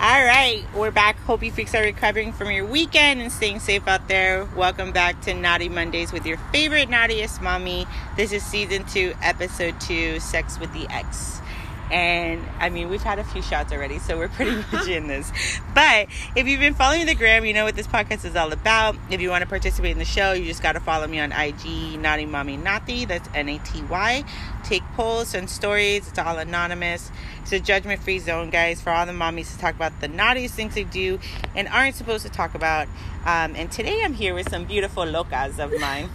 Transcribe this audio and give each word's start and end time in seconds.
All 0.00 0.24
right, 0.24 0.62
we're 0.76 0.92
back. 0.92 1.18
Hope 1.22 1.42
you 1.42 1.50
freaks 1.50 1.74
are 1.74 1.82
recovering 1.82 2.32
from 2.32 2.52
your 2.52 2.64
weekend 2.64 3.20
and 3.20 3.32
staying 3.32 3.58
safe 3.58 3.88
out 3.88 4.06
there. 4.06 4.44
Welcome 4.54 4.92
back 4.92 5.20
to 5.22 5.34
Naughty 5.34 5.68
Mondays 5.68 6.12
with 6.12 6.24
your 6.24 6.38
favorite 6.52 6.88
naughtiest 6.88 7.42
mommy. 7.42 7.84
This 8.16 8.30
is 8.30 8.44
season 8.44 8.84
two, 8.84 9.12
episode 9.22 9.80
two, 9.80 10.20
Sex 10.20 10.60
with 10.60 10.72
the 10.72 10.86
Ex. 10.88 11.40
And 11.90 12.44
I 12.58 12.68
mean, 12.68 12.90
we've 12.90 13.02
had 13.02 13.18
a 13.18 13.24
few 13.24 13.40
shots 13.40 13.72
already, 13.72 13.98
so 13.98 14.18
we're 14.18 14.28
pretty 14.28 14.56
much 14.72 14.88
in 14.88 15.06
this. 15.06 15.32
But 15.74 16.08
if 16.36 16.46
you've 16.46 16.60
been 16.60 16.74
following 16.74 17.06
the 17.06 17.14
gram, 17.14 17.44
you 17.44 17.54
know 17.54 17.64
what 17.64 17.76
this 17.76 17.86
podcast 17.86 18.24
is 18.24 18.36
all 18.36 18.52
about. 18.52 18.96
If 19.10 19.20
you 19.20 19.30
want 19.30 19.42
to 19.42 19.48
participate 19.48 19.92
in 19.92 19.98
the 19.98 20.04
show, 20.04 20.32
you 20.32 20.44
just 20.44 20.62
got 20.62 20.72
to 20.72 20.80
follow 20.80 21.06
me 21.06 21.18
on 21.20 21.32
IG, 21.32 21.98
Naughty 21.98 22.26
Mommy 22.26 22.56
Naty. 22.56 23.06
That's 23.06 23.28
N 23.34 23.48
A 23.48 23.58
T 23.58 23.82
Y. 23.84 24.24
Take 24.64 24.82
polls, 24.94 25.28
send 25.28 25.48
stories. 25.48 26.08
It's 26.08 26.18
all 26.18 26.38
anonymous. 26.38 27.10
It's 27.42 27.52
a 27.52 27.60
judgment 27.60 28.02
free 28.02 28.18
zone, 28.18 28.50
guys, 28.50 28.80
for 28.82 28.90
all 28.90 29.06
the 29.06 29.12
mommies 29.12 29.50
to 29.52 29.58
talk 29.58 29.74
about 29.74 29.98
the 30.00 30.08
naughtiest 30.08 30.54
things 30.54 30.74
they 30.74 30.84
do 30.84 31.18
and 31.54 31.68
aren't 31.68 31.94
supposed 31.94 32.26
to 32.26 32.30
talk 32.30 32.54
about. 32.54 32.86
Um, 33.24 33.56
and 33.56 33.72
today 33.72 34.02
I'm 34.04 34.14
here 34.14 34.34
with 34.34 34.50
some 34.50 34.64
beautiful 34.64 35.04
locas 35.04 35.58
of 35.58 35.78
mine. 35.80 36.10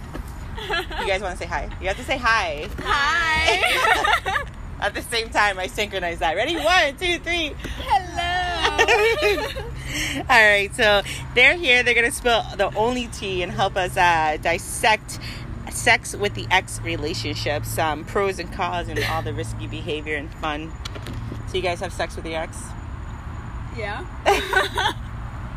you 1.00 1.06
guys 1.06 1.20
want 1.20 1.36
to 1.36 1.42
say 1.42 1.46
hi? 1.46 1.68
You 1.80 1.88
have 1.88 1.96
to 1.96 2.04
say 2.04 2.16
hi. 2.16 2.68
Hi. 2.78 4.44
At 4.84 4.92
the 4.92 5.00
same 5.00 5.30
time, 5.30 5.58
I 5.58 5.66
synchronize 5.66 6.18
that. 6.18 6.36
Ready? 6.36 6.56
One, 6.56 6.94
two, 6.96 7.18
three. 7.20 7.54
Hello. 7.78 9.64
All 10.20 10.24
right, 10.28 10.68
so 10.74 11.00
they're 11.34 11.56
here. 11.56 11.82
They're 11.82 11.94
gonna 11.94 12.12
spill 12.12 12.44
the 12.58 12.70
only 12.76 13.06
tea 13.06 13.42
and 13.42 13.50
help 13.50 13.76
us 13.76 13.96
uh, 13.96 14.36
dissect 14.42 15.18
sex 15.70 16.14
with 16.14 16.34
the 16.34 16.46
ex 16.50 16.82
relationships, 16.82 17.78
um, 17.78 18.04
pros 18.04 18.38
and 18.38 18.52
cons, 18.52 18.88
and 18.88 19.02
all 19.04 19.22
the 19.22 19.32
risky 19.32 19.66
behavior 19.66 20.16
and 20.16 20.30
fun. 20.34 20.70
So 21.48 21.56
you 21.56 21.62
guys 21.62 21.80
have 21.80 21.92
sex 21.92 22.14
with 22.16 22.26
the 22.26 22.34
ex? 22.34 22.58
yeah. 23.78 24.04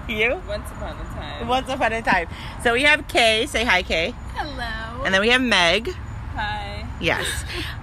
You? 0.08 0.42
Once 0.48 0.72
upon 0.72 0.96
a 0.96 1.04
time. 1.04 1.48
Once 1.50 1.70
upon 1.70 1.92
a 1.92 2.02
time. 2.02 2.30
So 2.64 2.72
we 2.72 2.84
have 2.84 3.10
Kay. 3.10 3.46
Say 3.46 3.66
hi, 3.66 3.84
Kay. 3.84 4.14
Hello. 4.36 5.04
And 5.04 5.14
then 5.14 5.20
we 5.20 5.28
have 5.30 5.42
Meg. 5.42 5.90
Hi. 6.34 6.77
Yes. 7.00 7.28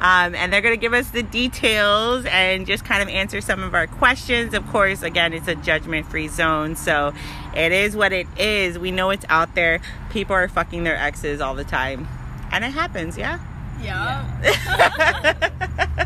Um, 0.00 0.34
and 0.34 0.52
they're 0.52 0.60
going 0.60 0.74
to 0.74 0.80
give 0.80 0.92
us 0.92 1.10
the 1.10 1.22
details 1.22 2.24
and 2.26 2.66
just 2.66 2.84
kind 2.84 3.02
of 3.02 3.08
answer 3.08 3.40
some 3.40 3.62
of 3.62 3.74
our 3.74 3.86
questions. 3.86 4.54
Of 4.54 4.66
course, 4.68 5.02
again, 5.02 5.32
it's 5.32 5.48
a 5.48 5.54
judgment 5.54 6.06
free 6.06 6.28
zone. 6.28 6.76
So 6.76 7.12
it 7.54 7.72
is 7.72 7.94
what 7.96 8.12
it 8.12 8.26
is. 8.38 8.78
We 8.78 8.90
know 8.90 9.10
it's 9.10 9.24
out 9.28 9.54
there. 9.54 9.80
People 10.10 10.34
are 10.34 10.48
fucking 10.48 10.84
their 10.84 10.96
exes 10.96 11.40
all 11.40 11.54
the 11.54 11.64
time. 11.64 12.08
And 12.50 12.64
it 12.64 12.72
happens, 12.72 13.16
yeah? 13.16 13.38
yeah. 13.82 15.50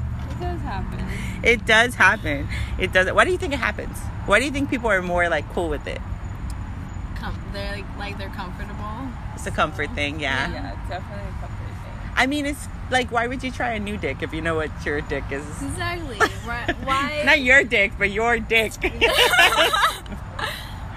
It 0.39 0.41
does 0.41 0.61
happen. 0.61 1.07
It 1.43 1.67
does 1.67 1.95
happen. 1.95 2.49
It 2.79 2.93
does. 2.93 3.13
Why 3.13 3.25
do 3.25 3.33
you 3.33 3.39
think 3.39 3.53
it 3.53 3.59
happens? 3.59 3.99
Why 4.27 4.39
do 4.39 4.45
you 4.45 4.53
think 4.53 4.71
people 4.71 4.89
are 4.89 5.03
more 5.03 5.29
like 5.29 5.49
cool 5.53 5.69
with 5.69 5.87
it? 5.87 6.01
Com- 7.17 7.37
they're 7.53 7.73
like, 7.73 7.99
like 7.99 8.19
they're 8.19 8.29
comfortable. 8.29 9.09
It's 9.35 9.47
a 9.47 9.51
comfort 9.51 9.91
thing, 9.95 10.21
yeah. 10.21 10.53
Yeah, 10.53 10.77
definitely 10.89 11.25
a 11.25 11.41
comfort 11.41 11.49
thing. 11.57 11.58
I 12.19 12.27
mean, 12.27 12.47
it's 12.47 12.67
like, 12.91 13.13
why 13.13 13.29
would 13.29 13.45
you 13.45 13.53
try 13.53 13.71
a 13.71 13.79
new 13.79 13.97
dick 13.97 14.23
if 14.23 14.35
you 14.35 14.43
know 14.43 14.57
what 14.57 14.71
your 14.85 15.01
dick 15.01 15.23
is? 15.31 15.47
Exactly. 15.63 16.17
Why? 16.85 17.23
Not 17.25 17.41
your 17.41 17.63
dick, 17.63 17.93
but 17.97 18.11
your 18.11 18.41
dick. 18.41 18.73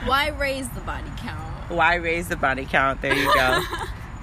why 0.06 0.30
raise 0.30 0.68
the 0.70 0.82
body 0.82 1.12
count? 1.18 1.70
Why 1.70 1.96
raise 1.96 2.28
the 2.28 2.38
body 2.38 2.66
count? 2.66 3.02
There 3.02 3.16
you 3.16 3.32
go. 3.34 3.62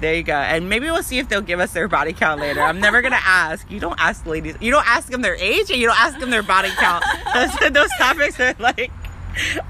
There 0.00 0.14
you 0.14 0.22
go. 0.22 0.34
And 0.34 0.68
maybe 0.68 0.88
we'll 0.88 1.02
see 1.02 1.18
if 1.18 1.28
they'll 1.28 1.40
give 1.40 1.58
us 1.58 1.72
their 1.72 1.88
body 1.88 2.12
count 2.12 2.40
later. 2.40 2.60
I'm 2.60 2.78
never 2.78 3.02
gonna 3.02 3.18
ask. 3.20 3.68
You 3.68 3.80
don't 3.80 3.98
ask 4.00 4.24
ladies. 4.26 4.54
You 4.60 4.70
don't 4.70 4.86
ask 4.86 5.10
them 5.10 5.22
their 5.22 5.34
age, 5.34 5.70
and 5.70 5.80
you 5.80 5.88
don't 5.88 5.98
ask 5.98 6.20
them 6.20 6.30
their 6.30 6.44
body 6.44 6.70
count. 6.76 7.04
Those, 7.34 7.72
those 7.72 7.90
topics 7.98 8.38
are 8.38 8.54
like 8.60 8.92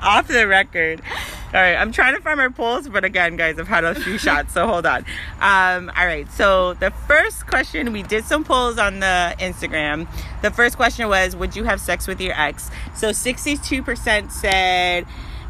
off 0.02 0.28
the 0.28 0.46
record. 0.46 1.00
All 1.48 1.60
right, 1.60 1.76
I'm 1.76 1.92
trying 1.92 2.14
to 2.14 2.20
find 2.20 2.36
my 2.36 2.48
polls, 2.48 2.88
but 2.88 3.04
again, 3.04 3.36
guys, 3.36 3.58
I've 3.58 3.68
had 3.68 3.82
a 3.82 3.94
few 3.94 4.18
shots, 4.18 4.52
so 4.52 4.66
hold 4.66 4.84
on. 4.84 5.06
Um, 5.40 5.90
all 5.96 6.04
right, 6.04 6.30
so 6.30 6.74
the 6.74 6.90
first 7.06 7.46
question 7.46 7.90
we 7.92 8.02
did 8.02 8.24
some 8.24 8.44
polls 8.44 8.78
on 8.78 9.00
the 9.00 9.34
Instagram. 9.38 10.06
The 10.42 10.50
first 10.50 10.76
question 10.76 11.08
was, 11.08 11.34
"Would 11.34 11.56
you 11.56 11.64
have 11.64 11.80
sex 11.80 12.06
with 12.06 12.20
your 12.20 12.38
ex?" 12.38 12.70
So 12.94 13.10
62% 13.10 14.30
said 14.30 15.06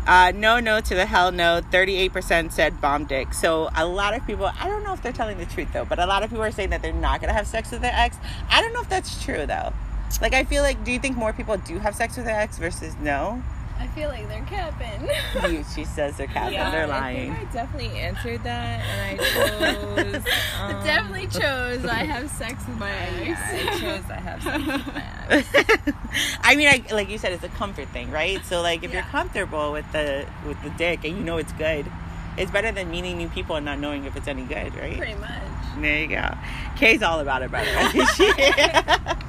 uh, 0.08 0.32
no, 0.34 0.58
no 0.58 0.81
to 0.81 0.94
the 0.94 1.04
hell 1.04 1.31
no. 1.31 1.60
38% 1.70 2.50
said 2.50 2.81
bomb 2.81 3.04
dick. 3.04 3.34
So 3.34 3.69
a 3.76 3.84
lot 3.84 4.14
of 4.14 4.26
people, 4.26 4.47
I 4.47 4.66
don't 4.66 4.82
know 4.82 4.94
if 4.94 5.03
they're 5.03 5.12
telling 5.12 5.37
the 5.37 5.44
truth 5.44 5.69
though, 5.75 5.84
but 5.84 5.98
a 5.98 6.06
lot 6.06 6.22
of 6.22 6.31
people 6.31 6.44
are 6.44 6.50
saying 6.50 6.70
that 6.70 6.81
they're 6.81 6.94
not 6.94 7.20
going 7.20 7.28
to 7.28 7.34
have 7.34 7.47
sex 7.47 7.70
with 7.70 7.82
their 7.82 7.92
ex. 7.94 8.16
I 8.50 8.62
don't 8.62 8.72
know 8.72 8.81
if 8.81 8.88
that's 8.88 9.22
true 9.22 9.44
though. 9.44 9.75
Like, 10.22 10.32
I 10.32 10.44
feel 10.44 10.62
like, 10.62 10.82
do 10.82 10.92
you 10.92 10.98
think 10.98 11.19
more 11.19 11.34
people 11.34 11.58
do 11.58 11.78
have 11.78 11.94
sex 11.94 12.16
with 12.16 12.25
their 12.25 12.41
ex 12.41 12.56
versus 12.56 12.97
no? 13.03 13.42
I 13.80 13.86
feel 13.88 14.08
like 14.08 14.26
they're 14.28 14.44
capping. 14.44 15.08
You, 15.52 15.64
she 15.74 15.84
says 15.84 16.16
they're 16.16 16.26
capping, 16.26 16.58
they're 16.58 16.86
lying. 16.86 17.30
I 17.30 17.36
think 17.36 17.48
I 17.48 17.52
definitely 17.52 17.98
answered 18.00 18.42
that, 18.44 18.80
and 18.84 19.20
I 19.20 19.24
chose. 19.24 20.24
Um, 20.58 20.84
Definitely 20.84 21.28
chose 21.28 21.84
I 21.84 22.04
have 22.04 22.28
sex 22.30 22.66
with 22.66 22.76
my 22.78 22.90
Yeah, 22.90 23.36
ex. 23.38 23.76
I 23.76 23.78
chose 23.80 24.10
I 24.10 24.14
have 24.14 24.42
sex 24.42 24.66
with 24.66 24.86
my 24.94 25.04
ex. 25.28 25.88
I 26.42 26.56
mean, 26.56 26.66
I, 26.68 26.82
like 26.92 27.08
you 27.08 27.16
said, 27.18 27.32
it's 27.32 27.44
a 27.44 27.48
comfort 27.50 27.88
thing, 27.90 28.10
right? 28.10 28.44
So, 28.44 28.60
like, 28.60 28.82
if 28.82 28.92
you're 28.92 29.02
comfortable 29.02 29.70
with 29.72 29.90
the 29.92 30.26
with 30.46 30.60
the 30.64 30.70
dick 30.70 31.04
and 31.04 31.16
you 31.16 31.22
know 31.22 31.36
it's 31.36 31.52
good, 31.52 31.86
it's 32.36 32.50
better 32.50 32.72
than 32.72 32.90
meeting 32.90 33.18
new 33.18 33.28
people 33.28 33.54
and 33.54 33.64
not 33.64 33.78
knowing 33.78 34.04
if 34.04 34.16
it's 34.16 34.26
any 34.26 34.42
good, 34.42 34.74
right? 34.74 34.96
Pretty 34.98 35.14
much. 35.14 35.30
There 35.78 36.00
you 36.00 36.08
go. 36.08 36.34
Kay's 36.76 37.02
all 37.04 37.20
about 37.20 37.42
it, 37.42 37.52
by 37.52 37.64
the 37.64 37.70
way. 37.76 38.04
She- 39.22 39.27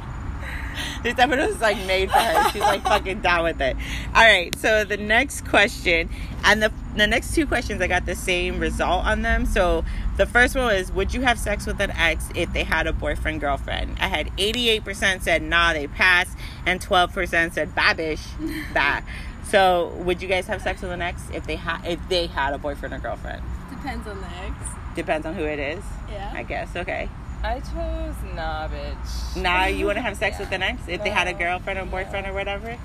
this 1.04 1.18
episode 1.18 1.50
is 1.50 1.62
like 1.62 1.78
made 1.86 2.10
for 2.12 2.18
her. 2.18 2.50
She's 2.52 2.62
like 2.62 2.82
fucking 2.84 3.22
down 3.22 3.44
with 3.44 3.62
it. 3.62 3.76
All 4.14 4.24
right. 4.24 4.54
So 4.56 4.84
the 4.84 4.98
next 4.98 5.46
question, 5.46 6.10
and 6.44 6.62
the 6.62 6.72
the 6.96 7.08
next 7.08 7.34
two 7.34 7.48
questions, 7.48 7.82
I 7.82 7.88
got 7.88 8.06
the 8.06 8.16
same 8.16 8.60
result 8.60 9.06
on 9.06 9.22
them. 9.22 9.46
So 9.46 9.86
the 10.18 10.26
first 10.26 10.56
one 10.56 10.66
was, 10.66 10.92
would 10.92 11.14
you 11.14 11.22
have 11.22 11.40
sex 11.40 11.66
with 11.66 11.80
an 11.80 11.92
ex 11.92 12.30
if 12.36 12.52
they 12.54 12.64
had 12.64 12.88
a 12.88 12.94
boyfriend 12.94 13.40
girlfriend? 13.40 13.98
I 14.00 14.08
had 14.08 14.32
eighty 14.38 14.70
eight 14.70 14.84
percent 14.84 15.24
said 15.24 15.42
nah, 15.42 15.74
they 15.74 15.88
passed, 15.88 16.38
and 16.66 16.82
twelve 16.82 17.14
percent 17.14 17.54
said 17.54 17.76
babish, 17.76 18.22
bah. 18.74 19.02
So 19.46 19.88
would 19.98 20.22
you 20.22 20.28
guys 20.28 20.46
have 20.48 20.62
sex 20.62 20.82
with 20.82 20.92
an 20.92 21.02
ex 21.02 21.22
if 21.34 21.48
they 21.48 21.56
had 21.56 21.86
if 21.86 22.00
they 22.10 22.28
had 22.28 22.54
a 22.54 22.58
boyfriend 22.58 22.94
or 22.94 23.00
girlfriend? 23.00 23.42
Depends 23.70 24.08
on 24.08 24.20
the 24.20 24.28
ex. 24.28 24.56
Depends 24.96 25.26
on 25.26 25.34
who 25.34 25.44
it 25.44 25.60
is. 25.60 25.84
Yeah. 26.12 26.32
I 26.36 26.44
guess. 26.44 26.76
Okay. 26.76 27.10
I 27.42 27.60
chose 27.60 28.16
nah, 28.36 28.68
bitch. 28.68 29.42
Nah, 29.42 29.66
you 29.66 29.86
want 29.86 29.98
to 29.98 30.02
have 30.02 30.18
sex 30.18 30.40
with 30.40 30.52
an 30.52 30.62
ex 30.62 30.82
if 30.88 31.04
they 31.04 31.10
had 31.10 31.28
a 31.28 31.34
girlfriend 31.34 31.80
or 31.80 31.86
boyfriend 31.86 32.28
or 32.28 32.34
whatever? 32.34 32.78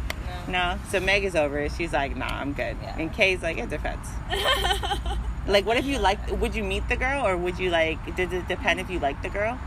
No. 0.46 0.74
No. 0.74 0.78
So 0.90 1.00
Meg 1.00 1.24
is 1.24 1.34
over 1.34 1.58
it. 1.58 1.72
She's 1.76 1.92
like, 1.92 2.16
nah, 2.16 2.26
I'm 2.26 2.52
good. 2.52 2.76
Yeah. 2.82 2.96
And 2.98 3.12
Kay's 3.12 3.42
like, 3.42 3.58
it 3.58 3.70
depends. 3.70 4.08
Like, 5.46 5.66
what 5.66 5.76
if 5.76 5.84
you 5.84 5.98
like? 5.98 6.18
Would 6.40 6.54
you 6.54 6.64
meet 6.64 6.88
the 6.88 6.96
girl 6.96 7.26
or 7.26 7.36
would 7.36 7.58
you 7.58 7.70
like? 7.70 8.16
Does 8.16 8.32
it 8.32 8.48
depend 8.48 8.80
if 8.80 8.88
you 8.88 8.98
like 8.98 9.20
the 9.22 9.28
girl? 9.28 9.58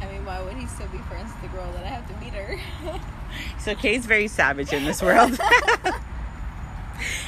I 0.00 0.10
mean, 0.10 0.24
why 0.24 0.42
would 0.42 0.54
he 0.54 0.66
still 0.66 0.88
be 0.88 0.98
friends 0.98 1.30
with 1.32 1.42
the 1.42 1.56
girl 1.56 1.70
that 1.72 1.84
I 1.84 1.88
have 1.88 2.08
to 2.08 2.24
meet 2.24 2.32
her? 2.32 2.58
So 3.58 3.74
Kay's 3.74 4.04
very 4.04 4.28
savage 4.28 4.74
in 4.74 4.84
this 4.84 5.00
world. 5.00 5.38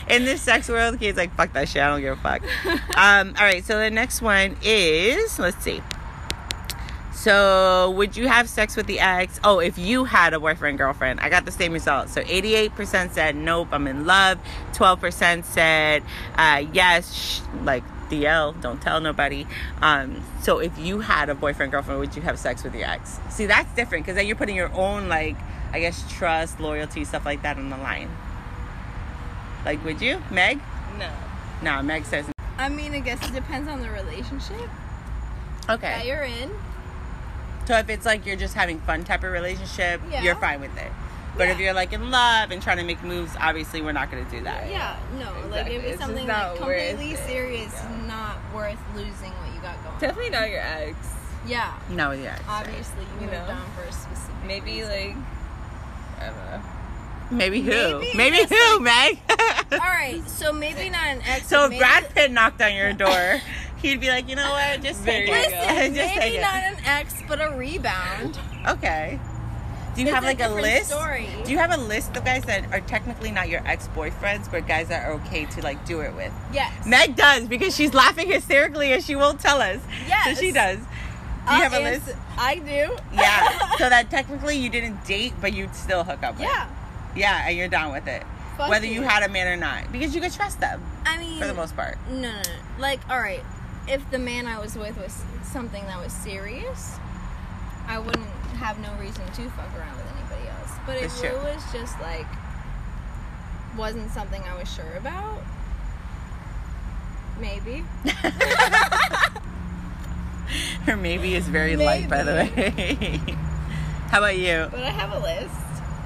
in 0.09 0.27
this 0.27 0.43
sex 0.43 0.69
world, 0.69 0.99
Kay's 0.99 1.17
like, 1.17 1.35
fuck 1.35 1.55
that 1.55 1.67
shit. 1.67 1.81
I 1.83 1.89
don't 1.89 2.03
give 2.03 2.19
a 2.19 2.21
fuck. 2.21 2.43
Um, 2.97 3.35
all 3.39 3.45
right. 3.45 3.65
So 3.65 3.79
the 3.79 3.91
next 3.91 4.21
one 4.21 4.57
is, 4.63 5.39
let's 5.39 5.63
see. 5.65 5.81
So, 7.15 7.93
would 7.93 8.17
you 8.17 8.27
have 8.27 8.49
sex 8.49 8.77
with 8.77 8.87
the 8.87 8.99
ex? 8.99 9.39
Oh, 9.45 9.61
if 9.61 9.79
you 9.79 10.05
had 10.05 10.35
a 10.35 10.41
boyfriend, 10.41 10.79
girlfriend, 10.79 11.21
I 11.21 11.31
got 11.31 11.45
the 11.45 11.53
same 11.53 11.73
result. 11.73 12.09
So, 12.09 12.23
88% 12.23 13.13
said 13.13 13.37
nope, 13.37 13.69
I'm 13.71 13.87
in 13.87 14.05
love. 14.05 14.39
12% 14.73 15.45
said 15.45 16.03
uh, 16.35 16.65
yes, 16.73 17.15
sh- 17.15 17.41
like 17.63 17.85
DL, 18.11 18.61
don't 18.61 18.83
tell 18.83 19.01
nobody. 19.01 19.47
Um, 19.81 20.23
so, 20.43 20.59
if 20.59 20.77
you 20.77 21.01
had 21.01 21.31
a 21.31 21.35
boyfriend, 21.35 21.71
girlfriend, 21.71 22.01
would 22.01 22.17
you 22.17 22.23
have 22.23 22.39
sex 22.39 22.65
with 22.65 22.75
your 22.75 22.87
ex? 22.87 23.21
See, 23.31 23.47
that's 23.47 23.73
different 23.75 24.05
because 24.05 24.17
then 24.17 24.27
you're 24.27 24.37
putting 24.37 24.57
your 24.57 24.73
own, 24.75 25.09
like, 25.09 25.37
I 25.73 25.81
guess, 25.81 26.05
trust, 26.13 26.59
loyalty, 26.59 27.05
stuff 27.05 27.25
like 27.25 27.43
that 27.43 27.57
on 27.57 27.71
the 27.71 27.79
line. 27.79 28.11
Like, 29.65 29.83
would 29.85 30.03
you, 30.03 30.21
Meg? 30.31 30.59
No. 30.99 31.11
No, 31.63 31.81
Meg 31.81 32.05
says 32.05 32.27
I 32.59 32.69
mean, 32.69 32.93
I 32.93 33.01
guess 33.01 33.27
it 33.27 33.33
depends 33.33 33.69
on 33.69 33.81
the 33.81 33.91
relationship 33.91 34.69
okay. 35.69 35.81
that 35.81 36.07
you're 36.07 36.23
in. 36.23 36.51
So 37.67 37.77
if 37.79 37.89
it's 37.89 38.05
like 38.07 38.27
you're 38.27 38.37
just 38.37 38.55
having 38.55 38.79
fun 38.81 39.05
type 39.05 39.25
of 39.25 39.33
relationship, 39.33 40.01
Yeah. 40.11 40.23
you're 40.23 40.37
fine 40.37 40.61
with 40.61 40.77
it. 40.77 40.93
But 41.37 41.49
if 41.49 41.59
you're 41.59 41.73
like 41.73 41.93
in 41.93 42.11
love 42.13 42.53
and 42.53 42.63
trying 42.63 42.77
to 42.77 42.85
make 42.85 43.03
moves, 43.03 43.33
obviously 43.41 43.83
we're 43.83 43.93
not 43.93 44.09
going 44.11 44.25
to 44.25 44.31
do 44.31 44.43
that. 44.45 44.71
Yeah, 44.71 44.97
no, 45.19 45.33
like 45.51 45.67
if 45.69 45.83
It's 45.83 46.01
something 46.01 46.27
like 46.29 46.57
completely 46.57 47.17
serious, 47.17 47.73
Yeah. 47.75 48.07
not 48.07 48.37
worth 48.55 48.79
losing 48.95 49.33
what 49.33 49.53
you 49.53 49.61
got 49.61 49.83
going. 49.83 49.99
Definitely 49.99 50.31
not 50.31 50.49
your 50.49 50.61
ex. 50.61 50.97
Yeah, 51.47 51.73
No, 51.91 52.13
yeah. 52.13 52.39
obviously 52.49 53.03
you, 53.21 53.27
You 53.27 53.33
moved 53.33 53.49
know. 53.49 53.55
on 53.55 53.71
for 53.77 53.83
a 53.83 53.93
specific. 53.93 54.35
Maybe 54.47 54.73
reason. 54.83 54.89
like 54.91 55.17
I 56.21 56.27
don't 56.27 56.37
know. 56.37 56.63
Maybe 57.31 57.63
who? 57.63 57.99
Maybe 57.99 58.17
Maybe, 58.17 58.55
who, 58.55 58.81
Meg? 58.81 59.19
All 59.73 59.79
right, 59.79 60.23
so 60.29 60.53
maybe 60.53 60.89
not 60.91 61.05
an 61.07 61.23
ex. 61.27 61.49
so 61.49 61.65
if 61.71 61.77
Brad 61.79 62.15
Pitt 62.15 62.31
knocked 62.31 62.63
on 62.63 62.75
your 62.75 62.93
door, 62.93 63.41
he'd 63.85 64.01
be 64.01 64.09
like, 64.09 64.29
you 64.29 64.37
know 64.37 64.51
what? 64.51 64.83
Just 64.83 65.05
take 65.05 65.29
you 65.29 65.35
it. 65.35 65.51
Listen, 65.51 65.95
just 65.95 66.09
take 66.11 66.19
maybe 66.19 66.37
it. 66.39 66.41
not 66.41 66.55
an 66.63 66.77
ex, 66.85 67.23
but 67.29 67.41
a 67.41 67.55
rebound. 67.57 68.39
Okay. 68.69 69.19
Do 69.95 70.01
you 70.01 70.09
It's 70.09 70.15
have 70.15 70.25
a 70.25 70.27
like 70.27 70.41
a 70.41 70.49
different 70.49 70.63
list? 70.63 70.91
story. 70.91 71.29
Do 71.45 71.53
you 71.53 71.59
have 71.59 71.71
a 71.71 71.77
list 71.77 72.17
of 72.17 72.25
guys 72.25 72.43
that 72.45 72.73
are 72.73 72.81
technically 72.81 73.31
not 73.31 73.49
your 73.49 73.65
ex 73.67 73.89
boyfriends, 73.95 74.51
but 74.51 74.67
guys 74.67 74.89
that 74.89 75.07
are 75.07 75.13
okay 75.15 75.45
to 75.47 75.63
like 75.63 75.85
do 75.87 76.01
it 76.01 76.13
with? 76.17 76.33
Yes. 76.53 76.85
Meg 76.87 77.15
does 77.15 77.47
because 77.47 77.77
she's 77.77 77.95
laughing 77.95 78.27
hysterically 78.29 78.93
and 78.93 79.05
she 79.05 79.15
won't 79.15 79.39
tell 79.39 79.61
us. 79.61 79.81
Yes. 80.09 80.37
So 80.37 80.43
she 80.43 80.51
does. 80.51 80.79
Do 80.79 80.83
you 80.83 80.89
I'll 81.47 81.71
have 81.71 81.75
a 81.75 81.81
list? 81.81 82.09
I 82.39 82.57
do. 82.57 82.97
Yeah. 83.13 83.77
so 83.79 83.89
that 83.89 84.11
technically 84.11 84.57
you 84.57 84.69
didn't 84.71 85.05
date, 85.05 85.35
but 85.41 85.53
you'd 85.53 85.75
still 85.77 86.03
hook 86.03 86.23
up 86.25 86.35
with. 86.39 86.49
yeah. 86.49 86.69
Yeah, 87.15 87.45
and 87.47 87.57
you're 87.57 87.69
down 87.69 87.93
with 87.93 88.09
it. 88.09 88.25
Fuck 88.57 88.71
Whether 88.71 88.87
you 88.87 89.03
yeah. 89.03 89.11
had 89.11 89.23
a 89.23 89.29
man 89.33 89.47
or 89.47 89.57
not. 89.57 89.93
Because 89.93 90.15
you 90.15 90.21
could 90.21 90.33
trust 90.33 90.59
them 90.59 90.83
I 91.05 91.19
mean, 91.19 91.39
for 91.41 91.47
the 91.47 91.55
most 91.55 91.77
part. 91.77 91.99
No, 92.11 92.21
no, 92.23 92.31
no. 92.31 92.43
Like, 92.81 92.99
all 93.09 93.21
right, 93.21 93.45
if 93.89 94.11
the 94.11 94.19
man 94.19 94.47
I 94.47 94.59
was 94.59 94.77
with 94.77 94.97
was 94.99 95.23
something 95.43 95.85
that 95.87 96.03
was 96.03 96.13
serious, 96.13 96.97
I 97.87 97.99
wouldn't 97.99 98.27
have 98.57 98.79
no 98.81 98.95
reason 98.95 99.27
to 99.27 99.51
fuck 99.51 99.69
around 99.79 99.97
with 99.97 100.07
anybody 100.17 100.49
else. 100.49 100.73
But 100.87 100.97
if 100.97 101.23
it 101.25 101.35
was 101.35 101.63
just 101.73 102.01
like 102.01 102.27
wasn't 103.77 104.11
something 104.11 104.43
I 104.43 104.57
was 104.59 104.73
sure 104.73 104.93
about, 104.97 105.43
maybe. 107.41 107.85
Her 110.85 110.97
maybe 110.97 111.35
is 111.35 111.49
very 111.49 111.77
light, 111.77 112.09
by 112.09 112.23
the 112.23 112.33
way. 112.33 113.21
How 114.11 114.19
about 114.19 114.39
you? 114.39 114.69
But 114.71 114.83
I 114.83 114.91
have 114.91 115.13
a 115.13 115.19
list. 115.19 115.55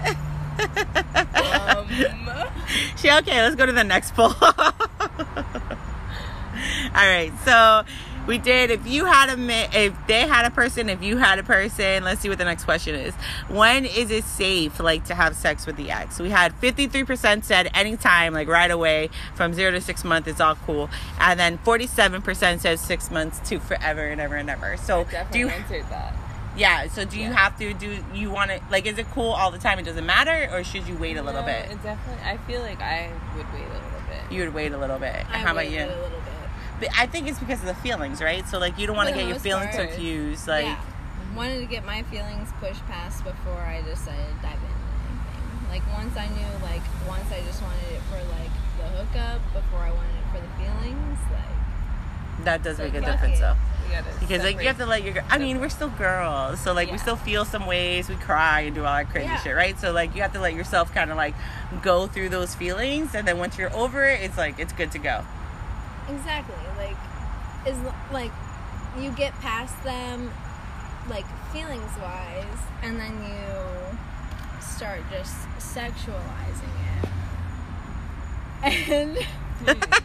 um, 1.76 1.86
She 2.96 3.10
okay, 3.10 3.42
let's 3.42 3.56
go 3.56 3.66
to 3.66 3.72
the 3.72 3.84
next 3.84 4.14
poll. 4.14 4.34
All 6.94 7.06
right, 7.06 7.32
so 7.44 7.82
we 8.26 8.38
did 8.38 8.70
if 8.70 8.86
you 8.86 9.04
had 9.06 9.30
a 9.30 9.78
if 9.86 9.94
they 10.06 10.26
had 10.26 10.44
a 10.46 10.50
person, 10.50 10.88
if 10.88 11.02
you 11.02 11.16
had 11.16 11.38
a 11.38 11.42
person, 11.42 12.02
let's 12.04 12.20
see 12.20 12.28
what 12.28 12.38
the 12.38 12.44
next 12.44 12.64
question 12.64 12.94
is. 12.94 13.14
When 13.48 13.84
is 13.84 14.10
it 14.10 14.24
safe 14.24 14.80
like 14.80 15.04
to 15.06 15.14
have 15.14 15.36
sex 15.36 15.66
with 15.66 15.76
the 15.76 15.90
ex? 15.90 16.18
We 16.18 16.30
had 16.30 16.52
53% 16.60 17.44
said 17.44 17.70
anytime, 17.74 18.32
like 18.34 18.48
right 18.48 18.70
away, 18.70 19.10
from 19.34 19.54
0 19.54 19.72
to 19.72 19.80
6 19.80 20.04
months 20.04 20.28
it's 20.28 20.40
all 20.40 20.56
cool. 20.66 20.90
And 21.20 21.38
then 21.38 21.58
47% 21.58 22.60
said 22.60 22.78
6 22.78 23.10
months 23.10 23.38
to 23.48 23.60
forever 23.60 24.06
and 24.06 24.20
ever 24.20 24.36
and 24.36 24.50
ever. 24.50 24.76
So 24.76 25.06
do 25.30 25.38
you 25.38 25.48
answered 25.48 25.84
that. 25.90 26.14
yeah, 26.56 26.88
so 26.88 27.04
do 27.04 27.16
you 27.18 27.28
Yeah. 27.28 27.34
have 27.36 27.58
to 27.60 27.72
do 27.74 27.98
you 28.12 28.30
want 28.30 28.50
to 28.50 28.60
like 28.70 28.84
is 28.86 28.98
it 28.98 29.06
cool 29.12 29.30
all 29.30 29.50
the 29.50 29.58
time 29.58 29.78
it 29.78 29.84
doesn't 29.84 30.04
matter 30.06 30.48
or 30.52 30.64
should 30.64 30.86
you 30.88 30.96
wait 30.96 31.16
a 31.16 31.22
little 31.22 31.40
No, 31.42 31.46
bit? 31.46 31.70
It 31.70 31.82
definitely. 31.82 32.22
I 32.24 32.36
feel 32.46 32.60
like 32.62 32.80
I 32.82 33.10
would 33.36 33.46
wait 33.54 33.62
a 33.62 33.72
little 33.72 33.80
bit. 34.08 34.32
You 34.34 34.40
would 34.44 34.52
wait 34.54 34.72
a 34.72 34.78
little 34.78 34.98
bit. 34.98 35.14
I 35.32 35.38
How 35.38 35.52
about 35.52 35.70
you? 35.70 35.88
A 36.78 36.80
little 36.80 36.88
bit. 36.88 36.90
But 36.90 36.98
I 36.98 37.06
think 37.06 37.28
it's 37.28 37.38
because 37.38 37.60
of 37.60 37.66
the 37.66 37.74
feelings, 37.74 38.20
right? 38.22 38.46
So 38.48 38.58
like 38.58 38.78
you 38.78 38.86
don't 38.86 38.96
want 38.96 39.08
to 39.08 39.14
get 39.14 39.26
your 39.26 39.38
feelings 39.38 39.74
part. 39.74 39.88
confused. 39.90 40.46
Like 40.48 40.64
yeah. 40.66 40.80
Wanted 41.36 41.60
to 41.60 41.66
get 41.66 41.84
my 41.84 42.02
feelings 42.04 42.48
pushed 42.58 42.84
past 42.86 43.22
before 43.22 43.60
I 43.60 43.82
decided 43.82 44.26
to 44.26 44.42
dive 44.42 44.58
into 44.58 44.74
anything. 45.06 45.68
Like 45.70 45.82
once 45.96 46.16
I 46.16 46.26
knew, 46.28 46.46
like 46.62 46.82
once 47.06 47.30
I 47.30 47.40
just 47.46 47.62
wanted 47.62 47.84
it 47.92 48.00
for 48.10 48.16
like 48.32 48.50
the 48.78 48.84
hookup 48.96 49.40
before 49.52 49.80
I 49.80 49.90
wanted 49.92 50.16
it 50.16 50.26
for 50.32 50.40
the 50.40 50.52
feelings. 50.64 51.18
Like 51.30 52.44
that 52.44 52.62
does 52.62 52.78
make 52.78 52.94
a 52.94 53.02
Fuck 53.02 53.10
difference 53.12 53.38
it. 53.38 53.40
though. 53.42 53.56
You 53.90 54.02
Because 54.20 54.42
like 54.42 54.60
you 54.60 54.66
have 54.68 54.78
to 54.78 54.86
let 54.86 55.02
your. 55.02 55.14
gir- 55.14 55.24
I 55.30 55.38
mean, 55.38 55.60
we're 55.60 55.68
still 55.68 55.88
girls, 55.90 56.60
so 56.60 56.72
like 56.72 56.90
we 56.90 56.98
still 56.98 57.16
feel 57.16 57.44
some 57.44 57.66
ways. 57.66 58.08
We 58.08 58.16
cry 58.16 58.60
and 58.62 58.74
do 58.74 58.84
all 58.84 58.94
that 58.94 59.08
crazy 59.10 59.26
Yeah. 59.26 59.40
shit, 59.42 59.56
right? 59.56 59.78
So 59.78 59.92
like 59.92 60.14
you 60.16 60.22
have 60.22 60.32
to 60.34 60.40
let 60.40 60.54
yourself 60.54 60.92
kind 60.94 61.10
of 61.10 61.16
like 61.16 61.34
go 61.82 62.06
through 62.06 62.28
those 62.30 62.54
feelings, 62.54 63.14
and 63.14 63.26
then 63.28 63.38
once 63.38 63.56
you're 63.58 63.74
over 63.74 64.04
it, 64.04 64.20
it's 64.22 64.36
like 64.36 64.58
it's 64.58 64.72
good 64.72 64.90
to 64.92 64.98
go. 64.98 65.24
Exactly. 66.08 66.56
Like 66.76 66.96
is 67.66 67.76
like 68.12 68.32
you 68.98 69.10
get 69.12 69.32
past 69.40 69.82
them, 69.84 70.30
like 71.08 71.26
feelings 71.52 71.90
wise, 72.00 72.58
and 72.82 72.98
then 72.98 73.14
you 73.22 73.98
start 74.60 75.00
just 75.10 75.34
sexualizing 75.58 76.74
it. 77.02 78.90
And 78.90 79.18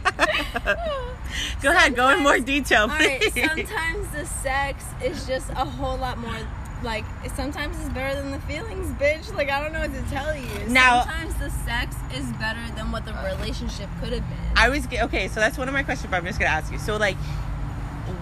Go 1.62 1.70
ahead, 1.70 1.94
go 1.96 2.10
in 2.10 2.22
more 2.22 2.38
detail, 2.38 2.88
right, 2.88 3.20
please. 3.20 3.46
sometimes 3.46 4.08
the 4.10 4.26
sex 4.26 4.84
is 5.02 5.26
just 5.26 5.50
a 5.50 5.64
whole 5.64 5.96
lot 5.96 6.18
more. 6.18 6.36
Like 6.84 7.04
sometimes 7.34 7.78
it's 7.80 7.88
better 7.88 8.14
than 8.20 8.30
the 8.30 8.38
feelings, 8.40 8.90
bitch. 9.00 9.34
Like 9.34 9.50
I 9.50 9.60
don't 9.62 9.72
know 9.72 9.80
what 9.80 9.92
to 9.94 10.02
tell 10.10 10.36
you. 10.36 10.68
Now- 10.68 11.00
sometimes 11.04 11.34
the 11.36 11.50
sex 11.50 11.96
is 12.14 12.26
better 12.34 12.60
than 12.76 12.92
what 12.92 13.04
the 13.06 13.14
relationship 13.14 13.88
could 14.00 14.12
have 14.12 14.28
been. 14.28 14.38
I 14.56 14.68
was 14.68 14.86
okay, 14.86 15.28
so 15.28 15.40
that's 15.40 15.56
one 15.58 15.66
of 15.66 15.74
my 15.74 15.82
questions, 15.82 16.10
but 16.10 16.18
I'm 16.18 16.26
just 16.26 16.38
gonna 16.38 16.50
ask 16.50 16.70
you. 16.70 16.78
So 16.78 16.96
like, 16.98 17.16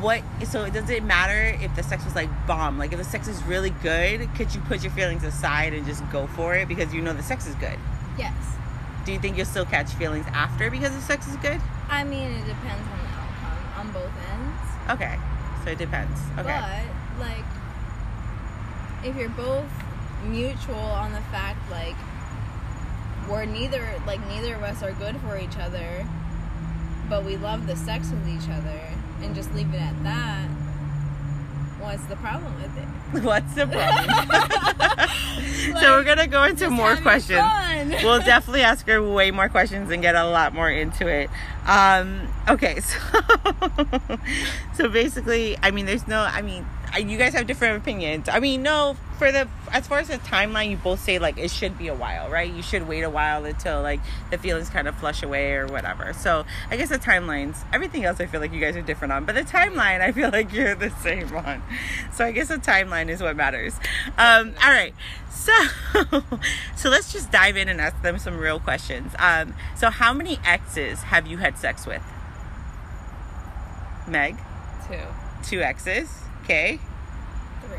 what? 0.01 0.23
So 0.47 0.71
does 0.71 0.89
it 0.91 1.03
matter 1.03 1.59
if 1.63 1.75
the 1.75 1.83
sex 1.83 2.05
was 2.05 2.15
like 2.15 2.29
bomb? 2.47 2.79
Like 2.79 2.93
if 2.93 2.99
the 2.99 3.05
sex 3.05 3.27
is 3.29 3.43
really 3.45 3.71
good, 3.83 4.33
could 4.37 4.55
you 4.55 4.61
put 4.63 4.83
your 4.83 4.93
feelings 4.93 5.25
aside 5.25 5.75
and 5.75 5.85
just 5.87 6.09
go 6.11 6.29
for 6.29 6.55
it 6.55 6.69
because 6.69 6.95
you 6.95 7.03
know 7.03 7.13
the 7.13 7.23
sex 7.23 7.47
is 7.47 7.55
good? 7.57 7.79
yes, 8.19 8.35
Do 9.07 9.13
you 9.13 9.19
think 9.19 9.37
you'll 9.39 9.47
still 9.47 9.65
catch 9.65 9.91
feelings 9.95 10.27
after 10.33 10.71
because 10.71 10.93
the 10.95 11.01
sex 11.01 11.27
is 11.27 11.37
good? 11.37 11.61
I 11.89 12.05
mean 12.05 12.31
it 12.31 12.47
depends 12.47 12.87
on 12.89 12.99
the 12.99 13.11
outcome 13.19 13.87
on 13.87 13.93
both 13.93 14.13
ends. 14.31 14.93
Okay, 14.93 15.19
so 15.65 15.71
it 15.71 15.79
depends. 15.79 16.21
Okay, 16.39 16.85
But 17.19 17.27
like, 17.27 17.45
if 19.05 19.17
you're 19.17 19.29
both 19.31 19.71
mutual 20.25 20.77
on 20.77 21.13
the 21.13 21.21
fact 21.23 21.71
like 21.71 21.97
we're 23.29 23.45
neither 23.45 23.89
like 24.07 24.21
neither 24.29 24.55
of 24.55 24.63
us 24.63 24.83
are 24.83 24.93
good 24.93 25.17
for 25.21 25.39
each 25.39 25.57
other, 25.59 26.07
but 27.09 27.25
we 27.25 27.37
love 27.37 27.67
the 27.67 27.77
sex 27.77 28.11
with 28.11 28.29
each 28.29 28.49
other, 28.49 28.81
and 29.23 29.35
just 29.35 29.53
leave 29.55 29.73
it 29.73 29.81
at 29.81 30.03
that. 30.03 30.49
What's 31.81 32.05
the 32.05 32.17
problem 32.17 32.55
with 32.57 32.77
it? 32.79 33.25
what's 33.25 33.55
the 33.55 33.67
problem? 33.67 34.09
so 35.81 35.97
we're 35.97 36.05
gonna 36.05 36.27
go 36.27 36.45
into 36.45 36.71
more 36.71 36.97
questions. 36.97 37.43
we'll 38.03 38.21
definitely 38.21 38.63
ask 38.63 38.87
her 38.87 39.03
way 39.03 39.31
more 39.31 39.49
questions 39.49 39.91
and 39.91 40.03
get 40.03 40.15
a 40.15 40.25
lot 40.27 40.55
more 40.55 40.71
into 40.71 41.09
it. 41.09 41.31
Um, 41.67 42.29
okay, 42.49 42.81
so 42.81 42.99
so 44.75 44.89
basically, 44.89 45.57
I 45.63 45.71
mean, 45.71 45.87
there's 45.87 46.07
no, 46.07 46.21
I 46.21 46.43
mean, 46.43 46.67
you 46.99 47.19
guys 47.19 47.33
have 47.35 47.47
different 47.47 47.79
opinions. 47.79 48.29
I 48.29 48.39
mean, 48.41 48.63
no, 48.63 48.97
for 49.19 49.33
the 49.33 49.49
as 49.71 49.87
far 49.87 49.99
as 49.99 50.09
the 50.09 50.19
timeline, 50.19 50.71
you 50.71 50.77
both 50.77 51.01
say 51.01 51.19
like 51.19 51.39
it 51.39 51.51
should 51.51 51.79
be 51.79 51.89
a 51.89 51.95
while, 51.95 52.29
right? 52.29 52.53
You 52.53 52.63
should 52.63 52.87
wait 52.89 53.03
a 53.03 53.11
while 53.11 53.45
until 53.45 53.83
like 53.83 54.01
the 54.31 54.39
feelings 54.39 54.69
kind 54.69 54.89
of 54.89 54.95
flush 54.97 55.23
away 55.23 55.53
or 55.55 55.67
whatever. 55.67 56.13
So 56.13 56.45
I 56.71 56.77
guess 56.77 56.89
the 56.91 56.99
timelines, 56.99 57.57
everything 57.73 58.05
else, 58.05 58.21
I 58.21 58.27
feel 58.27 58.41
like 58.41 58.53
you 58.53 58.61
guys 58.61 58.77
are 58.77 58.83
different 58.83 59.13
on, 59.13 59.25
but 59.25 59.35
the 59.35 59.43
timeline, 59.43 60.01
I 60.03 60.13
feel 60.13 60.31
like 60.31 60.53
you're 60.53 60.75
the 60.75 60.91
same 61.03 61.35
on. 61.35 61.63
So 62.13 62.25
I 62.25 62.33
guess 62.33 62.49
the 62.49 62.57
timeline 62.57 63.09
is 63.09 63.23
what 63.23 63.37
matters. 63.37 63.75
Um, 64.19 64.55
all 64.63 64.71
right, 64.71 64.95
so 65.31 65.53
so 66.77 66.91
let's 66.91 67.13
just 67.13 67.31
dive 67.33 67.57
in 67.57 67.69
and 67.69 67.81
ask 67.81 68.01
them 68.03 68.19
some 68.19 68.37
real 68.39 68.61
questions. 68.61 69.13
Um, 69.19 69.55
so 69.77 69.89
how 69.91 70.13
many 70.13 70.39
exes 70.45 71.01
have 71.05 71.27
you 71.27 71.39
had 71.39 71.57
sex 71.59 71.87
with? 71.87 72.03
Meg, 74.09 74.37
Two. 74.89 74.99
two 75.43 75.63
exes. 75.63 76.09
Okay, 76.45 76.79
Three. 77.67 77.79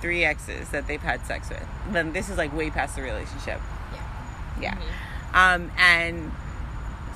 three 0.00 0.24
exes 0.24 0.68
that 0.70 0.86
they've 0.86 1.00
had 1.02 1.24
sex 1.26 1.48
with. 1.50 1.62
Then 1.90 2.12
this 2.12 2.28
is 2.30 2.38
like 2.38 2.54
way 2.56 2.70
past 2.70 2.96
the 2.96 3.02
relationship. 3.02 3.60
Yeah. 3.92 4.00
Yeah. 4.60 4.74
Mm-hmm. 4.74 5.36
Um, 5.36 5.70
and 5.78 6.32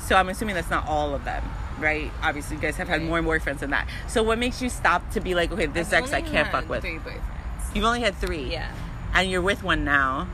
so 0.00 0.16
I'm 0.16 0.28
assuming 0.28 0.54
that's 0.54 0.70
not 0.70 0.86
all 0.86 1.14
of 1.14 1.24
them, 1.24 1.42
right? 1.78 2.10
Obviously, 2.22 2.56
you 2.56 2.62
guys 2.62 2.76
have 2.76 2.88
had 2.88 3.00
Right. 3.00 3.22
more 3.24 3.38
boyfriends 3.38 3.58
than 3.60 3.70
that. 3.70 3.88
So 4.08 4.22
what 4.22 4.38
makes 4.38 4.60
you 4.62 4.68
stop 4.68 5.10
to 5.12 5.20
be 5.20 5.34
like, 5.34 5.50
okay, 5.52 5.66
this 5.66 5.92
I've 5.92 6.04
ex 6.04 6.12
I 6.12 6.20
can't 6.20 6.50
fuck 6.52 6.68
with? 6.68 6.82
Three 6.82 6.98
boyfriends. 6.98 7.74
You've 7.74 7.84
only 7.84 8.00
had 8.02 8.14
three. 8.16 8.44
Yeah. 8.52 8.70
And 9.14 9.30
you're 9.30 9.42
with 9.42 9.62
one 9.62 9.84
now. 9.84 10.28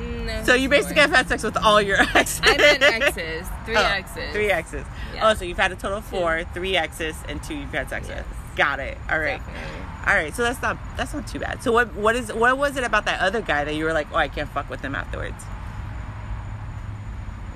No, 0.00 0.44
So 0.44 0.54
you 0.54 0.68
basically 0.68 0.94
more. 0.96 1.02
have 1.02 1.10
had 1.10 1.28
sex 1.28 1.42
with 1.42 1.56
all 1.56 1.80
your 1.82 1.96
exes. 2.14 2.40
I've 2.42 2.60
had 2.60 2.82
exes. 2.82 3.46
Three 3.64 3.76
Oh, 3.76 3.80
exes. 3.82 4.32
Three 4.32 4.50
exes. 4.50 4.86
Yeah. 5.14 5.28
Oh, 5.30 5.34
so 5.34 5.44
you've 5.44 5.58
had 5.58 5.72
a 5.72 5.74
total 5.76 5.98
of 5.98 6.04
four, 6.04 6.44
three 6.54 6.76
exes, 6.76 7.16
and 7.28 7.42
two 7.42 7.54
you've 7.54 7.72
had 7.72 7.88
sex 7.90 8.08
with. 8.08 8.24
Got 8.58 8.80
it. 8.80 8.98
All 9.08 9.18
right. 9.18 9.38
Definitely. 9.38 9.80
All 10.06 10.14
right. 10.14 10.34
So 10.34 10.42
that's 10.42 10.60
not 10.60 10.76
that's 10.98 11.14
not 11.14 11.26
too 11.26 11.38
bad. 11.38 11.62
So 11.62 11.72
what 11.72 11.94
what 11.94 12.14
is 12.16 12.30
what 12.32 12.58
was 12.58 12.76
it 12.76 12.84
about 12.84 13.06
that 13.06 13.20
other 13.20 13.40
guy 13.40 13.64
that 13.64 13.74
you 13.74 13.84
were 13.84 13.92
like, 13.94 14.08
oh, 14.12 14.16
I 14.16 14.28
can't 14.28 14.50
fuck 14.50 14.68
with 14.68 14.80
him 14.82 14.94
afterwards? 14.94 15.42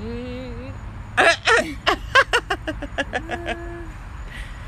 Mm, 0.00 0.73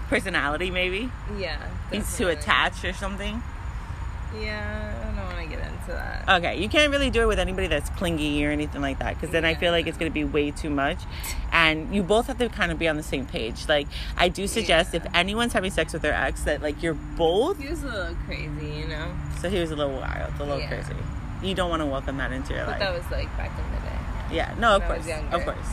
Personality, 0.09 0.71
maybe. 0.71 1.11
yeah. 1.39 1.57
He's 1.91 2.05
too 2.17 2.27
definitely. 2.27 2.33
attached 2.35 2.85
or 2.85 2.93
something. 2.93 3.43
Yeah, 4.41 4.93
I 5.01 5.05
don't 5.07 5.07
want 5.07 5.14
to 5.49 5.57
get 5.57 5.65
into 5.67 5.87
that. 5.93 6.29
Okay, 6.29 6.61
you 6.61 6.69
can't 6.69 6.91
really 6.93 7.11
do 7.11 7.23
it 7.23 7.27
with 7.27 7.39
anybody 7.39 7.67
that's 7.67 7.91
clingy 7.91 8.45
or 8.45 8.51
anything 8.51 8.81
like 8.83 8.99
that 8.99 9.15
because 9.15 9.31
then 9.31 9.45
I 9.45 9.55
feel 9.55 9.73
like 9.73 9.87
it's 9.87 9.99
going 9.99 10.11
to 10.11 10.15
be 10.15 10.25
way 10.25 10.51
too 10.51 10.71
much. 10.71 10.99
And 11.53 11.95
you 11.95 12.03
both 12.03 12.27
have 12.27 12.39
to 12.39 12.49
kind 12.49 12.73
of 12.73 12.79
be 12.79 12.89
on 12.89 12.97
the 12.97 13.03
same 13.03 13.27
page. 13.27 13.69
Like, 13.69 13.87
I 14.17 14.29
do 14.29 14.47
suggest 14.47 14.95
if 14.95 15.07
anyone's 15.15 15.53
having 15.53 15.71
sex 15.71 15.93
with 15.93 16.03
their 16.03 16.15
ex 16.15 16.43
that, 16.45 16.63
like, 16.63 16.83
you're 16.83 16.95
both. 16.95 17.59
He 17.61 17.69
was 17.69 17.83
a 17.83 17.87
little 17.87 18.17
crazy, 18.27 18.67
you 18.81 18.89
know. 18.89 19.13
So 19.41 19.49
he 19.51 19.61
was 19.61 19.71
a 19.71 19.77
little 19.77 19.95
wild, 19.95 20.33
a 20.39 20.43
little 20.43 20.59
Yeah. 20.59 20.69
crazy. 20.69 20.95
You 21.43 21.55
don't 21.55 21.71
want 21.71 21.81
to 21.83 21.87
welcome 21.87 22.17
that 22.17 22.33
into 22.33 22.55
your 22.55 22.65
But 22.65 22.71
life. 22.73 22.81
that 22.81 22.93
was 22.95 23.11
like 23.11 23.37
back 23.37 23.51
in 23.51 23.65
the 23.75 23.81
day. 23.89 24.37
Yeah, 24.37 24.55
no, 24.59 24.77
of 24.77 24.83
when 24.83 24.93
I 24.93 24.97
was 24.97 25.07
course, 25.07 25.23
of 25.33 25.45
course. 25.45 25.69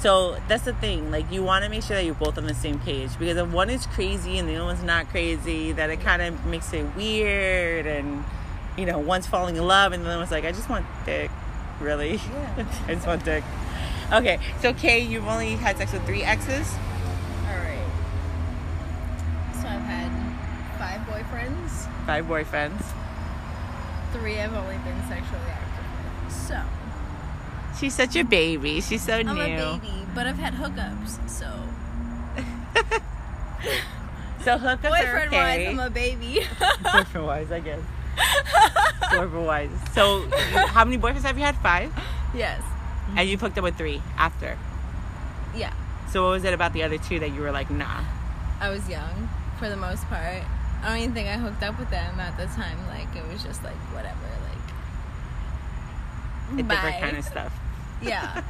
So 0.00 0.36
that's 0.48 0.64
the 0.64 0.72
thing. 0.72 1.12
Like, 1.12 1.30
you 1.30 1.44
want 1.44 1.62
to 1.64 1.70
make 1.70 1.84
sure 1.84 1.94
that 1.96 2.04
you're 2.04 2.14
both 2.16 2.36
on 2.36 2.46
the 2.48 2.54
same 2.54 2.80
page 2.80 3.16
because 3.20 3.36
if 3.36 3.48
one 3.52 3.70
is 3.70 3.86
crazy 3.86 4.36
and 4.36 4.48
the 4.48 4.56
other 4.56 4.64
one's 4.64 4.82
not 4.82 5.08
crazy, 5.10 5.70
that 5.72 5.90
it 5.90 6.00
kind 6.00 6.20
of 6.20 6.44
makes 6.44 6.72
it 6.72 6.84
weird 6.96 7.86
and 7.86 8.24
you 8.76 8.86
know, 8.86 8.98
once 8.98 9.26
falling 9.26 9.56
in 9.56 9.66
love 9.66 9.92
and 9.92 10.04
then 10.04 10.18
was 10.18 10.30
like, 10.30 10.44
I 10.44 10.52
just 10.52 10.68
want 10.68 10.86
dick. 11.04 11.30
Really? 11.80 12.16
Yeah. 12.16 12.66
I 12.86 12.94
just 12.94 13.06
want 13.06 13.24
dick. 13.24 13.44
Okay, 14.12 14.38
so 14.60 14.72
Kay, 14.74 15.00
you've 15.00 15.26
only 15.26 15.52
had 15.56 15.78
sex 15.78 15.92
with 15.92 16.04
three 16.04 16.22
exes. 16.22 16.70
Alright. 17.46 17.78
So 19.54 19.68
I've 19.68 19.82
had 19.82 20.10
five 20.78 21.00
boyfriends. 21.06 21.88
Five 22.06 22.26
boyfriends. 22.26 22.84
Three 24.12 24.38
I've 24.38 24.54
only 24.54 24.76
been 24.78 25.00
sexually 25.08 25.40
active 25.48 25.84
with. 26.24 26.32
So 26.34 26.60
She's 27.78 27.94
such 27.94 28.16
a 28.16 28.22
baby. 28.22 28.80
She's 28.80 29.02
so 29.02 29.22
new. 29.22 29.30
I'm 29.30 29.38
a 29.38 29.78
baby, 29.80 30.06
but 30.14 30.26
I've 30.26 30.38
had 30.38 30.54
hookups. 30.54 31.28
So 31.28 31.46
So 34.44 34.58
hookups 34.58 34.84
are 34.84 34.90
boyfriend 34.90 35.32
wise. 35.32 35.68
I'm 35.68 35.78
a 35.78 35.90
baby. 35.90 36.40
boyfriend 36.92 37.26
wise, 37.26 37.52
I 37.52 37.60
guess. 37.60 37.80
boyfriend 39.10 39.46
wise. 39.46 39.70
So, 39.94 40.24
you- 40.24 40.30
how 40.68 40.84
many 40.84 40.98
boyfriends 40.98 41.22
have 41.22 41.36
you 41.38 41.44
had? 41.44 41.56
Five. 41.56 41.92
yes. 42.34 42.60
And 43.16 43.28
you 43.28 43.36
hooked 43.36 43.58
up 43.58 43.64
with 43.64 43.76
three 43.76 44.00
after. 44.16 44.56
Yeah. 45.56 45.72
So, 46.10 46.22
what 46.24 46.30
was 46.30 46.44
it 46.44 46.54
about 46.54 46.72
the 46.72 46.82
other 46.82 46.98
two 46.98 47.18
that 47.20 47.30
you 47.34 47.40
were 47.42 47.50
like, 47.50 47.70
nah? 47.70 48.04
I 48.60 48.70
was 48.70 48.88
young 48.88 49.28
for 49.58 49.68
the 49.68 49.76
most 49.76 50.04
part. 50.08 50.42
I 50.82 50.88
don't 50.88 50.98
even 50.98 51.14
think 51.14 51.28
I 51.28 51.32
hooked 51.36 51.62
up 51.62 51.78
with 51.78 51.90
them 51.90 52.18
at 52.20 52.36
the 52.36 52.46
time. 52.46 52.78
Like 52.88 53.14
it 53.16 53.26
was 53.30 53.42
just 53.42 53.62
like 53.62 53.76
whatever. 53.94 54.16
Like 56.48 56.56
different 56.56 56.68
bye. 56.68 56.98
kind 57.00 57.16
of 57.16 57.24
stuff. 57.24 57.52
Yeah. 58.02 58.42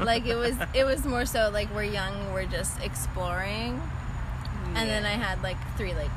like 0.00 0.26
it 0.26 0.36
was 0.36 0.54
it 0.74 0.84
was 0.84 1.04
more 1.04 1.26
so 1.26 1.50
like 1.52 1.74
we're 1.74 1.82
young, 1.82 2.32
we're 2.32 2.46
just 2.46 2.80
exploring. 2.80 3.80
And 4.76 4.88
then 4.88 5.04
I 5.04 5.12
had 5.12 5.42
like 5.42 5.56
three 5.76 5.92
like 5.92 6.10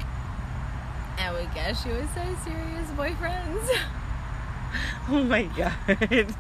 I 1.18 1.32
would 1.32 1.54
guess 1.54 1.86
you 1.86 1.94
would 1.94 2.10
so 2.14 2.36
serious 2.44 2.90
boyfriends. 2.92 3.70
Oh 5.08 5.24
my 5.24 5.44
god. 5.44 5.74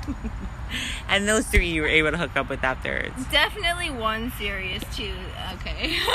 and 1.10 1.27
those 1.27 1.46
three 1.48 1.67
you 1.67 1.84
were 1.84 1.88
able 1.88 2.12
to 2.12 2.17
hook 2.17 2.36
up 2.36 2.50
with 2.50 2.63
afterwards. 2.63 3.13
Definitely 3.32 3.91
one 3.91 4.32
serious 4.38 4.84
too. 4.96 5.13
Okay. 5.53 5.96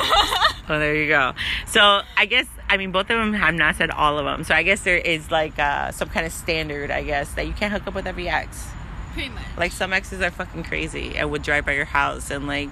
Oh, 0.69 0.79
there 0.79 0.95
you 0.95 1.09
go. 1.09 1.33
So 1.67 2.02
I 2.17 2.26
guess 2.26 2.47
I 2.69 2.76
mean 2.76 2.93
both 2.93 3.11
of 3.11 3.19
them 3.19 3.33
have 3.33 3.55
not 3.55 3.75
said 3.75 3.90
all 3.90 4.19
of 4.19 4.25
them. 4.25 4.45
So 4.45 4.55
I 4.55 4.62
guess 4.62 4.83
there 4.83 4.99
is 4.99 5.29
like 5.31 5.59
uh, 5.59 5.90
some 5.90 6.09
kind 6.09 6.25
of 6.25 6.33
standard, 6.33 6.93
I 6.93 7.02
guess, 7.02 7.33
that 7.33 7.47
you 7.49 7.52
can't 7.52 7.73
hook 7.73 7.88
up 7.88 7.95
with 7.95 8.07
every 8.07 8.29
ex. 8.29 8.69
Pretty 9.14 9.31
much. 9.31 9.43
Like 9.57 9.73
some 9.73 9.93
exes 9.93 10.21
are 10.21 10.31
fucking 10.31 10.62
crazy 10.62 11.17
and 11.17 11.29
would 11.33 11.43
drive 11.43 11.67
by 11.67 11.73
your 11.73 11.87
house 11.87 12.31
and 12.31 12.47
like 12.47 12.69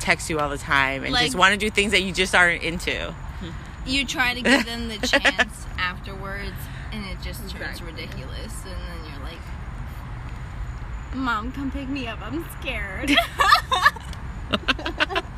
text 0.00 0.28
you 0.28 0.40
all 0.40 0.48
the 0.48 0.58
time 0.58 1.04
and 1.04 1.14
just 1.14 1.36
want 1.36 1.52
to 1.52 1.58
do 1.58 1.70
things 1.70 1.92
that 1.92 2.02
you 2.02 2.12
just 2.12 2.34
aren't 2.34 2.62
into. 2.64 3.14
You 3.86 4.04
try 4.04 4.34
to 4.34 4.40
give 4.42 4.66
them 4.66 4.88
the 4.88 4.98
chance 5.06 5.66
afterwards 5.78 6.52
and 6.92 7.04
it 7.06 7.16
just 7.22 7.40
turns 7.42 7.54
Exactly. 7.80 7.86
ridiculous 7.92 8.64
and 8.64 8.74
then 8.74 9.10
you're 9.12 9.22
like 9.24 9.38
mom 11.14 11.52
come 11.52 11.70
pick 11.70 11.88
me 11.88 12.06
up 12.06 12.18
i'm 12.22 12.44
scared 12.60 13.14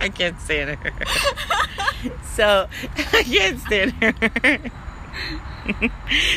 I 0.01 0.11
can't 0.11 0.39
stand 0.41 0.79
her. 0.79 0.93
so 2.35 2.69
I 2.97 3.23
can't 3.23 3.59
stand 3.61 3.93
her. 3.95 4.13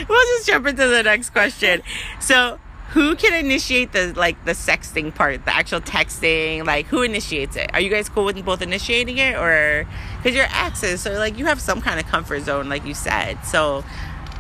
we'll 0.10 0.26
just 0.38 0.48
jump 0.48 0.68
into 0.68 0.88
the 0.88 1.04
next 1.04 1.30
question. 1.32 1.82
So 2.20 2.60
who 2.94 3.16
can 3.16 3.34
initiate 3.34 3.92
the 3.94 4.14
like 4.16 4.44
the 4.46 4.52
sexting 4.52 5.14
part, 5.14 5.44
the 5.46 5.56
actual 5.56 5.82
texting? 5.82 6.66
Like 6.66 6.86
who 6.88 7.02
initiates 7.02 7.56
it? 7.56 7.70
Are 7.74 7.80
you 7.82 7.90
guys 7.90 8.10
cool 8.10 8.26
with 8.26 8.44
both 8.46 8.62
initiating 8.62 9.18
it, 9.18 9.36
or 9.36 9.86
because 10.18 10.36
you're 10.36 10.48
exes, 10.52 11.02
so 11.02 11.12
like 11.14 11.38
you 11.38 11.46
have 11.46 11.60
some 11.62 11.82
kind 11.82 12.00
of 12.00 12.06
comfort 12.08 12.42
zone, 12.44 12.70
like 12.70 12.86
you 12.86 12.94
said. 12.94 13.44
So 13.46 13.84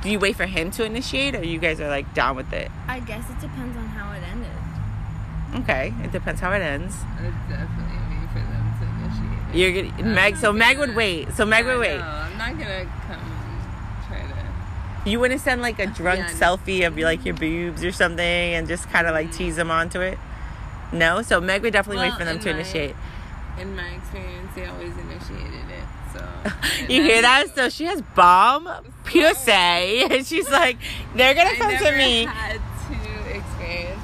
do 0.03 0.10
you 0.10 0.20
wait 0.20 0.36
for 0.36 0.46
him 0.46 0.72
to 0.72 0.84
initiate, 0.84 1.36
or 1.36 1.43
you 1.46 1.60
guys 1.60 1.79
are 1.79 1.88
like 1.89 2.13
down 2.13 2.36
with 2.36 2.51
it? 2.53 2.72
i 2.88 3.00
guess 3.00 3.29
it 3.29 3.39
depends 3.39 3.77
on 3.77 3.86
how 3.88 4.12
it 4.13 4.22
ended 4.31 4.50
Okay, 5.63 5.93
it 6.03 6.12
depends 6.12 6.39
how 6.39 6.51
it 6.53 6.62
ends. 6.62 6.96
I'd 7.20 7.34
definitely 7.50 7.98
wait 8.10 8.29
for 8.31 8.39
them 8.39 8.74
to 8.79 8.86
initiate 9.05 9.50
it. 9.50 9.55
You're 9.58 9.91
gonna, 9.91 10.10
I'm 10.10 10.15
Meg. 10.15 10.38
So 10.38 10.53
Meg 10.53 10.77
gonna- 10.77 10.88
would 10.88 10.96
wait. 11.03 11.34
So 11.34 11.46
Meg 11.46 11.65
Yeah, 11.65 11.72
would 11.74 11.79
wait. 11.81 11.98
No, 11.98 12.03
I'm 12.05 12.38
not 12.38 12.51
gonna 12.58 12.86
come 13.08 13.20
and 13.20 13.27
try 13.27 13.31
to. 15.03 15.10
You 15.10 15.20
wouldn't 15.20 15.41
send 15.41 15.62
like 15.62 15.79
a 15.79 15.88
drunk 15.88 16.20
Yeah. 16.20 16.29
selfie 16.31 16.86
of 16.88 16.98
like 16.98 17.25
your 17.25 17.36
boobs 17.36 17.84
or 17.84 17.91
something 17.91 18.25
and 18.25 18.67
just 18.67 18.89
kind 18.89 19.08
of 19.08 19.13
like 19.13 19.27
mm-hmm. 19.27 19.38
tease 19.38 19.55
them 19.55 19.72
onto 19.72 20.00
it. 20.01 20.17
No, 20.91 21.22
so 21.22 21.39
Meg 21.39 21.62
would 21.62 21.74
definitely 21.74 22.03
wait 22.03 22.13
for 22.17 22.25
them 22.25 22.36
in 22.38 22.41
to 22.43 22.50
my- 22.51 22.60
initiate. 22.60 22.96
In 23.60 23.75
my 23.75 23.88
experience, 23.89 24.51
they 24.55 24.65
always 24.65 24.93
initiated 24.98 25.53
it. 25.70 25.86
So 26.13 26.88
You 26.89 27.01
hear 27.03 27.22
that? 27.22 27.53
So 27.55 27.70
she 27.70 27.86
has 27.86 28.01
bomb 28.01 28.67
pussy, 29.05 29.51
and 29.51 30.25
she's 30.25 30.50
like, 30.50 30.77
they're 31.15 31.34
gonna 31.34 31.51
I 31.51 31.55
come 31.55 31.77
to 31.77 31.91
me. 31.98 32.25
had 32.25 32.60
to 32.60 33.38
experience 33.38 34.00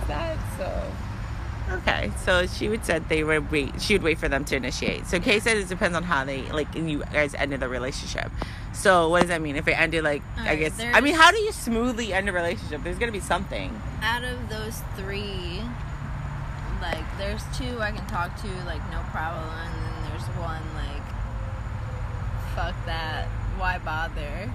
Okay, 1.69 2.11
so 2.23 2.47
she 2.47 2.69
would 2.69 2.85
said 2.85 3.09
they 3.09 3.23
would 3.23 3.51
wait. 3.51 3.81
She 3.81 3.93
would 3.95 4.03
wait 4.03 4.17
for 4.19 4.29
them 4.29 4.45
to 4.45 4.55
initiate. 4.55 5.05
So 5.05 5.19
Kay 5.19 5.39
said 5.41 5.57
it 5.57 5.67
depends 5.67 5.97
on 5.97 6.03
how 6.03 6.23
they 6.23 6.43
like 6.51 6.73
you 6.75 7.03
guys 7.11 7.35
ended 7.35 7.59
the 7.59 7.67
relationship. 7.67 8.31
So 8.73 9.09
what 9.09 9.21
does 9.21 9.29
that 9.29 9.41
mean? 9.41 9.55
If 9.57 9.67
it 9.67 9.77
ended 9.79 10.03
like 10.03 10.21
I 10.37 10.39
Alright, 10.41 10.59
guess 10.59 10.79
I 10.79 11.01
mean, 11.01 11.15
how 11.15 11.31
do 11.31 11.37
you 11.39 11.51
smoothly 11.51 12.13
end 12.13 12.29
a 12.29 12.31
relationship? 12.31 12.83
There's 12.83 12.97
gonna 12.97 13.11
be 13.11 13.19
something. 13.19 13.81
out 14.01 14.23
of 14.23 14.49
those 14.49 14.79
three 14.95 15.61
like 16.79 17.03
there's 17.17 17.41
two 17.57 17.81
i 17.81 17.89
can 17.91 18.05
talk 18.05 18.39
to 18.39 18.47
like 18.65 18.81
no 18.91 18.99
problem 19.09 19.49
and 19.49 19.73
then 19.81 20.11
there's 20.11 20.27
one 20.37 20.61
like 20.75 21.01
fuck 22.53 22.75
that 22.85 23.25
why 23.57 23.79
bother 23.79 24.51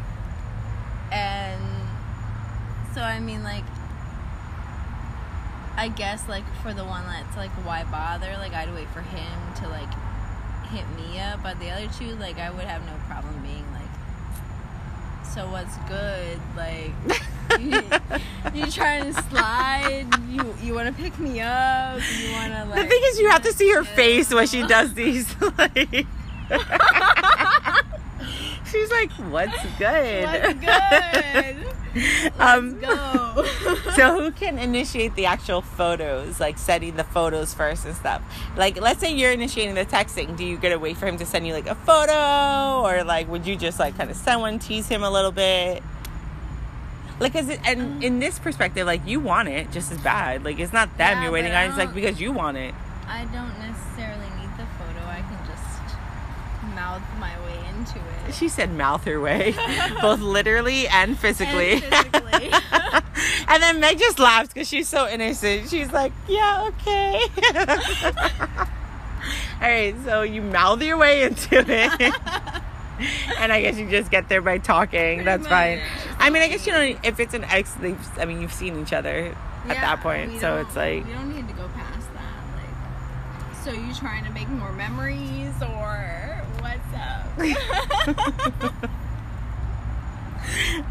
and 1.11 1.61
so 2.95 3.01
i 3.01 3.19
mean 3.19 3.43
like 3.43 3.65
i 5.77 5.89
guess 5.89 6.29
like 6.29 6.45
for 6.63 6.75
the 6.75 6.85
one 6.85 7.05
that's 7.07 7.37
like 7.37 7.51
why 7.67 7.85
bother? 7.85 8.33
Like 8.39 8.53
i'd 8.53 8.73
wait 8.75 8.89
for 8.89 9.01
him 9.01 9.55
to 9.63 9.69
like 9.69 9.89
hit 10.71 10.85
me 10.97 11.21
up 11.21 11.43
but 11.43 11.59
the 11.61 11.71
other 11.71 11.89
two 11.99 12.15
like 12.17 12.39
i 12.39 12.51
would 12.51 12.65
have 12.65 12.83
no 12.87 12.95
problem 13.07 13.41
being 13.43 13.65
like 13.73 13.83
so 15.35 15.49
what's 15.51 15.77
good? 15.89 16.39
Like 16.57 16.93
you, 17.59 17.83
you 18.67 18.71
trying 18.71 19.13
to 19.13 19.23
slide? 19.25 20.07
You 20.29 20.55
you 20.63 20.75
want 20.75 20.95
to 20.95 21.03
pick 21.03 21.19
me 21.19 21.41
up? 21.41 22.01
You 22.19 22.33
want 22.33 22.53
to 22.53 22.65
like 22.67 22.83
the 22.83 22.89
thing 22.89 23.01
is, 23.05 23.19
you 23.19 23.31
have 23.31 23.43
to 23.43 23.53
see 23.53 23.71
her 23.73 23.85
face 23.85 24.33
when 24.33 24.47
she 24.47 24.67
does 24.67 24.95
these. 24.95 25.35
Like, 25.59 26.07
she's 28.71 28.91
like, 28.91 29.11
"What's 29.13 29.63
good? 29.79 30.25
what's 30.25 30.55
good 30.55 31.72
um, 32.39 32.81
go 32.81 33.45
so 33.97 34.19
who 34.21 34.31
can 34.33 34.59
initiate 34.59 35.15
the 35.15 35.27
actual 35.27 35.61
photos, 35.63 36.41
like 36.41 36.59
setting 36.59 36.97
the 36.97 37.05
photos 37.05 37.55
first 37.55 37.85
and 37.85 37.95
stuff? 37.95 38.23
Like, 38.57 38.81
let's 38.81 39.01
say 39.01 39.15
you're 39.15 39.33
initiating 39.33 39.75
the 39.75 39.85
texting. 39.85 40.37
Do 40.37 40.45
you 40.45 40.57
gotta 40.57 40.79
wait 40.79 40.97
for 40.97 41.07
him 41.07 41.19
to 41.19 41.27
send 41.27 41.47
you 41.47 41.53
like 41.53 41.67
a 41.67 41.75
photo, 41.75 42.83
or 42.83 43.05
like 43.05 43.29
would 43.29 43.47
you 43.47 43.57
just 43.57 43.79
like 43.79 43.97
kind 43.97 44.11
of 44.11 44.17
send 44.17 44.41
one, 44.41 44.59
tease 44.59 44.89
him 44.89 45.03
a 45.03 45.11
little 45.11 45.33
bit? 45.33 45.83
Like, 47.21 47.37
is 47.37 47.49
it 47.49 47.61
and 47.65 48.03
in 48.03 48.19
this 48.19 48.39
perspective, 48.39 48.87
like 48.87 49.07
you 49.07 49.21
want 49.21 49.49
it 49.49 49.71
just 49.71 49.93
as 49.93 49.99
bad. 49.99 50.45
Like, 50.45 50.59
it's 50.59 50.73
not 50.73 50.97
them 50.99 51.19
Yeah, 51.19 51.23
you're 51.25 51.33
waiting 51.33 51.53
on. 51.53 51.69
It's 51.69 51.79
like 51.79 51.95
because 51.95 52.21
you 52.21 52.33
want 52.33 52.57
it. 52.57 52.75
i 53.07 53.25
don't 53.27 53.59
necessarily 53.59 54.29
need 54.41 54.51
the 54.57 54.67
photo 54.79 55.01
i 55.07 55.21
can 55.21 55.39
just 55.47 55.63
mouth 56.63 57.03
my 57.19 57.39
way 57.45 57.59
into 57.69 57.99
it 57.99 58.35
She 58.35 58.49
said 58.49 58.73
mouth 58.73 59.05
her 59.05 59.21
way, 59.21 59.55
both 60.01 60.21
literally 60.21 60.89
and 60.89 61.19
physically. 61.19 61.75
And 61.75 61.83
physically. 61.83 62.51
and 63.49 63.63
then 63.63 63.81
Meg 63.81 63.99
just 63.99 64.19
laughs 64.19 64.49
because 64.49 64.69
she's 64.69 64.89
so 64.89 65.09
innocent. 65.09 65.69
She's 65.69 65.93
like, 65.93 66.13
yeah, 66.29 66.69
okay. 66.69 67.21
All 69.61 69.69
right, 69.69 69.95
so 70.05 70.23
you 70.23 70.43
mouth 70.43 70.83
your 70.83 70.97
way 70.97 71.23
into 71.23 71.59
it. 71.59 72.15
and 73.39 73.53
I 73.53 73.61
guess 73.63 73.79
you 73.79 73.89
just 73.89 74.11
get 74.11 74.29
there 74.29 74.43
by 74.43 74.59
talking. 74.59 75.25
That's 75.25 75.47
fine. 75.47 75.81
I 76.19 76.31
mean, 76.31 76.43
I 76.43 76.49
guess 76.49 76.67
you 76.67 76.73
know, 76.73 76.99
if 77.05 77.21
it's 77.21 77.35
an 77.35 77.45
ex, 77.45 77.73
they've, 77.75 78.19
I 78.19 78.25
mean, 78.25 78.41
you've 78.41 78.53
seen 78.53 78.81
each 78.81 78.93
other 78.93 79.37
at 79.69 79.77
that 79.81 80.01
point. 80.01 80.41
So 80.41 80.59
it's 80.59 80.75
like, 80.75 81.07
you 81.07 81.13
don't 81.13 81.35
need 81.35 81.47
to 81.49 81.55
go 81.55 81.69
past 81.69 82.13
that. 82.15 82.45
Like, 82.57 83.65
so 83.65 83.73
you 83.73 83.95
trying 83.95 84.25
to 84.25 84.31
make 84.31 84.49
more 84.49 84.73
memories 84.73 85.55
or? 85.63 86.42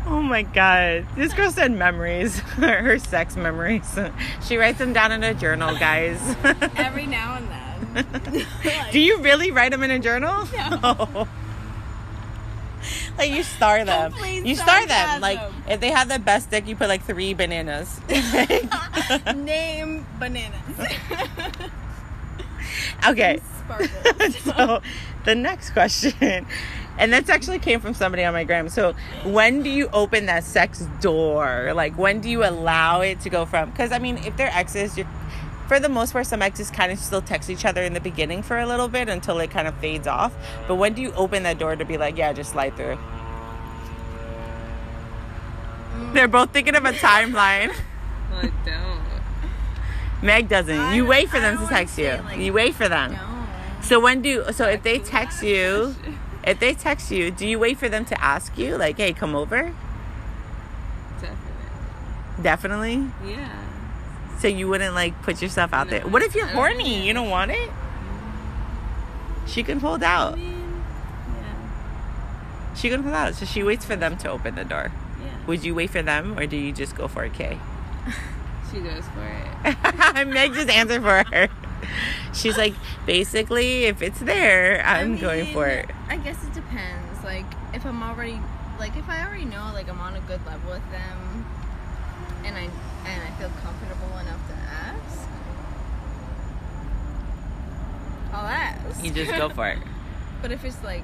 oh 0.08 0.22
my 0.22 0.42
God. 0.42 1.06
This 1.16 1.34
girl 1.34 1.52
said 1.52 1.72
memories, 1.72 2.40
her 2.58 2.98
sex 3.00 3.36
memories. 3.36 4.00
She 4.48 4.58
writes 4.58 4.80
them 4.80 4.94
down 4.94 5.12
in 5.12 5.24
a 5.24 5.34
journal, 5.34 5.78
guys. 5.78 6.20
Every 6.76 7.06
now 7.06 7.36
and 7.38 7.48
then. 7.48 8.46
Like, 8.66 8.92
Do 8.92 9.00
you 9.00 9.20
really 9.20 9.52
write 9.52 9.72
them 9.72 9.84
in 9.84 9.92
a 9.92 10.00
journal? 10.00 10.48
No. 10.54 10.80
Oh. 10.84 11.28
like 13.18 13.30
you 13.30 13.44
star 13.44 13.86
them. 13.86 14.12
Complete 14.12 14.46
you 14.46 14.56
star 14.56 14.86
them. 14.88 15.22
Like 15.22 15.40
if 15.68 15.80
they 15.80 15.92
have 15.92 16.10
the 16.10 16.20
best 16.20 16.50
dick, 16.50 16.68
you 16.68 16.76
put 16.76 16.88
like 16.90 17.04
three 17.04 17.34
bananas. 17.34 18.00
name 19.36 20.06
bananas? 20.20 20.96
Okay. 23.08 23.40
So 24.44 24.82
the 25.24 25.34
next 25.34 25.70
question 25.70 26.46
And 26.98 27.12
that's 27.12 27.30
actually 27.30 27.60
came 27.60 27.80
from 27.80 27.94
somebody 27.94 28.24
on 28.24 28.34
my 28.34 28.44
gram. 28.44 28.70
So 28.70 28.94
when 29.24 29.64
do 29.64 29.70
you 29.70 29.90
open 29.94 30.26
that 30.28 30.44
sex 30.44 30.86
door? 31.00 31.72
Like 31.74 31.98
when 31.98 32.20
do 32.20 32.30
you 32.30 32.44
allow 32.44 33.02
it 33.02 33.22
to 33.22 33.30
go 33.30 33.46
from? 33.46 33.72
Because 33.72 33.92
I 33.92 34.00
mean, 34.00 34.18
if 34.18 34.36
they're 34.38 34.52
exes, 34.52 34.98
you're 34.98 35.08
for 35.68 35.80
the 35.80 35.88
most 35.88 36.12
part, 36.12 36.28
some 36.28 36.42
exes 36.42 36.70
kind 36.70 36.92
of 36.92 37.00
still 37.00 37.22
text 37.22 37.50
each 37.50 37.64
other 37.64 37.82
in 37.82 37.94
the 37.94 38.02
beginning 38.02 38.44
for 38.44 38.60
a 38.60 38.66
little 38.66 38.90
bit 38.90 39.08
until 39.08 39.40
it 39.40 39.52
kind 39.52 39.70
of 39.70 39.76
fades 39.78 40.06
off. 40.06 40.34
But 40.68 40.76
when 40.76 40.94
do 40.94 41.02
you 41.02 41.14
open 41.14 41.44
that 41.44 41.60
door 41.60 41.78
to 41.78 41.86
be 41.86 41.98
like, 41.98 42.18
yeah, 42.18 42.34
just 42.34 42.52
slide 42.52 42.76
through? 42.76 42.98
Mm. 45.96 46.14
They're 46.14 46.28
both 46.28 46.52
thinking 46.52 46.76
of 46.76 46.84
a 46.84 46.92
timeline. 46.92 47.70
Well, 47.70 48.40
I 48.42 48.52
don't. 48.66 48.91
Meg 50.22 50.48
doesn't. 50.50 50.78
I 50.78 50.96
You 50.96 51.06
wait 51.06 51.30
for 51.30 51.38
I 51.38 51.42
them 51.42 51.58
to 51.58 51.68
text 51.68 51.98
you. 51.98 52.20
like, 52.24 52.38
You 52.38 52.54
wait 52.54 52.76
for 52.76 52.88
them. 52.88 53.14
No. 53.14 53.20
So 53.82 54.00
when 54.00 54.22
do 54.22 54.46
so 54.54 54.68
if 54.68 54.84
they 54.84 55.00
text 55.00 55.42
you, 55.52 55.96
if 56.44 56.60
they 56.60 56.74
text 56.74 57.10
you, 57.12 57.32
do 57.32 57.48
you 57.48 57.58
wait 57.60 57.78
for 57.78 57.90
them 57.90 58.06
to 58.06 58.24
ask 58.24 58.58
you 58.58 58.78
like, 58.78 58.98
"Hey, 58.98 59.14
come 59.14 59.36
over"? 59.36 59.74
Definitely. 61.22 62.44
Definitely. 62.44 63.08
Yeah. 63.26 63.50
So 64.40 64.48
you 64.48 64.68
wouldn't 64.68 64.94
like 64.96 65.20
put 65.24 65.42
yourself 65.42 65.74
out 65.74 65.90
there. 65.90 66.02
What 66.08 66.22
if 66.24 66.34
you're 66.36 66.48
horny? 66.48 66.84
think- 66.84 67.06
You 67.06 67.14
don't 67.14 67.30
want 67.30 67.52
it? 67.52 67.70
Mm. 67.70 69.48
She 69.48 69.64
can 69.64 69.80
hold 69.80 70.04
I 70.04 70.14
out. 70.16 70.38
mean, 70.38 70.84
yeah. 71.38 72.76
She 72.76 72.90
can 72.90 73.04
hold 73.04 73.14
out. 73.16 73.36
So 73.36 73.46
she 73.46 73.62
waits 73.64 73.86
for 73.86 73.96
them 73.96 74.18
to 74.18 74.30
open 74.30 74.56
the 74.56 74.64
door. 74.64 74.92
Yeah. 75.24 75.30
Would 75.48 75.64
you 75.64 75.76
wait 75.76 75.90
for 75.92 76.02
them 76.02 76.38
or 76.40 76.46
do 76.48 76.58
you 76.58 76.72
just 76.72 76.96
go 76.96 77.08
for 77.08 77.24
a 77.24 77.30
K? 77.30 77.58
She 78.72 78.80
goes 78.80 79.04
for 79.10 79.26
it. 79.26 80.28
Meg 80.28 80.54
just 80.54 80.70
answered 80.70 81.02
for 81.02 81.24
her. 81.32 81.50
She's 82.34 82.58
like, 82.58 82.74
basically, 83.06 83.86
if 83.86 84.02
it's 84.02 84.20
there, 84.20 84.84
I 84.86 85.02
I'm 85.02 85.18
going 85.18 85.54
for 85.54 85.68
it. 85.68 85.90
I 86.08 86.18
guess 86.18 86.42
it 86.44 86.54
depends. 86.54 87.24
Like 87.24 87.46
if 87.74 87.86
I'm 87.86 88.02
already 88.02 88.40
like 88.80 88.96
if 88.98 89.08
I 89.10 89.26
already 89.26 89.46
know 89.46 89.72
like 89.74 89.90
I'm 89.90 90.00
on 90.00 90.16
a 90.16 90.22
good 90.22 90.44
level 90.46 90.72
with 90.72 90.92
them 90.92 91.46
and 92.46 92.58
I 92.58 92.70
and 93.06 93.24
I 93.24 93.32
feel 93.40 93.50
comfortable 93.62 94.18
enough 94.18 94.48
to 94.48 94.54
ask. 94.54 95.28
I'll 98.34 98.48
ask. 98.48 99.04
You 99.04 99.12
just 99.12 99.32
go 99.32 99.50
for 99.50 99.68
it. 99.70 99.80
but 100.42 100.52
if 100.52 100.64
it's 100.64 100.84
like 100.84 101.04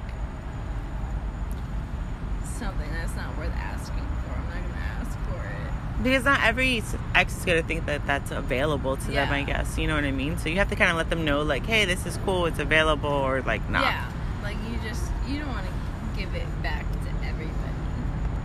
something 2.44 2.90
that's 2.92 3.14
not 3.14 3.36
worth 3.36 3.54
asking 3.54 4.06
for, 4.24 4.32
I'm 4.32 4.44
not 4.48 4.68
gonna 4.68 4.84
ask 5.00 5.18
for 5.28 5.46
it. 5.46 5.87
Because 6.02 6.24
not 6.24 6.42
every 6.44 6.82
ex 7.14 7.36
is 7.36 7.44
gonna 7.44 7.62
think 7.62 7.86
that 7.86 8.06
that's 8.06 8.30
available 8.30 8.96
to 8.96 9.10
them. 9.10 9.32
I 9.32 9.42
guess 9.42 9.76
you 9.78 9.86
know 9.86 9.94
what 9.96 10.04
I 10.04 10.12
mean. 10.12 10.38
So 10.38 10.48
you 10.48 10.56
have 10.56 10.70
to 10.70 10.76
kind 10.76 10.90
of 10.90 10.96
let 10.96 11.10
them 11.10 11.24
know, 11.24 11.42
like, 11.42 11.66
hey, 11.66 11.84
this 11.84 12.06
is 12.06 12.16
cool, 12.18 12.46
it's 12.46 12.58
available, 12.58 13.10
or 13.10 13.42
like, 13.42 13.68
nah. 13.68 13.82
Yeah, 13.82 14.12
like 14.42 14.56
you 14.70 14.78
just 14.88 15.02
you 15.26 15.40
don't 15.40 15.48
want 15.48 15.66
to 15.66 16.20
give 16.20 16.34
it 16.34 16.46
back 16.62 16.84
to 16.90 17.26
everybody. 17.26 17.52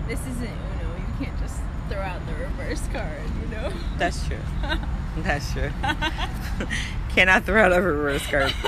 This 0.07 0.19
isn't 0.22 0.43
Uno. 0.43 0.95
You 0.98 1.25
can't 1.25 1.39
just 1.39 1.60
throw 1.89 2.00
out 2.00 2.25
the 2.25 2.33
reverse 2.33 2.81
card. 2.91 3.22
You 3.41 3.48
know. 3.55 3.72
That's 3.98 4.25
true. 4.27 4.38
That's 5.17 5.51
true. 5.53 5.72
Cannot 7.10 7.43
throw 7.43 7.63
out 7.63 7.74
a 7.74 7.82
reverse 7.82 8.25
card. 8.27 8.53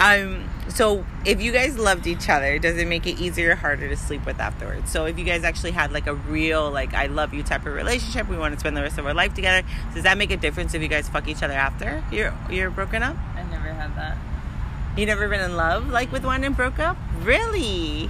Um. 0.00 0.48
So 0.70 1.04
if 1.26 1.42
you 1.42 1.52
guys 1.52 1.78
loved 1.78 2.06
each 2.06 2.30
other, 2.30 2.58
does 2.58 2.78
it 2.78 2.88
make 2.88 3.06
it 3.06 3.20
easier 3.20 3.50
or 3.50 3.54
harder 3.54 3.86
to 3.86 3.96
sleep 3.98 4.24
with 4.24 4.40
afterwards? 4.40 4.90
So 4.90 5.04
if 5.04 5.18
you 5.18 5.26
guys 5.26 5.44
actually 5.44 5.72
had 5.72 5.92
like 5.92 6.06
a 6.06 6.14
real 6.14 6.70
like 6.70 6.94
I 6.94 7.04
love 7.04 7.34
you 7.34 7.42
type 7.42 7.66
of 7.66 7.74
relationship, 7.74 8.26
we 8.26 8.38
want 8.38 8.54
to 8.54 8.60
spend 8.60 8.78
the 8.78 8.80
rest 8.80 8.96
of 8.96 9.04
our 9.04 9.12
life 9.12 9.34
together. 9.34 9.66
Does 9.92 10.04
that 10.04 10.16
make 10.16 10.30
a 10.30 10.38
difference 10.38 10.72
if 10.72 10.80
you 10.80 10.88
guys 10.88 11.06
fuck 11.06 11.28
each 11.28 11.42
other 11.42 11.52
after 11.52 12.02
you're 12.10 12.32
you're 12.48 12.70
broken 12.70 13.02
up? 13.02 13.14
I 13.34 13.42
never 13.50 13.68
had 13.74 13.94
that. 13.96 14.16
You 14.96 15.04
never 15.04 15.28
been 15.28 15.40
in 15.42 15.54
love 15.54 15.88
like 15.90 16.10
with 16.12 16.24
one 16.24 16.44
and 16.44 16.56
broke 16.56 16.78
up? 16.78 16.96
Really? 17.20 18.08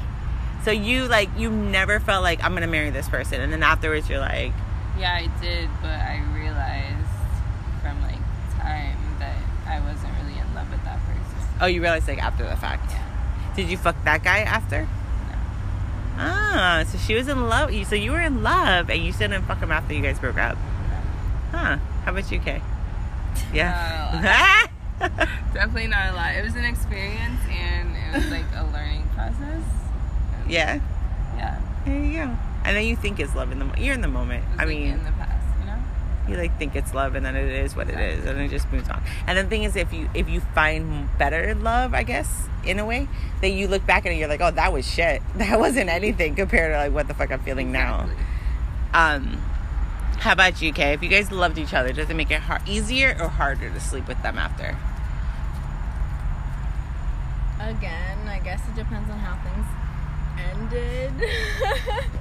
So 0.65 0.71
you 0.71 1.09
like 1.09 1.29
you 1.37 1.51
never 1.51 1.99
felt 1.99 2.23
like 2.23 2.45
I'm 2.45 2.55
gonna 2.55 2.69
marry 2.69 2.91
this 2.91 3.09
person, 3.09 3.41
and 3.41 3.53
then 3.53 3.65
afterwards 3.65 4.09
you're 4.09 4.21
like, 4.21 4.53
Yeah, 4.97 5.15
I 5.15 5.41
did, 5.43 5.69
but 5.81 5.91
I 5.91 6.23
realized 6.35 7.09
from 7.83 8.01
like 8.03 8.21
time 8.59 8.99
that 9.19 9.39
I 9.67 9.81
wasn't 9.81 10.13
really 10.23 10.39
in 10.39 10.55
love 10.55 10.71
with 10.71 10.85
that 10.85 11.01
person. 11.01 11.49
Oh, 11.61 11.67
you 11.67 11.81
realize 11.83 12.07
like 12.09 12.23
after 12.23 12.45
the 12.47 12.57
fact. 12.57 12.91
Yeah. 12.91 13.53
Did 13.57 13.69
you 13.69 13.77
fuck 13.77 13.97
that 14.05 14.23
guy 14.23 14.41
after? 14.41 14.83
No. 14.83 14.89
Ah, 16.19 16.85
so 16.87 16.99
she 16.99 17.15
was 17.15 17.29
in 17.29 17.49
love. 17.49 17.71
So 17.87 17.95
you 17.95 18.13
were 18.13 18.21
in 18.21 18.43
love, 18.43 18.91
and 18.91 19.03
you 19.03 19.13
still 19.13 19.29
didn't 19.29 19.47
fuck 19.47 19.59
him 19.59 19.73
after 19.73 19.95
you 19.95 20.03
guys 20.03 20.19
broke 20.19 20.39
up. 20.39 20.57
Huh? 21.53 21.77
How 22.05 22.13
about 22.13 22.31
you, 22.31 22.39
Kay? 22.39 22.63
Yeah. 23.53 24.67
Definitely 25.53 25.89
not 25.89 26.13
a 26.13 26.17
lot. 26.17 26.35
It 26.35 26.45
was 26.45 26.55
an 26.55 26.65
experience 26.65 27.41
and 27.51 27.97
it 27.97 28.15
was 28.17 28.31
like 28.31 28.45
a 28.55 28.65
learning 28.73 29.09
process. 29.15 29.63
yeah. 30.49 30.81
Yeah. 31.37 31.61
There 31.87 31.99
you 32.05 32.13
go. 32.19 32.37
And 32.65 32.77
then 32.77 32.85
you 32.85 32.95
think 32.97 33.19
it's 33.19 33.35
love 33.35 33.51
in 33.51 33.59
the 33.59 33.65
mo- 33.65 33.75
you're 33.79 33.95
in 33.95 34.03
the 34.03 34.09
moment. 34.09 34.45
I 34.59 34.65
like 34.65 34.69
mean, 34.69 34.89
in 34.93 35.05
the 35.05 35.13
past, 35.13 35.20
you 36.29 36.37
like 36.37 36.57
think 36.59 36.77
it's 36.77 36.95
love 36.95 37.15
and 37.15 37.25
then 37.25 37.35
it 37.37 37.49
is 37.49 37.75
what 37.75 37.89
it 37.89 37.99
is 37.99 38.25
and 38.25 38.39
it 38.41 38.51
just 38.51 38.71
moves 38.73 38.89
on. 38.89 39.03
And 39.27 39.37
the 39.39 39.45
thing 39.45 39.65
is 39.65 39.77
if 39.77 39.93
you 39.93 40.09
if 40.15 40.29
you 40.29 40.41
find 40.55 41.09
better 41.19 41.55
love 41.55 41.95
i 41.95 42.03
guess 42.03 42.47
in 42.65 42.79
a 42.79 42.85
way 42.85 43.09
that 43.41 43.49
you 43.51 43.67
look 43.69 43.85
back 43.87 44.07
at 44.07 44.13
it 44.13 44.17
you're 44.17 44.29
like 44.29 44.41
oh 44.41 44.51
that 44.51 44.73
was 44.73 44.87
shit. 44.87 45.23
That 45.37 45.59
wasn't 45.59 45.89
anything 45.91 46.35
compared 46.35 46.73
to 46.73 46.79
like 46.79 46.93
what 46.93 47.09
the 47.09 47.15
fuck 47.15 47.31
i'm 47.31 47.41
feeling 47.41 47.71
Exactly. 47.71 48.15
now 48.93 49.11
um 49.15 49.41
how 50.19 50.33
about 50.33 50.61
you 50.61 50.71
kay? 50.75 50.93
If 50.93 51.03
you 51.03 51.09
guys 51.09 51.33
loved 51.33 51.57
each 51.57 51.73
other 51.73 51.95
does 51.95 52.11
it 52.11 52.15
make 52.15 52.31
it 52.31 52.41
hard, 52.41 52.69
easier 52.69 53.17
or 53.19 53.29
harder 53.29 53.71
to 53.71 53.81
sleep 53.81 54.07
with 54.07 54.23
them 54.23 54.37
after? 54.37 54.77
Again, 57.59 58.29
I 58.29 58.39
guess 58.45 58.61
it 58.69 58.75
depends 58.75 59.09
on 59.11 59.19
how 59.19 59.37
things 59.41 59.67
ended. 60.39 62.11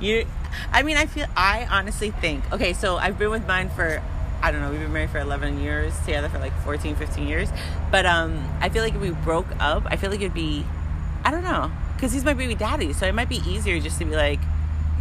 You, 0.00 0.26
I 0.72 0.82
mean, 0.82 0.96
I 0.96 1.06
feel, 1.06 1.26
I 1.36 1.66
honestly 1.70 2.10
think, 2.10 2.50
okay, 2.52 2.72
so 2.72 2.96
I've 2.96 3.18
been 3.18 3.30
with 3.30 3.46
mine 3.46 3.70
for, 3.70 4.02
I 4.42 4.50
don't 4.50 4.60
know, 4.60 4.70
we've 4.70 4.80
been 4.80 4.92
married 4.92 5.10
for 5.10 5.18
11 5.18 5.60
years, 5.60 5.98
together 6.00 6.28
for 6.28 6.38
like 6.38 6.52
14, 6.62 6.96
15 6.96 7.26
years. 7.26 7.48
But 7.90 8.06
um, 8.06 8.42
I 8.60 8.68
feel 8.68 8.82
like 8.82 8.94
if 8.94 9.00
we 9.00 9.10
broke 9.10 9.46
up, 9.60 9.84
I 9.86 9.96
feel 9.96 10.10
like 10.10 10.20
it'd 10.20 10.34
be, 10.34 10.64
I 11.24 11.30
don't 11.30 11.44
know, 11.44 11.70
because 11.94 12.12
he's 12.12 12.24
my 12.24 12.34
baby 12.34 12.54
daddy. 12.54 12.92
So 12.92 13.06
it 13.06 13.14
might 13.14 13.28
be 13.28 13.40
easier 13.46 13.80
just 13.80 13.98
to 13.98 14.04
be 14.04 14.16
like, 14.16 14.40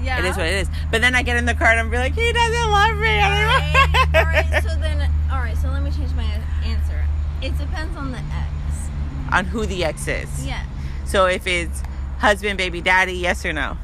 yeah. 0.02 0.20
it 0.20 0.26
is 0.26 0.38
what 0.38 0.46
it 0.46 0.54
is. 0.54 0.70
But 0.92 1.02
then 1.02 1.16
I 1.16 1.24
get 1.24 1.38
in 1.38 1.46
the 1.46 1.56
car 1.56 1.68
and 1.68 1.80
I'm 1.80 1.92
like, 1.92 2.14
he 2.14 2.32
doesn't 2.32 2.72
love 2.72 2.98
me 2.98 3.20
anymore. 3.20 4.16
alright, 4.16 4.64
so 4.64 4.70
then, 4.80 5.12
alright, 5.32 5.58
so 5.58 5.70
let 5.70 5.84
me 5.84 5.92
change 5.92 6.14
my 6.14 6.24
answer. 6.66 7.04
It 7.42 7.58
depends 7.58 7.98
on 7.98 8.12
the 8.12 8.20
ex. 8.20 8.90
On 9.32 9.46
who 9.46 9.66
the 9.66 9.84
ex 9.84 10.08
is. 10.08 10.46
Yeah. 10.46 10.66
So 11.06 11.26
if 11.26 11.46
it's 11.48 11.82
husband, 12.20 12.58
baby 12.58 12.82
daddy, 12.82 13.14
yes 13.14 13.46
or 13.46 13.54
no? 13.54 13.78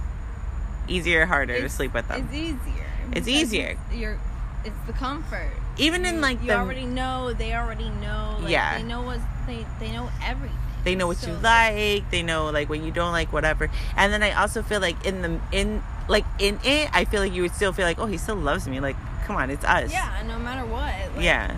Easier 0.89 1.21
or 1.21 1.25
harder 1.25 1.59
to 1.61 1.69
sleep 1.69 1.93
with 1.93 2.07
them? 2.07 2.25
It's 2.25 2.33
easier. 2.33 2.85
It's 3.13 3.27
easier. 3.27 3.77
It's, 3.89 3.95
you're, 3.95 4.17
it's 4.65 4.75
the 4.87 4.93
comfort. 4.93 5.51
Even 5.77 6.05
in 6.05 6.15
You- 6.15 6.21
like 6.21 6.41
you 6.41 6.47
the, 6.47 6.57
already 6.57 6.85
know, 6.85 7.31
they 7.33 7.53
already 7.53 7.89
know. 7.89 8.37
Like, 8.41 8.51
Yeah. 8.51 8.77
They 8.77 8.83
know 8.83 9.01
what 9.03 9.19
they 9.47 9.65
they 9.79 9.91
know 9.91 10.09
everything. 10.23 10.57
they 10.83 10.95
know 10.95 11.07
what 11.07 11.21
you 11.25 11.33
like 11.41 12.09
they 12.11 12.21
know 12.23 12.49
like 12.51 12.69
what 12.69 12.79
you 12.79 12.91
don't 12.91 13.11
like 13.11 13.33
whatever 13.33 13.69
and 13.97 14.13
then 14.13 14.21
i 14.23 14.31
also 14.31 14.61
feel 14.61 14.79
like 14.79 15.03
in 15.05 15.21
the 15.23 15.39
in 15.51 15.81
like 16.07 16.23
in 16.39 16.57
it 16.63 16.87
i 16.93 17.03
feel 17.03 17.19
like 17.19 17.33
you 17.33 17.41
would 17.41 17.53
still 17.53 17.73
feel 17.73 17.85
like 17.85 17.97
oh 17.99 18.05
he 18.05 18.15
still 18.17 18.35
loves 18.35 18.65
me 18.67 18.79
like 18.79 18.95
come 19.25 19.35
on 19.35 19.49
it's 19.49 19.65
us 19.65 19.91
Yeah, 19.91 20.23
no 20.27 20.37
matter 20.39 20.65
what. 20.69 20.93
Like, 21.15 21.25
yeah 21.25 21.57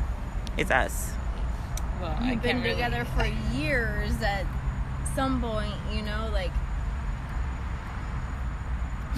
it's 0.58 0.72
us 0.72 1.12
Well, 2.02 2.16
I 2.20 2.32
You've 2.32 2.42
been 2.42 2.62
really- 2.64 2.76
together 2.76 3.06
for 3.16 3.26
years. 3.56 4.14
At 4.24 4.46
some 5.16 5.42
point, 5.42 5.76
you 5.94 6.02
know, 6.02 6.30
like 6.34 6.52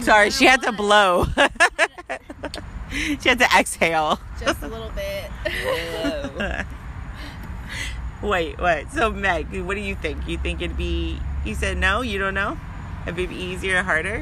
sorry 0.01 0.29
she 0.29 0.45
had 0.45 0.61
to 0.63 0.71
blow. 0.71 1.25
She 2.93 3.29
had 3.29 3.39
to 3.39 3.47
exhale. 3.57 4.19
Just 4.39 4.61
a 4.61 4.67
little 4.67 4.91
bit. 4.91 6.65
wait 8.21 8.59
what? 8.59 8.91
So 8.91 9.11
meg 9.11 9.47
what 9.65 9.75
do 9.75 9.81
you 9.81 9.95
think? 9.95 10.27
You 10.27 10.37
think 10.37 10.61
it'd 10.61 10.77
be 10.77 11.19
you 11.43 11.55
said 11.55 11.77
no? 11.77 12.01
You 12.01 12.19
don't 12.19 12.35
know? 12.35 12.57
It'd 13.03 13.15
be 13.15 13.35
easier 13.35 13.79
or 13.79 13.83
harder? 13.83 14.21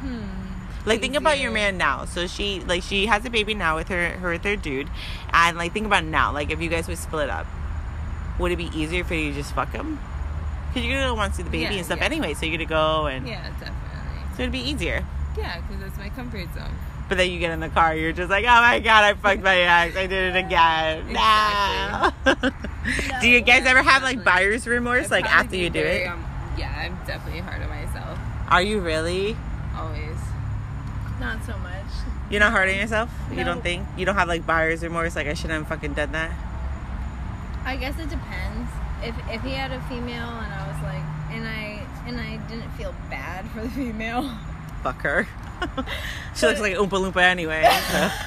Hmm. 0.00 0.24
Like 0.86 1.00
think 1.00 1.14
about 1.14 1.38
your 1.38 1.50
man 1.50 1.76
now. 1.76 2.04
So 2.06 2.26
she 2.26 2.60
like 2.60 2.82
she 2.82 3.06
has 3.06 3.24
a 3.24 3.30
baby 3.30 3.54
now 3.54 3.76
with 3.76 3.88
her 3.88 4.10
her 4.18 4.30
with 4.30 4.44
her 4.44 4.56
dude, 4.56 4.88
and 5.32 5.56
like 5.56 5.72
think 5.72 5.86
about 5.86 6.04
now. 6.04 6.32
Like 6.32 6.50
if 6.50 6.60
you 6.60 6.68
guys 6.68 6.88
would 6.88 6.98
split 6.98 7.30
up, 7.30 7.46
would 8.38 8.52
it 8.52 8.56
be 8.56 8.70
easier 8.74 9.04
for 9.04 9.14
you 9.14 9.30
to 9.30 9.36
just 9.36 9.54
fuck 9.54 9.72
him? 9.72 9.98
Because 10.74 10.88
you're 10.88 11.00
gonna 11.00 11.14
want 11.14 11.32
to 11.32 11.36
see 11.36 11.42
the 11.44 11.50
baby 11.50 11.62
Yeah, 11.64 11.70
and 11.78 11.86
stuff 11.86 11.98
yeah. 11.98 12.04
anyway. 12.04 12.34
So 12.34 12.46
you're 12.46 12.56
gonna 12.56 12.68
go 12.68 13.06
and 13.06 13.28
Yeah, 13.28 13.42
definitely. 13.60 13.74
so 14.36 14.42
it'd 14.42 14.52
be 14.52 14.58
easier. 14.58 15.04
Yeah, 15.38 15.60
because 15.60 15.80
that's 15.80 15.96
my 15.98 16.08
comfort 16.10 16.48
zone. 16.54 16.74
But 17.08 17.18
then 17.18 17.30
you 17.30 17.38
get 17.38 17.52
in 17.52 17.60
the 17.60 17.68
car, 17.68 17.94
you're 17.94 18.12
just 18.12 18.30
like, 18.30 18.44
oh 18.44 18.60
my 18.60 18.80
god, 18.80 19.04
I 19.04 19.14
fucked 19.14 19.42
my 19.42 19.56
ex. 19.56 19.96
I 19.96 20.06
did 20.06 20.34
it 20.34 20.38
again. 20.44 21.04
No. 22.34 23.20
do 23.20 23.28
you 23.28 23.40
guys 23.40 23.64
ever 23.66 23.82
have 23.82 24.02
like 24.02 24.24
buyer's 24.24 24.66
remorse 24.66 25.06
I'd 25.06 25.10
like 25.10 25.24
after 25.26 25.56
you 25.56 25.70
do 25.70 25.80
very, 25.82 26.02
it? 26.02 26.08
Um, 26.08 26.24
yeah, 26.58 26.72
I'm 26.76 26.96
definitely 27.06 27.40
hard 27.40 27.62
on 27.62 27.68
myself. 27.68 28.18
Are 28.48 28.62
you 28.62 28.80
really? 28.80 29.36
Always. 29.76 30.16
Not 31.20 31.44
so 31.44 31.56
much. 31.58 31.72
You're 32.30 32.40
not 32.40 32.50
hard 32.52 32.68
on 32.68 32.74
yourself? 32.74 33.10
You 33.32 33.44
don't 33.44 33.62
think? 33.62 33.86
You 33.96 34.04
don't 34.06 34.16
have 34.16 34.28
like 34.28 34.44
buyer's 34.46 34.82
remorse? 34.82 35.14
Like 35.14 35.26
I 35.28 35.34
shouldn't 35.34 35.58
have 35.58 35.68
fucking 35.68 35.94
done 35.94 36.12
that? 36.12 36.32
I 37.64 37.76
guess 37.76 37.98
it 37.98 38.10
depends. 38.10 38.68
If 39.04 39.14
if 39.30 39.42
he 39.42 39.52
had 39.52 39.70
a 39.72 39.80
female 39.82 40.28
and 40.28 40.52
I 40.52 40.66
was 40.66 40.82
like, 40.82 41.04
and 41.32 41.46
I 41.46 41.86
and 42.06 42.18
I 42.20 42.36
didn't 42.48 42.70
feel 42.72 42.94
bad 43.10 43.48
for 43.50 43.60
the 43.62 43.68
female. 43.70 44.30
Fuck 44.82 45.00
her. 45.02 45.26
she 46.34 46.46
looks 46.46 46.60
like 46.60 46.74
Oompa 46.74 46.90
Loompa 47.00 47.22
anyway. 47.22 47.64
so. 47.90 48.10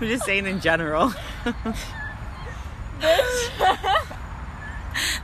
I'm 0.00 0.06
just 0.06 0.24
saying 0.24 0.46
in 0.46 0.60
general. 0.60 1.12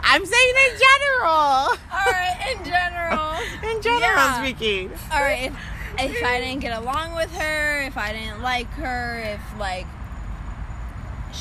I'm 0.02 0.24
saying 0.24 0.54
in 0.70 0.78
general. 0.78 1.30
All 1.30 1.76
right, 1.92 2.56
in 2.56 2.64
general. 2.64 3.34
In 3.70 3.82
general 3.82 4.00
Yeah. 4.00 4.42
speaking. 4.42 4.90
All 5.12 5.20
right, 5.20 5.52
if 5.98 6.10
if 6.16 6.24
I 6.24 6.40
didn't 6.40 6.60
get 6.60 6.76
along 6.76 7.14
with 7.14 7.32
her, 7.36 7.82
if 7.82 7.96
I 7.96 8.12
didn't 8.12 8.42
like 8.42 8.68
her, 8.74 9.20
if 9.20 9.40
like 9.58 9.86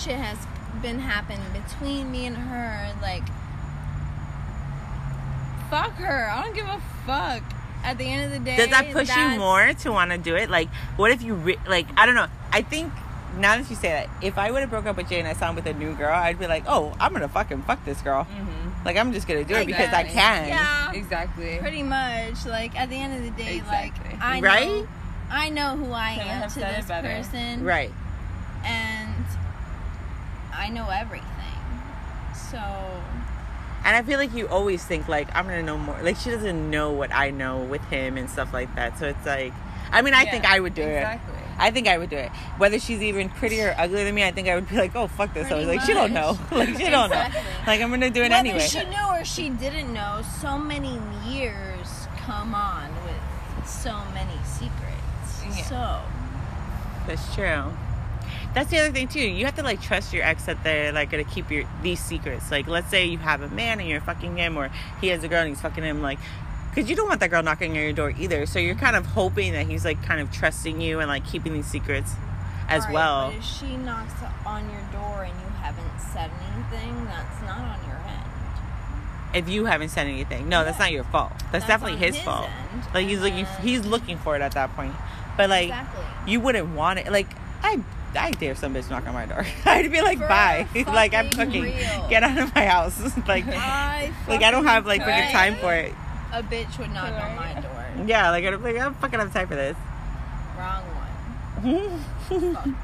shit 0.03 0.15
has 0.15 0.37
been 0.81 0.99
happening 0.99 1.39
between 1.53 2.11
me 2.11 2.25
and 2.25 2.35
her, 2.37 2.93
like 3.01 3.23
fuck 5.69 5.93
her. 5.93 6.29
I 6.29 6.43
don't 6.43 6.55
give 6.55 6.65
a 6.65 6.81
fuck. 7.05 7.43
At 7.83 7.97
the 7.97 8.05
end 8.05 8.25
of 8.25 8.31
the 8.31 8.39
day, 8.45 8.55
Does 8.55 8.69
that 8.69 8.91
push 8.93 9.13
you 9.13 9.37
more 9.37 9.73
to 9.73 9.91
want 9.91 10.11
to 10.11 10.17
do 10.17 10.35
it? 10.37 10.49
Like, 10.49 10.69
what 10.95 11.11
if 11.11 11.21
you 11.21 11.33
re- 11.33 11.57
like? 11.67 11.85
I 11.97 12.05
don't 12.05 12.15
know. 12.15 12.27
I 12.51 12.61
think 12.61 12.93
now 13.37 13.57
that 13.57 13.69
you 13.69 13.75
say 13.75 13.89
that, 13.89 14.09
if 14.21 14.37
I 14.37 14.51
would 14.51 14.61
have 14.61 14.69
broke 14.69 14.85
up 14.85 14.95
with 14.95 15.09
Jay 15.09 15.19
and 15.19 15.27
I 15.27 15.33
saw 15.33 15.49
him 15.49 15.55
with 15.55 15.65
a 15.65 15.73
new 15.73 15.93
girl, 15.95 16.13
I'd 16.15 16.39
be 16.39 16.47
like, 16.47 16.63
oh, 16.65 16.95
I'm 16.97 17.11
gonna 17.11 17.27
fucking 17.27 17.63
fuck 17.63 17.83
this 17.83 17.99
girl. 18.01 18.23
Mm-hmm. 18.23 18.85
Like, 18.85 18.95
I'm 18.95 19.11
just 19.11 19.27
gonna 19.27 19.43
do 19.43 19.55
it 19.55 19.57
Like 19.59 19.67
because 19.67 19.89
I 19.89 20.03
that. 20.03 20.11
can. 20.13 20.47
Yeah, 20.47 20.91
Exactly. 20.93 21.57
pretty 21.59 21.83
much. 21.83 22.45
Like 22.45 22.79
at 22.79 22.89
the 22.89 22.95
end 22.95 23.17
of 23.17 23.23
the 23.35 23.43
day, 23.43 23.57
Exactly. 23.57 24.11
like 24.11 24.21
I 24.23 24.39
know, 24.39 24.47
Right? 24.47 24.85
I 25.29 25.49
know 25.49 25.75
who 25.75 25.91
I 25.91 26.13
Couldn't 26.13 26.29
am 26.29 26.41
have 26.43 26.53
to 26.53 26.59
this 26.61 26.85
better. 26.85 27.07
person, 27.09 27.63
Right. 27.65 27.91
I 30.55 30.69
know 30.69 30.89
everything. 30.89 31.27
So 32.51 32.57
And 33.85 33.95
I 33.95 34.01
feel 34.03 34.17
like 34.19 34.33
you 34.33 34.47
always 34.47 34.83
think 34.83 35.07
like 35.07 35.33
I'm 35.35 35.45
gonna 35.45 35.63
know 35.63 35.77
more. 35.77 35.99
Like 36.01 36.17
she 36.17 36.29
doesn't 36.29 36.69
know 36.69 36.91
what 36.91 37.13
I 37.13 37.31
know 37.31 37.57
with 37.59 37.83
him 37.85 38.17
and 38.17 38.29
stuff 38.29 38.53
like 38.53 38.73
that. 38.75 38.97
So 38.99 39.07
it's 39.07 39.25
like, 39.25 39.53
I 39.91 40.01
mean, 40.01 40.13
I 40.13 40.23
Yeah, 40.23 40.31
think 40.31 40.45
I 40.45 40.59
would 40.59 40.73
do 40.73 40.81
it. 40.83 40.97
exactly. 40.97 41.33
it. 41.35 41.39
I 41.59 41.69
think 41.71 41.87
I 41.87 41.97
would 41.97 42.09
do 42.09 42.17
it. 42.17 42.29
Whether 42.57 42.79
she's 42.79 43.01
even 43.01 43.29
prettier 43.29 43.69
or 43.69 43.75
uglier 43.81 44.05
than 44.05 44.15
me, 44.15 44.23
I 44.23 44.31
think 44.31 44.47
I 44.47 44.55
would 44.55 44.67
be 44.69 44.75
like, 44.77 44.95
oh 44.95 45.07
fuck 45.07 45.33
this. 45.33 45.51
I 45.51 45.55
was 45.55 45.65
Pretty 45.65 45.77
like, 45.79 45.85
she 45.85 45.93
don't 45.93 46.13
know. 46.13 46.37
like 46.51 46.69
she 46.77 46.89
don't 46.89 47.09
know. 47.09 47.27
Like 47.67 47.81
I'm 47.81 47.89
gonna 47.89 48.09
do 48.09 48.21
it 48.21 48.29
whether 48.31 48.35
anyway. 48.35 48.59
she 48.67 48.83
knew 48.85 49.05
or 49.09 49.23
she 49.25 49.49
didn't 49.49 49.93
know, 49.93 50.21
so 50.41 50.57
many 50.57 50.99
years 51.27 52.07
come 52.25 52.55
on 52.55 52.89
with 53.03 53.67
so 53.67 54.01
many 54.13 54.37
secrets. 54.45 55.57
Yeah. 55.57 55.65
So 55.65 56.01
That's 57.05 57.35
true. 57.35 57.73
That's 58.53 58.69
the 58.69 58.79
other 58.79 58.91
thing 58.91 59.07
too. 59.07 59.19
You 59.21 59.45
have 59.45 59.55
to 59.55 59.63
like 59.63 59.81
trust 59.81 60.13
your 60.13 60.23
ex 60.23 60.45
that 60.45 60.63
they're 60.63 60.91
like 60.91 61.09
gonna 61.09 61.23
keep 61.23 61.49
your 61.49 61.63
these 61.81 61.99
secrets. 61.99 62.51
Like, 62.51 62.67
let's 62.67 62.89
say 62.89 63.05
you 63.05 63.17
have 63.17 63.41
a 63.41 63.49
man 63.49 63.79
and 63.79 63.89
you're 63.89 64.01
fucking 64.01 64.37
him, 64.37 64.57
or 64.57 64.69
he 65.01 65.07
has 65.07 65.23
a 65.23 65.27
girl 65.27 65.41
and 65.41 65.49
he's 65.49 65.61
fucking 65.61 65.83
him. 65.83 66.01
Like, 66.01 66.19
because 66.73 66.89
you 66.89 66.95
don't 66.95 67.07
want 67.07 67.19
that 67.19 67.29
girl 67.29 67.43
knocking 67.43 67.71
on 67.71 67.77
your 67.77 67.93
door 67.93 68.13
either. 68.17 68.45
So 68.45 68.59
you're 68.59 68.75
kind 68.75 68.95
of 68.95 69.05
hoping 69.05 69.53
that 69.53 69.67
he's 69.67 69.85
like 69.85 70.01
kind 70.03 70.19
of 70.19 70.31
trusting 70.31 70.81
you 70.81 70.99
and 70.99 71.07
like 71.07 71.25
keeping 71.25 71.53
these 71.53 71.67
secrets 71.67 72.13
as 72.67 72.81
Alright, 72.83 72.93
well. 72.93 73.29
But 73.29 73.37
if 73.37 73.43
she 73.43 73.77
knocks 73.77 74.13
on 74.45 74.69
your 74.69 74.81
door 74.91 75.23
and 75.23 75.33
you 75.39 75.47
haven't 75.61 75.99
said 75.99 76.31
anything, 76.53 77.05
that's 77.05 77.41
not 77.41 77.59
on 77.59 77.87
your 77.87 77.97
end. 77.97 78.23
If 79.35 79.49
you 79.49 79.65
haven't 79.65 79.89
said 79.89 80.07
anything, 80.07 80.49
no, 80.49 80.63
that's 80.63 80.79
not 80.79 80.91
your 80.91 81.03
fault. 81.03 81.31
That's, 81.51 81.51
That's 81.51 81.67
definitely 81.67 81.97
his, 81.99 82.15
his 82.15 82.23
fault. 82.23 82.49
end, 82.73 82.83
Like 82.93 83.07
he's 83.07 83.21
looking, 83.21 83.45
he's 83.61 83.85
looking 83.85 84.17
for 84.17 84.35
it 84.35 84.41
at 84.41 84.53
that 84.53 84.75
point. 84.75 84.93
But 85.37 85.49
like, 85.49 85.69
exactly. 85.69 86.03
you 86.31 86.39
wouldn't 86.39 86.75
want 86.75 86.99
it. 86.99 87.11
Like 87.11 87.27
I, 87.63 87.79
I 88.15 88.31
dare 88.31 88.55
some 88.55 88.73
bitch 88.73 88.89
knock 88.89 89.07
on 89.07 89.13
my 89.13 89.25
door. 89.25 89.45
I'd 89.65 89.91
be 89.91 90.01
like, 90.01 90.19
For 90.19 90.27
bye. 90.27 90.67
like 90.87 91.13
I'm 91.13 91.29
fucking 91.31 91.45
cooking. 91.45 91.63
real. 91.63 92.07
Get 92.09 92.23
out 92.23 92.37
of 92.37 92.53
my 92.55 92.65
house. 92.65 92.99
like. 93.27 93.45
I 93.47 94.11
Like 94.27 94.43
I 94.43 94.51
don't 94.51 94.65
have 94.65 94.85
like 94.85 95.01
fucking 95.01 95.13
freaking 95.13 95.31
time 95.31 95.55
for 95.55 95.73
it. 95.73 95.93
A 96.31 96.41
bitch 96.43 96.77
would 96.79 96.91
knock 96.91 97.11
on 97.13 97.35
my 97.35 97.53
door. 97.61 98.05
Yeah, 98.07 98.29
like 98.31 98.43
I'm 98.45 98.61
like 98.63 98.75
I 98.75 98.79
don't 98.79 98.97
fucking 98.97 99.19
have 99.19 99.33
time 99.33 99.47
for 99.47 99.55
this. 99.55 99.77
Wrong 100.57 100.83
one. 101.63 102.77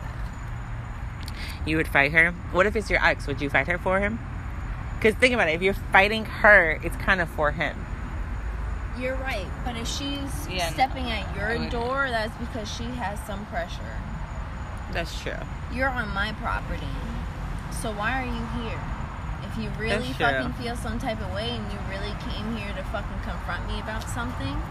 You 1.65 1.77
would 1.77 1.87
fight 1.87 2.11
her. 2.13 2.31
What 2.51 2.65
if 2.65 2.75
it's 2.75 2.89
your 2.89 3.03
ex? 3.03 3.27
Would 3.27 3.41
you 3.41 3.49
fight 3.49 3.67
her 3.67 3.77
for 3.77 3.99
him? 3.99 4.19
Because 4.97 5.15
think 5.15 5.33
about 5.33 5.49
it. 5.49 5.53
If 5.55 5.61
you're 5.61 5.73
fighting 5.73 6.25
her, 6.25 6.79
it's 6.83 6.95
kind 6.97 7.21
of 7.21 7.29
for 7.29 7.51
him. 7.51 7.85
You're 8.99 9.15
right, 9.15 9.47
but 9.63 9.77
if 9.77 9.87
she's 9.87 10.47
Yeah, 10.49 10.67
no, 10.67 10.73
stepping 10.73 11.09
at 11.09 11.35
your 11.35 11.69
door, 11.69 12.07
that's 12.09 12.35
because 12.37 12.69
she 12.71 12.83
has 12.83 13.19
some 13.25 13.45
pressure. 13.45 13.97
That's 14.91 15.21
true. 15.21 15.34
You're 15.73 15.89
on 15.89 16.13
my 16.13 16.34
property, 16.34 16.93
so 17.82 17.91
why 17.91 18.21
are 18.21 18.25
you 18.25 18.63
here? 18.63 18.80
If 19.43 19.58
you 19.58 19.69
really 19.80 20.13
fucking 20.13 20.54
feel 20.54 20.75
some 20.75 20.99
type 20.99 21.21
of 21.21 21.34
way 21.34 21.49
and 21.49 21.71
you 21.71 21.80
really 21.89 22.13
came 22.30 22.56
here 22.56 22.73
to 22.75 22.84
fucking 22.86 23.19
confront 23.23 23.67
me 23.67 23.80
about 23.80 24.08
something, 24.10 24.62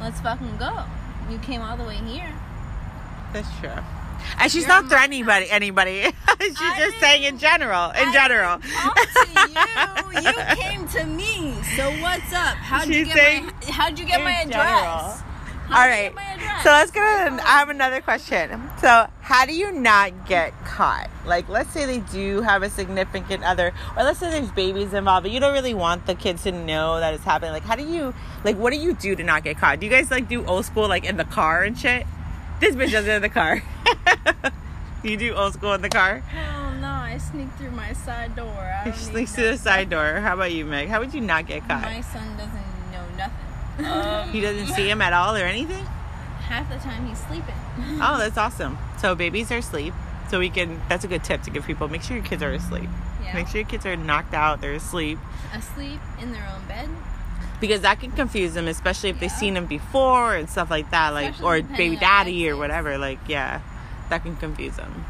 let's 0.00 0.20
fucking 0.20 0.56
go. 0.58 0.84
You 1.30 1.38
came 1.38 1.60
all 1.60 1.76
the 1.76 1.84
way 1.84 1.96
here. 1.96 2.32
That's 3.32 3.48
true. 3.60 3.70
And 4.38 4.50
she's 4.50 4.66
You're 4.66 4.82
not 4.82 4.88
threatening 4.88 5.20
anybody. 5.20 5.50
Anybody. 5.50 6.02
she's 6.40 6.56
I 6.58 6.74
just 6.78 7.00
saying 7.00 7.22
in 7.24 7.38
general. 7.38 7.90
In 7.90 8.08
I 8.08 8.12
general. 8.12 8.58
Talk 8.58 8.96
to 8.96 10.22
you. 10.22 10.30
You 10.30 10.62
came 10.62 10.88
to 10.88 11.04
me. 11.06 11.54
So 11.76 11.90
what's 12.02 12.32
up? 12.32 12.56
How'd 12.56 12.88
you 12.88 13.04
She's 13.04 13.14
get 13.14 13.42
my 13.44 13.52
How'd 13.70 13.98
you 13.98 14.04
get 14.04 14.22
my 14.22 14.32
address? 14.32 15.22
How'd 15.68 15.90
you 15.90 16.02
get 16.02 16.14
my 16.14 16.22
address? 16.22 16.62
So 16.64 16.70
let's 16.70 16.90
go. 16.90 17.00
To, 17.00 17.34
oh. 17.34 17.46
I 17.46 17.58
have 17.58 17.68
another 17.68 18.00
question. 18.00 18.68
So, 18.80 19.06
how 19.28 19.44
do 19.44 19.52
you 19.52 19.70
not 19.70 20.26
get 20.26 20.54
caught? 20.64 21.10
Like, 21.26 21.50
let's 21.50 21.70
say 21.70 21.84
they 21.84 21.98
do 21.98 22.40
have 22.40 22.62
a 22.62 22.70
significant 22.70 23.44
other, 23.44 23.74
or 23.94 24.02
let's 24.02 24.18
say 24.20 24.30
there's 24.30 24.50
babies 24.50 24.94
involved, 24.94 25.24
but 25.24 25.30
you 25.32 25.38
don't 25.38 25.52
really 25.52 25.74
want 25.74 26.06
the 26.06 26.14
kids 26.14 26.44
to 26.44 26.52
know 26.52 26.98
that 26.98 27.12
it's 27.12 27.24
happening. 27.24 27.52
Like, 27.52 27.64
how 27.64 27.76
do 27.76 27.86
you, 27.86 28.14
like, 28.42 28.56
what 28.56 28.72
do 28.72 28.78
you 28.78 28.94
do 28.94 29.14
to 29.14 29.22
not 29.22 29.44
get 29.44 29.58
caught? 29.58 29.80
Do 29.80 29.86
you 29.86 29.92
guys 29.92 30.10
like 30.10 30.30
do 30.30 30.46
old 30.46 30.64
school, 30.64 30.88
like 30.88 31.04
in 31.04 31.18
the 31.18 31.26
car 31.26 31.62
and 31.62 31.78
shit? 31.78 32.06
This 32.58 32.74
bitch 32.74 32.90
does 32.90 33.06
it 33.06 33.16
in 33.16 33.20
the 33.20 33.28
car. 33.28 33.62
you 35.04 35.18
do 35.18 35.34
old 35.34 35.52
school 35.52 35.74
in 35.74 35.82
the 35.82 35.90
car. 35.90 36.20
Hell 36.20 36.72
no! 36.80 36.88
I 36.88 37.18
sneak 37.18 37.52
through 37.58 37.72
my 37.72 37.92
side 37.92 38.34
door. 38.34 38.48
I 38.48 38.92
sneaks 38.92 39.36
no- 39.36 39.50
the 39.50 39.58
side 39.58 39.90
door. 39.90 40.20
How 40.20 40.34
about 40.34 40.52
you, 40.52 40.64
Meg? 40.64 40.88
How 40.88 41.00
would 41.00 41.12
you 41.12 41.20
not 41.20 41.46
get 41.46 41.68
caught? 41.68 41.82
My 41.82 42.00
son 42.00 42.34
doesn't 42.38 42.92
know 42.92 43.04
nothing. 43.18 43.84
Um, 43.84 44.30
He 44.30 44.40
doesn't 44.40 44.68
see 44.74 44.88
him 44.88 45.02
at 45.02 45.12
all 45.12 45.36
or 45.36 45.44
anything. 45.44 45.84
Half 46.48 46.70
the 46.70 46.78
time 46.78 47.06
he's 47.06 47.18
sleeping. 47.26 47.54
Oh, 48.00 48.16
that's 48.18 48.38
awesome. 48.38 48.78
So 49.00 49.14
babies 49.14 49.50
are 49.52 49.58
asleep. 49.58 49.94
So 50.30 50.38
we 50.38 50.50
can. 50.50 50.80
That's 50.88 51.04
a 51.04 51.08
good 51.08 51.24
tip 51.24 51.42
to 51.42 51.50
give 51.50 51.64
people. 51.64 51.88
Make 51.88 52.02
sure 52.02 52.16
your 52.16 52.24
kids 52.26 52.42
are 52.42 52.50
asleep. 52.52 52.88
Yeah. 53.22 53.34
Make 53.34 53.48
sure 53.48 53.60
your 53.60 53.68
kids 53.68 53.86
are 53.86 53.96
knocked 53.96 54.34
out. 54.34 54.60
They're 54.60 54.72
asleep 54.74 55.18
Asleep 55.54 56.00
in 56.20 56.32
their 56.32 56.46
own 56.54 56.66
bed. 56.66 56.88
because 57.60 57.80
that 57.82 58.00
can 58.00 58.10
confuse 58.12 58.54
them, 58.54 58.68
especially 58.68 59.10
if 59.10 59.20
they've 59.20 59.30
seen 59.30 59.54
them 59.54 59.66
before 59.66 60.34
and 60.34 60.48
stuff 60.50 60.70
like 60.70 60.90
that, 60.90 61.10
like 61.10 61.30
Especially 61.30 61.60
or 61.60 61.76
baby 61.76 61.96
daddy 61.96 62.48
or 62.48 62.56
whatever. 62.56 62.98
Like 62.98 63.18
yeah, 63.28 63.60
that 64.10 64.22
can 64.22 64.36
confuse 64.36 64.76
them. 64.76 65.04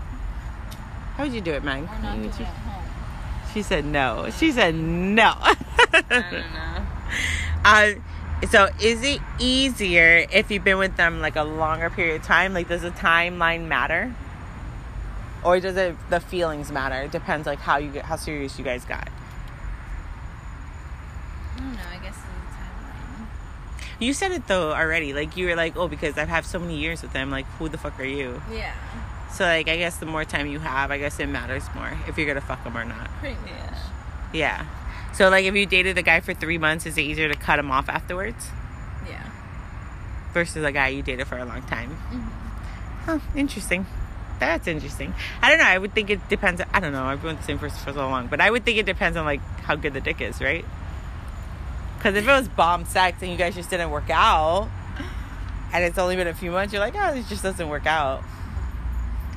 How 1.16 1.24
would 1.24 1.32
you 1.32 1.40
do 1.40 1.52
it, 1.52 1.64
Meg? 1.64 1.82
Or 1.82 1.98
not 2.00 2.16
do 2.16 2.28
it 2.28 2.40
at 2.40 2.46
home. 2.46 2.84
She 3.52 3.62
said 3.62 3.84
no. 3.84 4.28
She 4.38 4.52
said 4.52 4.74
no. 4.74 5.32
I 5.40 6.02
don't 6.10 6.32
know. 6.52 6.86
uh, 7.64 7.90
so 8.50 8.68
is 8.80 9.02
it 9.02 9.20
easier 9.38 10.26
if 10.32 10.50
you've 10.50 10.64
been 10.64 10.78
with 10.78 10.96
them 10.96 11.20
like 11.20 11.36
a 11.36 11.42
longer 11.42 11.90
period 11.90 12.20
of 12.20 12.26
time? 12.26 12.54
Like, 12.54 12.68
does 12.68 12.82
the 12.82 12.90
timeline 12.90 13.66
matter, 13.66 14.14
or 15.44 15.58
does 15.60 15.76
it 15.76 15.96
the 16.08 16.20
feelings 16.20 16.70
matter? 16.70 17.02
It 17.02 17.10
depends 17.10 17.46
like 17.46 17.58
how 17.58 17.78
you 17.78 17.90
get 17.90 18.04
how 18.04 18.16
serious 18.16 18.58
you 18.58 18.64
guys 18.64 18.84
got. 18.84 19.08
I 21.56 21.60
don't 21.60 21.74
know. 21.74 21.80
I 21.92 21.98
guess 21.98 22.16
the 22.16 22.22
timeline. 22.54 23.26
You 23.98 24.12
said 24.12 24.30
it 24.32 24.46
though 24.46 24.72
already. 24.72 25.12
Like 25.12 25.36
you 25.36 25.46
were 25.46 25.56
like, 25.56 25.76
oh, 25.76 25.88
because 25.88 26.16
I've 26.16 26.28
had 26.28 26.44
so 26.44 26.58
many 26.58 26.78
years 26.78 27.02
with 27.02 27.12
them. 27.12 27.30
Like, 27.30 27.46
who 27.58 27.68
the 27.68 27.78
fuck 27.78 27.98
are 27.98 28.04
you? 28.04 28.40
Yeah. 28.52 28.72
So 29.32 29.44
like, 29.44 29.68
I 29.68 29.76
guess 29.76 29.96
the 29.96 30.06
more 30.06 30.24
time 30.24 30.46
you 30.46 30.60
have, 30.60 30.90
I 30.90 30.98
guess 30.98 31.18
it 31.18 31.26
matters 31.26 31.64
more 31.74 31.92
if 32.06 32.16
you're 32.16 32.26
gonna 32.26 32.40
fuck 32.40 32.62
them 32.62 32.76
or 32.76 32.84
not. 32.84 33.08
Pretty 33.18 33.34
much. 33.34 33.78
Yeah. 34.32 34.64
So 35.18 35.28
like, 35.30 35.44
if 35.46 35.54
you 35.56 35.66
dated 35.66 35.98
a 35.98 36.02
guy 36.02 36.20
for 36.20 36.32
three 36.32 36.58
months, 36.58 36.86
is 36.86 36.96
it 36.96 37.00
easier 37.00 37.28
to 37.28 37.34
cut 37.34 37.58
him 37.58 37.72
off 37.72 37.88
afterwards 37.88 38.50
Yeah. 39.04 39.18
versus 40.32 40.62
a 40.62 40.70
guy 40.70 40.88
you 40.88 41.02
dated 41.02 41.26
for 41.26 41.36
a 41.36 41.44
long 41.44 41.62
time? 41.62 41.98
Mhm. 42.12 42.28
Huh, 43.04 43.18
interesting. 43.34 43.84
That's 44.38 44.68
interesting. 44.68 45.12
I 45.42 45.48
don't 45.48 45.58
know. 45.58 45.64
I 45.64 45.76
would 45.76 45.92
think 45.92 46.08
it 46.10 46.28
depends. 46.28 46.62
I 46.72 46.78
don't 46.78 46.92
know. 46.92 47.04
I've 47.04 47.20
been 47.20 47.30
with 47.32 47.40
the 47.40 47.44
same 47.46 47.58
person 47.58 47.78
for 47.84 47.92
so 47.92 48.08
long, 48.08 48.28
but 48.28 48.40
I 48.40 48.48
would 48.48 48.64
think 48.64 48.78
it 48.78 48.86
depends 48.86 49.16
on 49.16 49.24
like 49.24 49.40
how 49.64 49.74
good 49.74 49.92
the 49.92 50.00
dick 50.00 50.20
is, 50.20 50.40
right? 50.40 50.64
Because 51.96 52.14
if 52.14 52.22
it 52.22 52.30
was 52.30 52.46
bomb 52.46 52.84
sex 52.84 53.20
and 53.20 53.28
you 53.32 53.36
guys 53.36 53.56
just 53.56 53.70
didn't 53.70 53.90
work 53.90 54.10
out, 54.10 54.68
and 55.72 55.82
it's 55.82 55.98
only 55.98 56.14
been 56.14 56.28
a 56.28 56.34
few 56.34 56.52
months, 56.52 56.72
you're 56.72 56.78
like, 56.80 56.94
oh, 56.96 57.12
this 57.12 57.28
just 57.28 57.42
doesn't 57.42 57.68
work 57.68 57.86
out. 57.86 58.22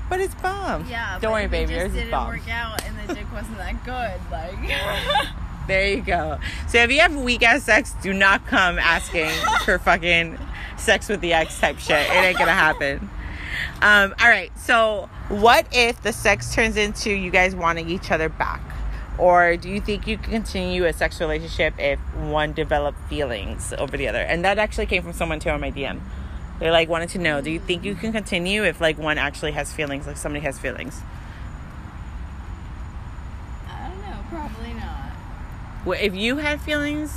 But 0.10 0.20
it's 0.20 0.36
bomb. 0.36 0.86
Yeah. 0.88 1.17
Don't 1.20 1.32
worry, 1.32 1.48
baby. 1.48 1.74
It 1.74 1.86
just 1.86 1.96
didn't 1.96 2.12
bomb. 2.12 2.28
work 2.28 2.48
out, 2.52 2.84
and 2.86 2.96
the 3.10 3.15
dick 3.15 3.26
wasn't 3.34 3.58
that 3.58 3.84
good. 3.84 4.22
Like. 4.32 5.28
There 5.67 5.88
you 5.88 6.02
go. 6.02 6.39
So 6.67 6.80
if 6.80 6.91
you 6.91 7.00
have 7.00 7.15
weak 7.15 7.43
ass 7.43 7.63
sex, 7.63 7.93
do 8.02 8.13
not 8.13 8.45
come 8.47 8.80
asking 8.80 9.30
for 9.63 9.80
fucking 9.80 10.38
sex 10.78 11.08
with 11.08 11.21
the 11.21 11.34
ex 11.34 11.60
type 11.60 11.80
shit. 11.80 12.08
It 12.10 12.13
ain't 12.13 12.38
gonna 12.38 12.52
happen. 12.52 13.10
Um, 13.82 14.13
all 14.21 14.30
right. 14.30 14.52
So, 14.58 15.10
what 15.30 15.65
if 15.71 16.02
the 16.02 16.13
sex 16.13 16.54
turns 16.54 16.78
into 16.78 17.12
you 17.12 17.32
guys 17.32 17.56
wanting 17.56 17.89
each 17.89 18.12
other 18.12 18.30
back? 18.30 18.62
Or 19.17 19.58
do 19.58 19.69
you 19.69 19.82
think 19.82 20.08
you 20.08 20.17
can 20.17 20.32
continue 20.32 20.86
a 20.86 20.93
sex 20.93 21.19
relationship 21.19 21.74
if 21.78 22.00
one 22.15 22.54
developed 22.54 23.00
feelings 23.10 23.74
over 23.78 23.97
the 23.97 24.08
other? 24.08 24.19
And 24.19 24.43
that 24.45 24.58
actually 24.58 24.86
came 24.86 25.04
from 25.04 25.13
someone 25.13 25.39
too 25.39 25.50
on 25.50 25.62
my 25.62 25.71
DM. 25.71 26.00
They 26.60 26.69
like 26.69 26.89
wanted 26.89 27.10
to 27.10 27.17
know, 27.19 27.41
do 27.41 27.50
you 27.50 27.60
think 27.60 27.84
you 27.84 27.95
can 27.95 28.12
continue 28.12 28.63
if 28.63 28.80
like 28.80 28.97
one 28.97 29.17
actually 29.17 29.52
has 29.54 29.74
feelings, 29.74 30.06
like 30.06 30.17
somebody 30.17 30.43
has 30.45 30.60
feelings? 30.60 31.02
I 33.67 33.89
don't 33.89 34.02
know. 34.02 34.17
Probably 34.30 34.74
not. 34.74 34.84
Well, 34.84 35.71
if 35.88 36.13
you 36.15 36.38
had 36.38 36.62
feelings, 36.62 37.12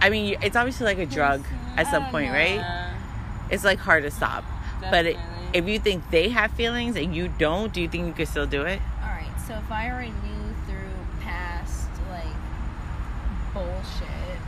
I 0.00 0.10
mean, 0.10 0.36
it's 0.42 0.56
obviously 0.56 0.86
like 0.86 0.98
a 0.98 1.06
drug 1.06 1.44
at 1.76 1.86
some 1.86 2.06
point, 2.10 2.30
right? 2.30 2.62
It's 3.50 3.64
like 3.64 3.78
hard 3.78 4.02
to 4.04 4.10
stop. 4.10 4.44
But 4.80 5.06
it, 5.06 5.16
if 5.52 5.66
you 5.68 5.78
think 5.78 6.10
they 6.10 6.28
have 6.30 6.52
feelings 6.52 6.96
and 6.96 7.14
you 7.14 7.28
don't, 7.28 7.72
do 7.72 7.80
you 7.80 7.88
think 7.88 8.06
you 8.06 8.12
could 8.12 8.28
still 8.28 8.46
do 8.46 8.62
it? 8.62 8.80
All 9.02 9.08
right. 9.08 9.30
So 9.46 9.54
if 9.54 9.70
I 9.70 9.90
already 9.90 10.10
knew 10.10 10.54
through 10.66 10.94
past 11.20 11.88
like 12.10 12.36
bullshit, 13.52 14.38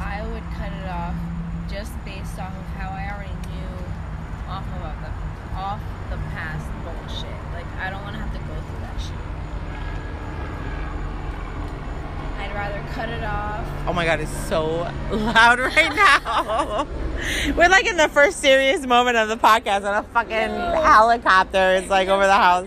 I 0.00 0.26
would 0.26 0.42
cut 0.56 0.72
it 0.72 0.88
off 0.88 1.14
just 1.70 1.92
based 2.04 2.38
off 2.38 2.54
of 2.54 2.66
how 2.78 2.90
I 2.90 3.10
already 3.12 3.34
knew 3.48 3.74
off 4.48 4.64
of 4.66 4.82
the 5.02 5.10
off 5.54 5.80
the 6.10 6.16
past 6.34 6.66
bullshit. 6.82 7.38
Like 7.52 7.66
I 7.78 7.90
don't 7.90 8.02
want 8.02 8.16
to 8.16 8.22
have 8.22 8.32
to 8.32 8.38
go 8.38 8.54
through 8.54 8.80
that 8.80 9.00
shit. 9.00 9.33
I'd 12.54 12.72
rather 12.72 12.92
cut 12.92 13.08
it 13.08 13.24
off. 13.24 13.66
Oh 13.88 13.92
my 13.92 14.04
god, 14.04 14.20
it's 14.20 14.30
so 14.48 14.88
loud 15.10 15.58
right 15.58 15.94
now. 15.94 16.86
We're 17.56 17.68
like 17.68 17.86
in 17.86 17.96
the 17.96 18.08
first 18.08 18.38
serious 18.38 18.86
moment 18.86 19.16
of 19.16 19.28
the 19.28 19.36
podcast 19.36 19.78
and 19.78 19.86
a 19.86 20.02
fucking 20.04 20.30
helicopter 20.30 21.74
is 21.74 21.88
like 21.88 22.08
over 22.08 22.26
the 22.26 22.32
house. 22.32 22.66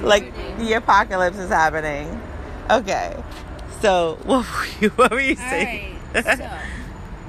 Like 0.00 0.32
the 0.58 0.74
apocalypse 0.74 1.38
is 1.38 1.50
happening. 1.50 2.20
Okay. 2.70 3.20
So 3.80 4.18
what 4.24 4.46
were 4.46 4.66
you, 4.80 4.88
what 4.96 5.10
were 5.10 5.20
you 5.20 5.36
saying? 5.36 5.98
right. 6.14 6.24
So. 6.36 6.50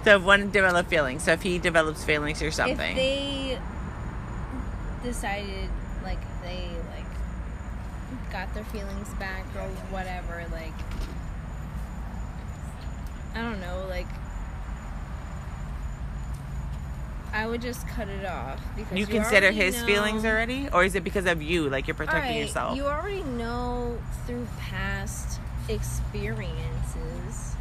so 0.04 0.16
if 0.18 0.24
one 0.24 0.50
develop 0.52 0.88
feelings. 0.88 1.24
So 1.24 1.34
if 1.34 1.42
he 1.42 1.58
develops 1.60 2.04
feelings 2.04 2.42
or 2.42 2.52
something. 2.52 2.92
if 2.92 2.96
they 2.96 3.60
decided 5.04 5.70
like 6.04 6.20
they 6.44 6.70
like 6.90 8.32
got 8.32 8.54
their 8.54 8.66
feelings 8.66 9.10
back 9.16 9.46
or 9.56 9.68
whatever 9.92 10.46
like 10.52 10.74
i 13.36 13.42
don't 13.42 13.60
know 13.62 13.86
like 13.90 14.08
i 17.34 17.48
would 17.48 17.62
just 17.62 17.88
cut 17.88 18.08
it 18.10 18.26
off 18.26 18.60
because 18.76 18.98
you 18.98 19.06
consider 19.08 19.52
his 19.52 19.80
know- 19.80 19.86
feelings 19.86 20.26
already? 20.26 20.68
Or 20.74 20.84
is 20.84 20.96
it 20.96 21.04
because 21.04 21.26
of 21.26 21.42
you? 21.42 21.70
Like 21.70 21.88
you're 21.88 21.96
protecting 21.96 22.24
Alright, 22.24 22.42
yourself? 22.42 22.76
you 22.76 22.86
already 22.86 23.24
know 23.24 23.98
through 24.28 24.48
past 24.60 25.40
experiences 25.70 27.56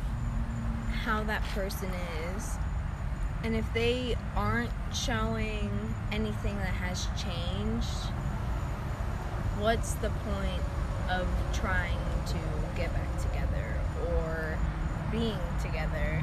how 1.04 1.22
that 1.24 1.42
person 1.54 1.88
is 2.34 2.50
and 3.44 3.54
if 3.56 3.64
they 3.72 4.16
aren't 4.36 4.70
showing 4.94 5.70
anything 6.12 6.56
that 6.58 6.74
has 6.74 7.06
changed, 7.16 8.10
what's 9.58 9.94
the 9.94 10.10
point 10.10 10.62
of 11.08 11.26
trying 11.54 11.96
to 12.26 12.34
get 12.76 12.92
back 12.92 13.18
together 13.22 13.78
or 14.08 14.49
being 15.10 15.38
together 15.62 16.22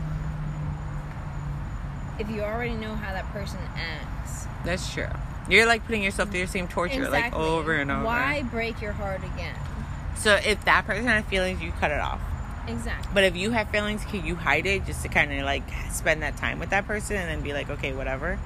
if 2.19 2.29
you 2.29 2.41
already 2.41 2.73
know 2.73 2.95
how 2.95 3.13
that 3.13 3.25
person 3.31 3.59
acts? 3.75 4.47
That's 4.65 4.93
true. 4.93 5.07
You're 5.49 5.65
like 5.65 5.85
putting 5.85 6.03
yourself 6.03 6.29
through 6.29 6.41
the 6.41 6.47
same 6.47 6.67
torture 6.67 7.09
like 7.09 7.33
over 7.33 7.73
and 7.73 7.91
over. 7.91 8.03
Why 8.03 8.43
break 8.43 8.81
your 8.81 8.93
heart 8.93 9.23
again? 9.23 9.55
So 10.15 10.35
if 10.35 10.65
that 10.65 10.85
person 10.85 11.05
has 11.05 11.23
feelings, 11.25 11.61
you 11.61 11.71
cut 11.79 11.91
it 11.91 11.99
off. 11.99 12.19
Exactly. 12.67 13.09
But 13.13 13.23
if 13.23 13.35
you 13.37 13.51
have 13.51 13.69
feelings, 13.69 14.03
can 14.03 14.25
you 14.25 14.35
hide 14.35 14.65
it 14.65 14.85
just 14.85 15.03
to 15.03 15.09
kind 15.09 15.31
of 15.31 15.45
like 15.45 15.63
spend 15.91 16.21
that 16.21 16.35
time 16.37 16.59
with 16.59 16.71
that 16.71 16.85
person 16.85 17.15
and 17.15 17.29
then 17.29 17.41
be 17.41 17.53
like, 17.53 17.69
okay, 17.69 17.93
whatever? 17.93 18.37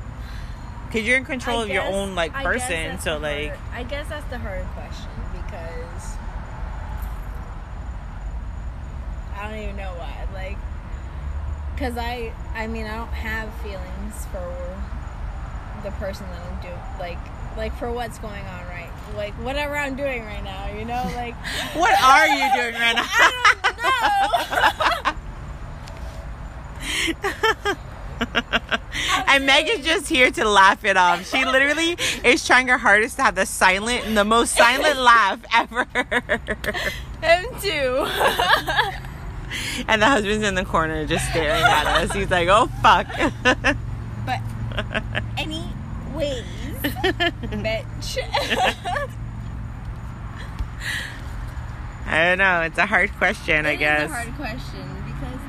Because 0.88 1.08
you're 1.08 1.18
in 1.18 1.26
control 1.26 1.60
I 1.60 1.64
of 1.64 1.70
your 1.70 1.84
own 1.84 2.14
like 2.14 2.34
person, 2.34 3.00
so 3.00 3.16
the 3.16 3.20
like, 3.20 3.58
I 3.74 3.84
guess 3.84 4.10
that's 4.10 4.30
the 4.30 4.38
hard 4.38 4.66
question 4.76 5.10
because 5.32 5.86
I 9.42 9.50
don't 9.50 9.60
even 9.60 9.76
know 9.76 9.92
why. 9.98 10.28
Like, 10.36 10.58
because 11.74 11.98
I, 11.98 12.32
I 12.54 12.68
mean, 12.68 12.86
I 12.86 12.96
don't 12.96 13.08
have 13.08 13.52
feelings 13.62 14.28
for 14.32 14.80
the 15.84 15.90
person 15.98 16.28
that 16.28 16.42
I'm 16.42 16.62
doing. 16.62 16.78
Like, 17.00 17.18
like 17.58 17.76
for 17.78 17.92
what's 17.92 18.20
going 18.20 18.46
on 18.46 18.68
right, 18.68 18.92
like 19.16 19.34
whatever 19.44 19.76
I'm 19.76 19.96
doing 19.96 20.24
right 20.24 20.44
now. 20.44 20.68
You 20.72 20.86
know, 20.86 21.12
like 21.16 21.34
what 21.74 22.00
are 22.04 22.28
you 22.28 22.48
doing 22.54 22.76
right 22.76 22.96
now? 22.96 23.04
I 23.04 24.92
don't 24.94 25.16
know. 27.66 27.76
and 29.28 29.46
Meg 29.48 29.68
is 29.68 29.84
just 29.84 30.08
here 30.08 30.30
to 30.30 30.48
laugh 30.48 30.86
it 30.86 30.98
off. 30.98 31.28
She 31.28 31.44
literally 31.44 31.98
is 32.24 32.46
trying 32.46 32.68
her 32.68 32.78
hardest 32.78 33.16
to 33.16 33.24
have 33.24 33.34
the 33.34 33.48
silent, 33.48 34.06
and 34.06 34.16
the 34.16 34.24
most 34.24 34.56
silent 34.56 35.00
laugh 35.00 35.40
ever. 35.52 35.86
him 37.24 37.46
too. 37.60 38.06
and 39.88 40.02
the 40.02 40.08
husband's 40.08 40.46
in 40.48 40.56
the 40.56 40.66
corner 40.66 41.06
just 41.06 41.30
staring 41.30 41.64
at 41.64 41.86
us. 41.86 42.12
He's 42.14 42.30
like, 42.32 42.48
oh 42.50 42.68
fuck. 42.82 43.08
but 44.26 44.40
anyways, 45.38 46.44
bitch. 46.84 48.18
I 52.06 52.26
don't 52.26 52.40
know. 52.40 52.62
It's 52.62 52.78
a 52.78 52.86
hard 52.86 53.12
question, 53.14 53.66
I 53.66 53.76
guess. 53.76 54.02
It 54.02 54.06
is 54.06 54.12
a 54.12 54.14
hard 54.14 54.36
question 54.36 55.04
because 55.06 55.40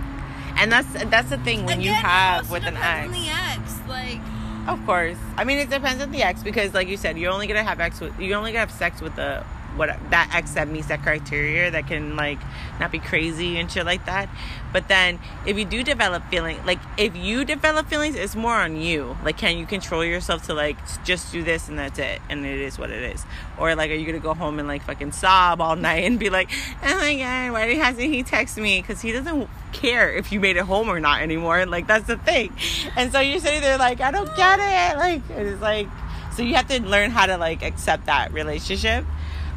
and 0.59 0.71
that's 0.71 1.11
that's 1.11 1.31
the 1.31 1.39
thing 1.39 1.65
when 1.65 1.81
you 1.81 1.91
Again, 1.91 2.05
it 2.05 2.07
have 2.07 2.51
with 2.51 2.65
an 2.65 2.77
ex. 2.77 3.13
ex, 3.17 3.79
like 3.89 4.21
Of 4.69 4.85
course. 4.87 5.17
I 5.37 5.45
mean, 5.45 5.59
it 5.59 5.71
depends 5.71 6.03
on 6.03 6.13
the 6.13 6.23
ex 6.23 6.43
because, 6.43 6.75
like 6.75 6.89
you 6.89 6.97
said, 6.97 7.19
you're 7.19 7.33
only 7.33 7.47
gonna 7.47 7.65
have 7.65 7.81
ex 7.81 8.01
with 8.01 8.19
you 8.21 8.35
only 8.35 8.53
gonna 8.53 8.61
have 8.61 8.71
sex 8.71 9.01
with 9.01 9.17
the 9.17 9.45
what 9.77 9.89
that 10.11 10.31
ex 10.35 10.53
that 10.53 10.69
meets 10.69 10.89
that 10.89 11.03
criteria 11.03 11.71
that 11.71 11.87
can 11.87 12.17
like 12.17 12.39
not 12.79 12.93
be 12.93 12.99
crazy 12.99 13.59
and 13.59 13.71
shit 13.71 13.87
like 13.87 14.05
that. 14.07 14.29
But 14.73 14.89
then 14.89 15.19
if 15.47 15.59
you 15.59 15.65
do 15.65 15.83
develop 15.83 16.23
feeling, 16.31 16.59
like 16.65 16.79
if 16.97 17.15
you 17.17 17.45
develop 17.45 17.89
feelings, 17.89 18.15
it's 18.15 18.35
more 18.35 18.55
on 18.55 18.77
you. 18.77 19.17
Like, 19.25 19.37
can 19.37 19.59
you 19.59 19.67
control 19.67 20.05
yourself 20.05 20.45
to 20.47 20.55
like 20.55 20.77
just 21.05 21.33
do 21.33 21.43
this 21.43 21.69
and 21.69 21.79
that's 21.79 21.99
it, 21.99 22.21
and 22.29 22.45
it 22.47 22.59
is 22.59 22.79
what 22.79 22.91
it 22.91 23.03
is, 23.15 23.25
or 23.59 23.75
like 23.75 23.91
are 23.91 23.95
you 23.95 24.07
gonna 24.07 24.19
go 24.19 24.35
home 24.35 24.59
and 24.59 24.69
like 24.69 24.83
fucking 24.83 25.13
sob 25.13 25.61
all 25.61 25.77
night 25.83 26.05
and 26.05 26.19
be 26.19 26.31
like, 26.31 26.51
oh 26.83 26.97
my 26.97 27.17
god, 27.17 27.53
why 27.53 27.75
hasn't 27.75 28.13
he 28.13 28.23
text 28.23 28.57
me? 28.57 28.81
Because 28.81 29.01
he 29.01 29.13
doesn't 29.13 29.49
care 29.73 30.13
if 30.13 30.33
you 30.33 30.41
made 30.41 30.57
it 30.57 30.65
home 30.65 30.89
or 30.89 31.01
not 31.01 31.23
anymore. 31.23 31.67
Like 31.67 31.87
that's 31.87 32.07
the 32.07 32.17
thing. 32.17 32.53
And 32.97 33.13
so 33.13 33.21
you're 33.21 33.41
sitting 33.41 33.61
there 33.61 33.79
like, 33.79 34.01
I 34.01 34.11
don't 34.11 34.35
get 34.37 34.59
it. 34.59 34.99
Like 34.99 35.23
it's 35.31 35.61
like 35.61 35.89
so 36.35 36.43
you 36.43 36.55
have 36.55 36.69
to 36.69 36.81
learn 36.83 37.11
how 37.11 37.27
to 37.27 37.37
like 37.37 37.63
accept 37.63 38.07
that 38.07 38.33
relationship. 38.33 39.05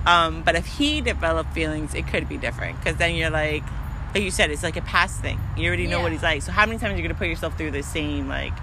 Um, 0.06 0.44
but 0.44 0.56
if 0.56 0.66
he 0.66 1.02
developed 1.02 1.54
feelings, 1.54 1.94
it 1.94 2.08
could 2.08 2.30
be 2.30 2.38
different 2.38 2.80
because 2.80 2.98
then 2.98 3.16
you're 3.16 3.30
like, 3.30 3.64
like 4.14 4.24
you 4.24 4.32
said, 4.32 4.52
it's 4.52 4.64
like 4.64 4.78
a 4.78 4.82
past 4.82 5.20
thing. 5.20 5.40
You 5.58 5.68
already 5.68 5.88
know 5.88 6.02
what 6.02 6.12
he's 6.12 6.24
like. 6.24 6.42
So 6.42 6.52
how 6.52 6.66
many 6.66 6.80
times 6.80 6.94
are 6.94 6.98
you 6.98 7.04
gonna 7.04 7.16
put 7.16 7.28
yourself 7.28 7.58
through 7.58 7.72
the 7.72 7.84
same 7.84 8.28
like 8.28 8.54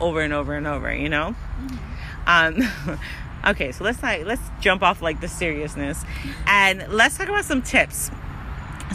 over 0.00 0.20
and 0.20 0.32
over 0.32 0.54
and 0.54 0.66
over? 0.66 0.94
You 0.94 1.08
know. 1.08 1.34
Um, 2.26 2.62
okay, 3.46 3.72
so 3.72 3.84
let's 3.84 4.00
not 4.02 4.20
let's 4.20 4.42
jump 4.60 4.82
off 4.82 5.02
like 5.02 5.20
the 5.20 5.28
seriousness, 5.28 6.04
and 6.46 6.86
let's 6.88 7.18
talk 7.18 7.28
about 7.28 7.44
some 7.44 7.62
tips. 7.62 8.10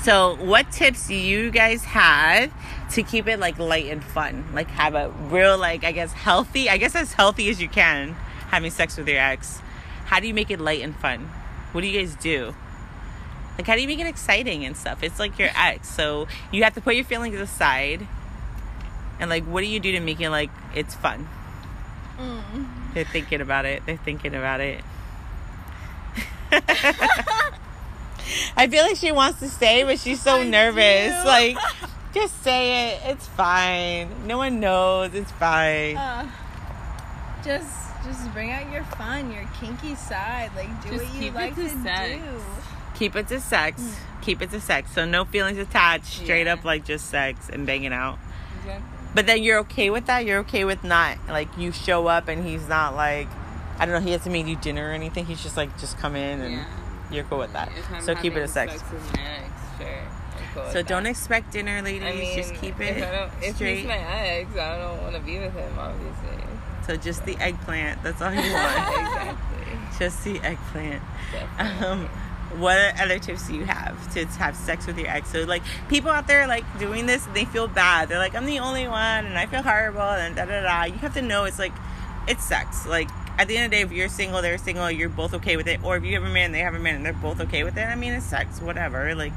So, 0.01 0.35
what 0.37 0.71
tips 0.71 1.07
do 1.07 1.13
you 1.13 1.51
guys 1.51 1.83
have 1.83 2.51
to 2.93 3.03
keep 3.03 3.27
it 3.27 3.39
like 3.39 3.59
light 3.59 3.85
and 3.85 4.03
fun? 4.03 4.45
Like 4.53 4.67
have 4.69 4.95
a 4.95 5.09
real 5.29 5.57
like 5.57 5.83
I 5.83 5.91
guess 5.91 6.13
healthy, 6.13 6.69
I 6.69 6.77
guess 6.77 6.95
as 6.95 7.13
healthy 7.13 7.49
as 7.49 7.61
you 7.61 7.69
can 7.69 8.15
having 8.53 8.69
sex 8.69 8.97
with 8.97 9.07
your 9.07 9.17
ex. 9.17 9.59
How 10.05 10.19
do 10.19 10.27
you 10.27 10.33
make 10.33 10.51
it 10.51 10.59
light 10.59 10.81
and 10.83 10.95
fun? 10.95 11.29
What 11.73 11.81
do 11.81 11.87
you 11.87 11.99
guys 11.99 12.15
do? 12.15 12.55
Like 13.57 13.67
how 13.67 13.75
do 13.75 13.81
you 13.81 13.87
make 13.87 13.99
it 13.99 14.07
exciting 14.07 14.65
and 14.65 14.75
stuff? 14.77 15.03
It's 15.03 15.19
like 15.19 15.37
your 15.37 15.49
ex, 15.55 15.89
so 15.89 16.27
you 16.51 16.63
have 16.63 16.73
to 16.75 16.81
put 16.81 16.95
your 16.95 17.03
feelings 17.05 17.39
aside. 17.39 18.07
And 19.19 19.29
like 19.29 19.43
what 19.43 19.61
do 19.61 19.67
you 19.67 19.79
do 19.79 19.91
to 19.91 19.99
make 19.99 20.19
it 20.21 20.29
like 20.29 20.49
it's 20.73 20.95
fun? 20.95 21.27
mm. 22.17 22.67
They're 22.93 23.03
thinking 23.05 23.41
about 23.41 23.65
it. 23.65 23.83
They're 23.85 23.97
thinking 23.97 24.33
about 24.33 24.61
it. 24.61 24.81
I 28.55 28.67
feel 28.67 28.83
like 28.83 28.95
she 28.97 29.11
wants 29.11 29.39
to 29.39 29.49
stay, 29.49 29.83
but 29.83 29.99
she's 29.99 30.21
so 30.21 30.41
I 30.41 30.43
nervous. 30.47 31.21
do. 31.21 31.27
Like, 31.27 31.57
just 32.13 32.41
say 32.43 32.91
it. 32.93 33.01
It's 33.05 33.27
fine. 33.27 34.27
No 34.27 34.37
one 34.37 34.59
knows. 34.59 35.13
It's 35.13 35.31
fine. 35.31 35.97
Uh, 35.97 36.29
just 37.43 37.67
just 38.05 38.31
bring 38.33 38.51
out 38.51 38.71
your 38.71 38.83
fun, 38.83 39.31
your 39.31 39.47
kinky 39.59 39.95
side. 39.95 40.51
Like 40.55 40.69
do 40.83 40.91
Just 40.97 41.05
what 41.13 41.21
you 41.21 41.31
like 41.31 41.55
to 41.55 41.63
to 41.63 41.69
sex. 41.83 42.09
do. 42.23 42.41
Keep 42.95 43.15
it 43.15 43.27
to 43.29 43.39
sex. 43.39 43.81
Mm. 43.81 43.95
Keep 44.21 44.41
it 44.43 44.51
to 44.51 44.59
sex. 44.61 44.91
So 44.93 45.05
no 45.05 45.25
feelings 45.25 45.57
attached. 45.57 46.05
Straight 46.05 46.45
Yeah. 46.47 46.53
up 46.53 46.63
like 46.65 46.85
just 46.85 47.09
sex 47.09 47.49
and 47.49 47.65
banging 47.65 47.93
out. 47.93 48.19
Exactly. 48.59 48.83
But 49.15 49.25
then 49.27 49.43
you're 49.43 49.59
okay 49.59 49.89
with 49.89 50.05
that? 50.07 50.25
You're 50.25 50.39
okay 50.39 50.65
with 50.65 50.83
not 50.83 51.17
like 51.27 51.55
you 51.57 51.71
show 51.71 52.07
up 52.07 52.27
and 52.27 52.45
he's 52.45 52.67
not 52.67 52.95
like 52.95 53.27
I 53.79 53.85
don't 53.85 53.95
know, 53.95 54.01
he 54.05 54.11
has 54.11 54.23
to 54.23 54.29
make 54.29 54.45
you 54.47 54.55
dinner 54.55 54.89
or 54.89 54.91
anything. 54.91 55.25
He's 55.25 55.41
just 55.41 55.57
like 55.57 55.77
just 55.79 55.97
come 55.97 56.15
in 56.15 56.41
and 56.41 56.53
Yeah. 56.55 56.65
you're 57.11 57.23
cool 57.25 57.39
with 57.39 57.53
that. 57.53 57.71
So 58.01 58.13
keep 58.15 58.33
it 58.33 58.35
having 58.35 58.43
a 58.43 58.47
sex. 58.47 58.73
with 58.91 59.13
my 59.13 59.21
ex, 59.21 59.43
sure. 59.79 59.87
I'm 59.87 60.53
cool 60.53 60.71
So 60.71 60.81
don't 60.83 61.03
that. 61.03 61.09
expect 61.09 61.51
dinner, 61.51 61.81
ladies. 61.81 62.03
I 62.07 62.13
mean, 62.13 62.37
just 62.37 62.53
keep 62.55 62.79
it 62.79 62.97
if, 62.97 63.07
I 63.07 63.11
don't, 63.11 63.31
if 63.41 63.55
straight. 63.55 63.77
he's 63.79 63.87
my 63.87 63.97
ex, 63.97 64.55
I 64.55 64.77
don't 64.77 65.01
want 65.01 65.15
to 65.15 65.21
be 65.21 65.39
with 65.39 65.53
him, 65.53 65.73
obviously. 65.79 66.43
So 66.85 66.95
just 66.95 67.25
the 67.25 67.35
eggplant. 67.37 68.01
That's 68.03 68.21
all 68.21 68.31
you 68.33 68.39
want. 68.53 68.53
exactly. 68.53 69.77
just 69.99 70.23
the 70.23 70.39
eggplant. 70.39 71.01
Um, 71.57 72.07
what 72.57 72.77
other 72.99 73.17
tips 73.17 73.47
do 73.47 73.55
you 73.55 73.65
have 73.65 74.13
to 74.13 74.25
have 74.25 74.55
sex 74.55 74.85
with 74.85 74.97
your 74.99 75.07
ex? 75.07 75.31
So 75.31 75.43
like 75.43 75.63
people 75.89 76.11
out 76.11 76.27
there 76.27 76.45
like 76.47 76.63
doing 76.79 77.05
this, 77.05 77.25
they 77.33 77.45
feel 77.45 77.67
bad. 77.67 78.09
They're 78.09 78.19
like, 78.19 78.35
I'm 78.35 78.45
the 78.45 78.59
only 78.59 78.87
one, 78.87 79.25
and 79.25 79.37
I 79.37 79.45
feel 79.47 79.63
horrible, 79.63 80.01
and 80.01 80.35
da 80.35 80.45
da 80.45 80.61
da. 80.61 80.83
You 80.83 80.99
have 80.99 81.13
to 81.15 81.21
know 81.21 81.45
it's 81.45 81.57
like, 81.59 81.73
it's 82.27 82.43
sex. 82.43 82.85
Like 82.85 83.09
at 83.39 83.47
the 83.47 83.57
end 83.57 83.65
of 83.65 83.71
the 83.71 83.77
day, 83.77 83.81
if 83.81 83.91
you're 83.91 84.09
single, 84.09 84.41
they're 84.43 84.59
single, 84.59 84.91
you're 84.91 85.09
both 85.09 85.33
okay 85.35 85.57
with 85.57 85.67
it. 85.67 85.83
Or 85.83 85.97
if 85.97 86.03
you 86.03 86.13
have 86.13 86.23
a 86.23 86.31
man, 86.33 86.51
they 86.51 86.59
have 86.59 86.75
a 86.75 86.79
man, 86.79 86.95
and 86.97 87.05
they're 87.05 87.13
both 87.13 87.41
okay 87.41 87.63
with 87.63 87.77
it. 87.77 87.83
I 87.87 87.95
mean, 87.95 88.13
it's 88.13 88.25
sex, 88.25 88.61
whatever. 88.61 89.15
Like 89.15 89.33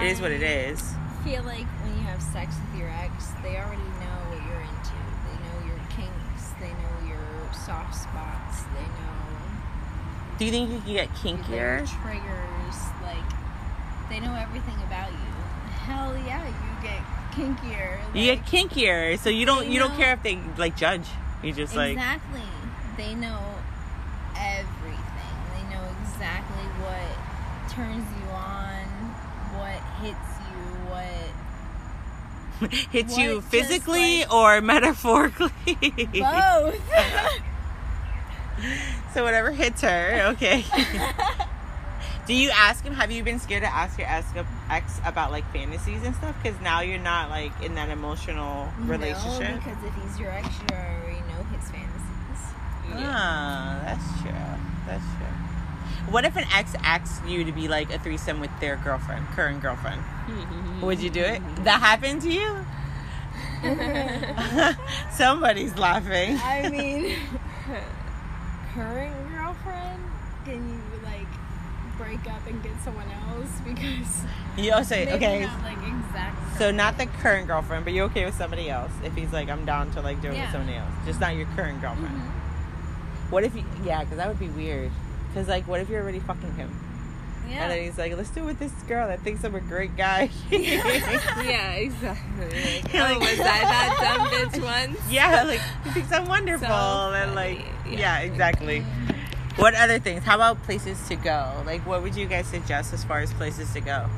it 0.00 0.06
is 0.08 0.20
what 0.20 0.32
it 0.32 0.42
is. 0.42 0.82
Feel 1.24 1.42
like 1.44 1.66
when 1.84 1.94
you 1.94 2.02
have 2.04 2.20
sex 2.22 2.54
with 2.72 2.80
your 2.80 2.88
ex, 2.90 3.26
they 3.42 3.56
already 3.56 3.82
know 4.02 4.18
what 4.30 4.40
you're 4.46 4.62
into. 4.66 4.98
They 5.28 5.38
know 5.46 5.66
your 5.66 5.80
kinks. 5.94 6.42
They 6.60 6.70
know 6.70 7.08
your 7.08 7.22
soft 7.68 7.94
spots. 7.94 8.62
They 8.74 8.80
know 8.80 10.38
Do 10.38 10.44
you 10.46 10.50
think 10.50 10.70
you 10.70 10.78
can 10.80 10.92
get 10.94 11.08
kinkier? 11.14 11.86
triggers. 12.02 12.78
Like 13.02 13.28
they 14.10 14.20
know 14.20 14.34
everything 14.34 14.76
about 14.86 15.10
you. 15.12 15.28
Hell 15.84 16.16
yeah, 16.26 16.46
you 16.46 16.82
get 16.82 17.00
kinkier. 17.32 17.98
You 18.14 18.24
get 18.24 18.38
like- 18.38 18.46
kinkier, 18.48 19.18
so 19.18 19.28
you 19.30 19.44
don't 19.46 19.68
you 19.68 19.78
don't 19.78 19.94
care 19.96 20.14
if 20.14 20.22
they 20.22 20.38
like 20.56 20.76
judge. 20.76 21.06
You 21.42 21.52
just 21.52 21.76
like 21.76 21.92
exactly. 21.92 22.40
They 22.96 23.14
know 23.14 23.38
everything. 24.36 25.36
They 25.54 25.62
know 25.74 25.84
exactly 26.02 26.64
what 26.82 27.70
turns 27.70 28.04
you 28.18 28.28
on, 28.30 28.84
what 29.60 29.78
hits 30.02 30.30
you, 30.48 30.62
what 30.90 32.70
hits 32.90 33.16
you 33.18 33.34
What, 33.36 33.42
just, 33.42 33.48
physically 33.52 34.20
like- 34.24 34.32
or 34.32 34.60
metaphorically. 34.72 35.52
both. 36.12 36.80
so 39.14 39.24
whatever 39.24 39.50
hits 39.50 39.82
her, 39.82 40.32
okay. 40.32 40.64
Do 42.26 42.34
you 42.34 42.50
ask 42.50 42.84
him? 42.84 42.92
Have 42.92 43.10
you 43.10 43.22
been 43.22 43.38
scared 43.38 43.62
to 43.62 43.74
ask 43.74 43.98
your 43.98 44.06
ex, 44.06 45.00
about 45.06 45.30
like 45.30 45.50
fantasies 45.50 46.02
and 46.04 46.14
stuff? 46.14 46.36
Because 46.42 46.60
now 46.60 46.80
you're 46.82 46.98
not 46.98 47.30
like 47.30 47.52
in 47.62 47.74
that 47.76 47.88
emotional 47.88 48.68
relationship. 48.80 49.48
No, 49.48 49.56
because 49.56 49.82
if 49.82 49.94
he's 49.94 50.20
your 50.20 50.30
ex, 50.30 50.46
you 50.46 50.76
already 50.76 51.20
know 51.20 51.42
his 51.44 51.70
fantasies. 51.70 52.52
Yeah. 52.90 52.96
Ah, 52.98 53.80
that's 53.82 54.20
true. 54.20 54.30
That's 54.86 55.04
true. 55.16 56.12
What 56.12 56.26
if 56.26 56.36
an 56.36 56.44
ex 56.54 56.74
asks 56.82 57.26
you 57.26 57.44
to 57.44 57.52
be 57.52 57.66
like 57.66 57.90
a 57.90 57.98
threesome 57.98 58.40
with 58.40 58.50
their 58.60 58.76
girlfriend, 58.76 59.26
current 59.28 59.62
girlfriend? 59.62 60.02
Would 60.82 61.00
you 61.00 61.08
do 61.08 61.20
it? 61.20 61.40
That 61.64 61.80
happened 61.80 62.20
to 62.22 62.30
you? 62.30 62.66
Somebody's 65.10 65.76
laughing. 65.76 66.38
I 66.42 66.68
mean, 66.68 67.16
current 68.78 69.30
girlfriend, 69.34 70.02
can 70.44 70.68
you 70.68 70.80
like 71.04 71.26
break 71.96 72.20
up 72.32 72.46
and 72.46 72.62
get 72.62 72.72
someone 72.84 73.06
else? 73.10 73.50
Because 73.64 74.22
You 74.56 74.72
also 74.72 74.94
okay. 74.94 75.40
not 75.46 75.62
like. 75.62 75.78
So 76.58 76.70
not 76.72 76.98
the 76.98 77.06
current 77.06 77.46
girlfriend, 77.46 77.84
but 77.84 77.92
you're 77.94 78.06
okay 78.06 78.24
with 78.24 78.34
somebody 78.34 78.68
else. 78.68 78.90
If 79.04 79.14
he's 79.14 79.32
like, 79.32 79.48
I'm 79.48 79.64
down 79.64 79.90
to 79.92 80.00
like 80.00 80.20
do 80.20 80.28
it 80.28 80.30
with 80.30 80.38
Yeah. 80.38 80.52
somebody 80.52 80.76
else, 80.76 80.90
just 81.06 81.20
not 81.20 81.36
your 81.36 81.46
current 81.54 81.80
girlfriend. 81.80 82.14
Mhm. 82.16 83.30
What 83.30 83.44
if 83.44 83.54
you? 83.54 83.64
Yeah, 83.84 84.00
because 84.02 84.16
that 84.16 84.26
would 84.28 84.40
be 84.40 84.48
weird. 84.48 84.90
Because 85.28 85.46
like, 85.48 85.68
what 85.68 85.80
if 85.80 85.88
you're 85.88 86.02
already 86.02 86.18
fucking 86.18 86.54
him, 86.56 86.70
Yeah. 87.48 87.62
and 87.64 87.70
then 87.72 87.84
he's 87.84 87.96
like, 87.98 88.16
let's 88.16 88.30
do 88.30 88.40
it 88.42 88.46
with 88.46 88.58
this 88.58 88.72
girl 88.88 89.06
that 89.06 89.20
thinks 89.20 89.44
I'm 89.44 89.54
a 89.54 89.60
great 89.60 89.96
guy. 89.96 90.30
Yeah, 90.50 91.72
exactly. 91.74 92.82
Like, 92.82 92.94
oh, 92.94 93.18
was 93.20 93.38
I 93.40 93.60
that 93.72 93.90
dumb 94.00 94.26
bitch 94.28 94.62
once? 94.88 94.98
yeah, 95.10 95.42
like 95.44 95.60
he 95.84 95.90
thinks 95.90 96.10
I'm 96.12 96.26
wonderful, 96.26 96.66
So 96.68 97.12
and 97.14 97.34
like. 97.34 97.64
Yeah, 97.90 97.98
Yeah. 97.98 98.18
exactly. 98.20 98.84
What 99.56 99.74
other 99.74 99.98
things? 99.98 100.22
How 100.24 100.36
about 100.36 100.62
places 100.62 101.00
to 101.08 101.16
go? 101.16 101.52
Like, 101.66 101.84
what 101.86 102.02
would 102.02 102.14
you 102.14 102.26
guys 102.26 102.46
suggest 102.46 102.92
as 102.92 103.02
far 103.04 103.18
as 103.20 103.32
places 103.32 103.72
to 103.72 103.80
go? 103.80 104.08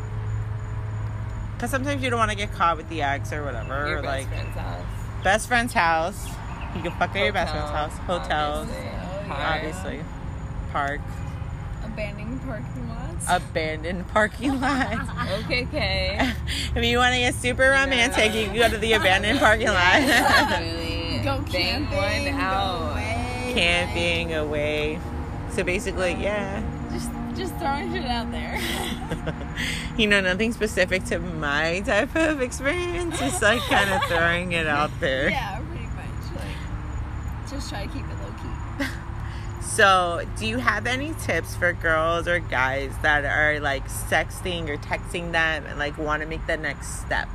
Because 1.56 1.70
sometimes 1.70 2.02
you 2.02 2.10
don't 2.10 2.18
want 2.18 2.30
to 2.30 2.36
get 2.36 2.52
caught 2.52 2.76
with 2.76 2.88
the 2.88 3.02
ex 3.02 3.32
or 3.32 3.44
whatever. 3.44 3.86
Your 3.88 3.98
or, 3.98 4.02
best 4.02 4.06
like 4.06 4.28
friend's 4.28 4.56
house. 4.56 4.84
best 5.24 5.48
friend's 5.48 5.72
house. 5.74 6.26
You 6.76 6.82
can 6.82 6.92
fuck 6.92 7.14
at 7.16 7.22
your 7.24 7.32
best 7.32 7.52
friend's 7.52 7.70
house. 7.70 7.96
Hotels, 8.06 8.68
obviously. 8.68 8.80
Oh, 8.88 9.28
Park. 9.28 9.40
obviously. 9.40 10.00
Park. 10.72 11.00
Abandoned 11.84 12.40
parking 12.46 12.88
lots. 12.88 13.26
Abandoned 13.28 14.08
parking 14.08 14.60
lots. 14.60 15.10
Okay, 15.44 15.64
okay. 15.66 16.32
if 16.76 16.84
you 16.84 16.98
want 16.98 17.12
to 17.14 17.18
get 17.20 17.34
super 17.34 17.70
romantic, 17.70 18.34
you 18.34 18.46
can 18.46 18.54
go 18.54 18.68
to 18.68 18.78
the 18.78 18.92
abandoned 18.92 19.38
parking 19.38 19.68
lot. 19.68 20.60
really 20.60 21.20
go 21.24 21.40
bang 21.50 21.86
camping. 21.86 21.96
one 21.96 22.24
Go 22.36 22.40
out. 22.40 22.94
Camping 23.52 24.34
away. 24.34 25.00
So 25.52 25.64
basically, 25.64 26.12
yeah. 26.12 26.62
Just, 26.92 27.10
just 27.36 27.54
throwing 27.56 27.92
shit 27.92 28.04
out 28.04 28.30
there. 28.30 28.60
you 29.96 30.06
know, 30.06 30.20
nothing 30.20 30.52
specific 30.52 31.04
to 31.06 31.18
my 31.18 31.80
type 31.80 32.14
of 32.14 32.40
experience. 32.40 33.18
Just 33.18 33.42
like 33.42 33.60
kind 33.62 33.90
of 33.90 34.02
throwing 34.08 34.52
it 34.52 34.66
out 34.66 34.90
there. 35.00 35.30
yeah, 35.30 35.58
pretty 35.68 35.84
much. 35.86 36.36
Like, 36.36 37.50
just 37.50 37.70
try 37.70 37.86
to 37.86 37.92
keep 37.92 38.04
it 38.04 38.18
low 38.22 38.32
key. 38.32 38.86
So, 39.62 40.26
do 40.36 40.46
you 40.46 40.58
have 40.58 40.86
any 40.86 41.14
tips 41.22 41.54
for 41.54 41.72
girls 41.72 42.26
or 42.26 42.40
guys 42.40 42.92
that 43.02 43.24
are 43.24 43.60
like 43.60 43.88
sexting 43.88 44.68
or 44.68 44.76
texting 44.76 45.30
them 45.30 45.64
and 45.64 45.78
like 45.78 45.96
want 45.96 46.22
to 46.22 46.28
make 46.28 46.44
the 46.46 46.56
next 46.56 47.00
step 47.00 47.28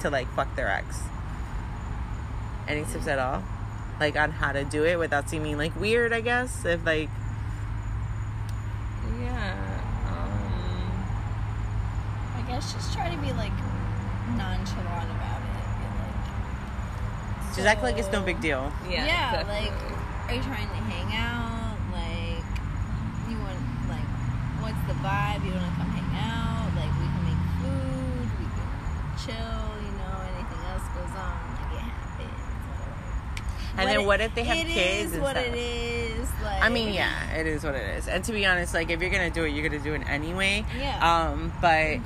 to 0.00 0.10
like 0.10 0.28
fuck 0.34 0.54
their 0.56 0.68
ex? 0.68 1.02
Any 2.66 2.84
tips 2.84 3.06
at 3.06 3.18
all? 3.18 3.44
Like 4.02 4.16
on 4.16 4.32
how 4.32 4.50
to 4.50 4.64
do 4.64 4.84
it 4.84 4.98
without 4.98 5.30
seeming 5.30 5.56
like 5.56 5.78
weird, 5.78 6.12
I 6.12 6.20
guess? 6.20 6.64
If 6.64 6.84
like, 6.84 7.08
Yeah. 9.22 9.54
Um, 10.10 11.06
I 12.34 12.42
guess 12.48 12.72
just 12.74 12.92
try 12.92 13.08
to 13.14 13.16
be 13.22 13.30
like 13.38 13.54
nonchalant 14.34 15.06
about 15.06 15.38
it. 15.38 15.54
Be 15.78 15.86
like, 16.02 17.54
just 17.54 17.62
act 17.68 17.84
like 17.84 17.96
it's 17.96 18.10
no 18.10 18.22
big 18.22 18.40
deal. 18.40 18.72
yeah. 18.90 19.06
Yeah, 19.06 19.32
definitely. 19.38 19.70
like, 19.70 19.78
are 20.26 20.34
you 20.34 20.42
trying 20.42 20.66
to 20.66 20.82
hang 20.90 21.14
out? 21.14 21.78
Like, 21.94 22.42
you 23.30 23.38
want 23.38 23.54
like, 23.86 24.08
what's 24.66 24.82
the 24.90 24.98
vibe? 24.98 25.46
You 25.46 25.54
want 25.54 25.62
to 25.70 25.74
come 25.78 25.90
hang 25.94 26.10
out? 26.26 26.74
Like, 26.74 26.90
we 26.98 27.06
can 27.06 27.22
make 27.22 27.42
food. 27.62 28.26
We 28.34 28.50
can 28.50 28.66
chill. 29.14 29.62
You 29.78 29.94
know, 29.94 30.26
anything 30.34 30.62
else 30.74 30.90
goes 30.90 31.14
on, 31.14 31.38
like 31.54 31.70
it 31.78 31.86
happens. 31.86 32.50
Whatever. 32.66 32.98
And 33.78 33.88
then 33.88 34.00
it- 34.00 34.06
what 34.06 34.20
if 34.20 34.34
they 34.34 34.44
have 34.44 34.56
it 34.58 34.66
kids 34.66 35.08
is 35.08 35.12
and 35.14 35.22
what 35.22 35.36
stuff? 35.36 35.46
it 35.46 35.54
is. 35.54 36.28
Like, 36.42 36.62
I 36.62 36.68
mean, 36.68 36.92
yeah, 36.92 37.32
it 37.34 37.46
is 37.46 37.62
what 37.64 37.74
it 37.74 37.96
is. 37.98 38.08
And 38.08 38.22
to 38.24 38.32
be 38.32 38.44
honest, 38.46 38.74
like 38.74 38.90
if 38.90 39.00
you're 39.00 39.10
gonna 39.10 39.30
do 39.30 39.44
it, 39.44 39.50
you're 39.50 39.68
gonna 39.68 39.82
do 39.82 39.94
it 39.94 40.02
anyway. 40.08 40.64
Yeah. 40.78 40.98
Um, 41.30 41.52
but. 41.60 41.98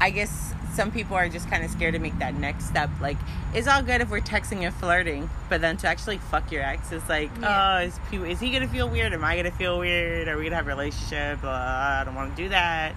I 0.00 0.10
guess 0.10 0.52
some 0.74 0.90
people 0.90 1.16
are 1.16 1.28
just 1.28 1.48
kind 1.48 1.62
of 1.64 1.70
scared 1.70 1.92
to 1.94 2.00
make 2.00 2.18
that 2.18 2.34
next 2.34 2.64
step. 2.66 2.90
Like, 3.00 3.18
it's 3.54 3.68
all 3.68 3.82
good 3.82 4.00
if 4.00 4.10
we're 4.10 4.20
texting 4.20 4.62
and 4.66 4.74
flirting, 4.74 5.30
but 5.48 5.60
then 5.60 5.76
to 5.76 5.86
actually 5.86 6.18
fuck 6.18 6.50
your 6.50 6.64
ex 6.64 6.90
is 6.90 7.08
like, 7.08 7.30
Yeah. 7.40 7.76
oh, 7.76 7.84
is, 7.84 8.00
is 8.30 8.40
he 8.40 8.50
gonna 8.50 8.66
feel 8.66 8.88
weird? 8.88 9.12
Am 9.12 9.22
I 9.22 9.36
gonna 9.36 9.52
feel 9.52 9.78
weird? 9.78 10.26
Are 10.26 10.36
we 10.36 10.42
gonna 10.42 10.56
have 10.56 10.66
a 10.66 10.70
relationship? 10.70 11.40
Blah, 11.42 11.52
I 11.52 12.02
don't 12.04 12.16
want 12.16 12.34
to 12.34 12.42
do 12.42 12.48
that. 12.48 12.94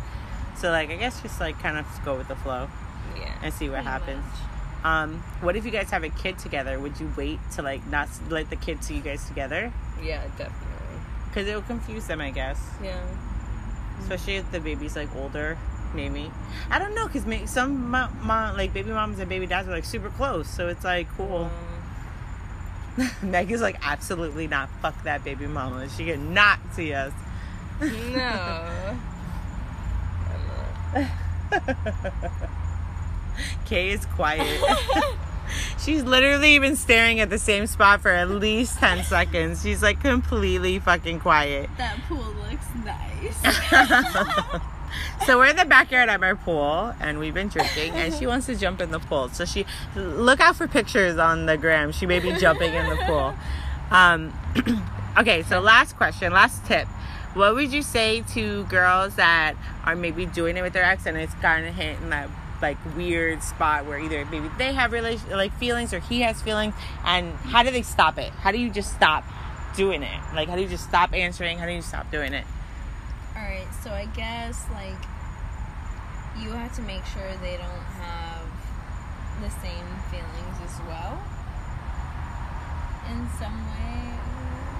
So, 0.57 0.71
like, 0.71 0.89
I 0.89 0.95
guess 0.95 1.21
just 1.21 1.39
like 1.39 1.59
kind 1.61 1.77
of 1.77 1.85
go 2.03 2.15
with 2.17 2.27
the 2.27 2.35
flow 2.37 2.69
yeah. 3.19 3.31
and 3.43 3.53
see 3.53 3.69
what 3.69 3.83
Pretty 3.83 3.89
happens. 3.89 4.23
much. 4.25 4.39
Um, 4.85 5.23
what 5.41 5.55
if 5.55 5.65
you 5.65 5.71
guys 5.71 5.89
have 5.89 6.03
a 6.03 6.09
kid 6.09 6.37
together? 6.37 6.79
Would 6.79 6.99
you 6.99 7.11
wait 7.17 7.39
to 7.55 7.61
like 7.63 7.85
not 7.87 8.07
let 8.29 8.49
the 8.51 8.55
kid 8.55 8.83
see 8.83 8.95
you 8.95 9.01
guys 9.01 9.25
together? 9.27 9.73
Yeah, 10.01 10.21
definitely. 10.37 10.99
Because 11.27 11.47
it 11.47 11.55
will 11.55 11.63
confuse 11.63 12.05
them, 12.05 12.21
I 12.21 12.29
guess. 12.29 12.59
Yeah. 12.83 13.01
especially 14.01 14.35
if 14.35 14.51
the 14.51 14.59
baby's 14.59 14.95
like 14.95 15.09
older 15.15 15.57
maybe 15.93 16.29
i 16.69 16.77
don't 16.77 16.93
know 16.93 17.07
because 17.07 17.23
some 17.49 17.89
mo- 17.89 18.09
mom, 18.21 18.57
like 18.57 18.73
baby 18.73 18.89
moms 18.91 19.17
and 19.19 19.29
baby 19.29 19.47
dads 19.47 19.65
are 19.69 19.71
like 19.71 19.85
super 19.85 20.09
close 20.09 20.49
so 20.49 20.67
it's 20.67 20.83
like 20.83 21.07
cool 21.15 21.49
Um, 22.97 23.09
meg 23.31 23.49
is 23.51 23.61
like 23.61 23.77
absolutely 23.81 24.47
not 24.47 24.67
fuck 24.81 25.01
that 25.05 25.23
baby 25.23 25.47
mama 25.47 25.87
she 25.87 26.03
could 26.05 26.19
not 26.19 26.59
see 26.73 26.91
us 26.93 27.13
no. 27.81 28.97
Kay 33.65 33.91
is 33.91 34.05
quiet 34.05 34.61
she's 35.79 36.03
literally 36.03 36.57
been 36.59 36.75
staring 36.75 37.19
at 37.19 37.29
the 37.29 37.37
same 37.37 37.67
spot 37.67 38.01
for 38.01 38.09
at 38.09 38.29
least 38.29 38.79
10 38.79 39.03
seconds 39.03 39.61
she's 39.63 39.83
like 39.83 40.01
completely 40.01 40.79
fucking 40.79 41.19
quiet 41.19 41.69
That 41.77 41.97
pool 42.07 42.33
looks 42.49 42.65
nice. 42.83 44.61
So 45.25 45.39
we're 45.39 45.47
in 45.47 45.55
the 45.55 45.65
backyard 45.65 46.09
at 46.09 46.23
our 46.23 46.35
pool, 46.35 46.93
and 46.99 47.17
we've 47.17 47.33
been 47.33 47.47
drinking, 47.47 47.93
and 47.93 48.13
she 48.13 48.27
wants 48.27 48.45
to 48.45 48.55
jump 48.55 48.79
in 48.79 48.91
the 48.91 48.99
pool. 48.99 49.29
So 49.29 49.43
she 49.43 49.65
look 49.95 50.39
out 50.39 50.55
for 50.55 50.67
pictures 50.67 51.17
on 51.17 51.47
the 51.47 51.57
gram. 51.57 51.91
She 51.91 52.05
may 52.05 52.19
be 52.19 52.31
jumping 52.33 52.73
in 52.73 52.89
the 52.89 52.95
pool. 52.97 53.33
Um, 53.91 54.33
okay, 55.17 55.41
so 55.43 55.59
last 55.59 55.97
question, 55.97 56.31
last 56.31 56.63
tip. 56.65 56.87
What 57.33 57.55
would 57.55 57.73
you 57.73 57.81
say 57.81 58.21
to 58.33 58.65
girls 58.65 59.15
that 59.15 59.55
are 59.83 59.95
maybe 59.95 60.25
doing 60.27 60.57
it 60.57 60.61
with 60.61 60.73
their 60.73 60.85
ex 60.85 61.05
and 61.05 61.17
it's 61.17 61.33
kind 61.35 61.65
of 61.65 61.75
hitting 61.75 62.09
that 62.11 62.29
like 62.61 62.77
weird 62.95 63.43
spot 63.43 63.85
where 63.85 63.99
either 63.99 64.25
maybe 64.25 64.49
they 64.57 64.73
have 64.73 64.91
relation 64.91 65.29
like 65.31 65.55
feelings 65.57 65.93
or 65.93 65.99
he 65.99 66.21
has 66.21 66.41
feelings, 66.41 66.73
and 67.05 67.33
how 67.33 67.63
do 67.63 67.71
they 67.71 67.81
stop 67.81 68.17
it? 68.17 68.31
How 68.31 68.51
do 68.51 68.59
you 68.59 68.69
just 68.69 68.93
stop 68.93 69.23
doing 69.75 70.03
it? 70.03 70.19
Like 70.33 70.49
how 70.49 70.55
do 70.55 70.61
you 70.61 70.69
just 70.69 70.85
stop 70.85 71.13
answering? 71.13 71.57
How 71.57 71.65
do 71.65 71.71
you 71.73 71.81
stop 71.81 72.09
doing 72.11 72.33
it? 72.33 72.45
Alright, 73.35 73.67
so 73.83 73.91
I 73.91 74.05
guess 74.15 74.65
like 74.71 75.01
you 76.41 76.51
have 76.51 76.75
to 76.75 76.81
make 76.81 77.05
sure 77.05 77.23
they 77.41 77.57
don't 77.57 77.85
have 77.99 78.43
the 79.41 79.49
same 79.49 79.87
feelings 80.11 80.57
as 80.63 80.79
well 80.87 81.19
in 83.11 83.27
some 83.37 83.55
way 83.75 84.15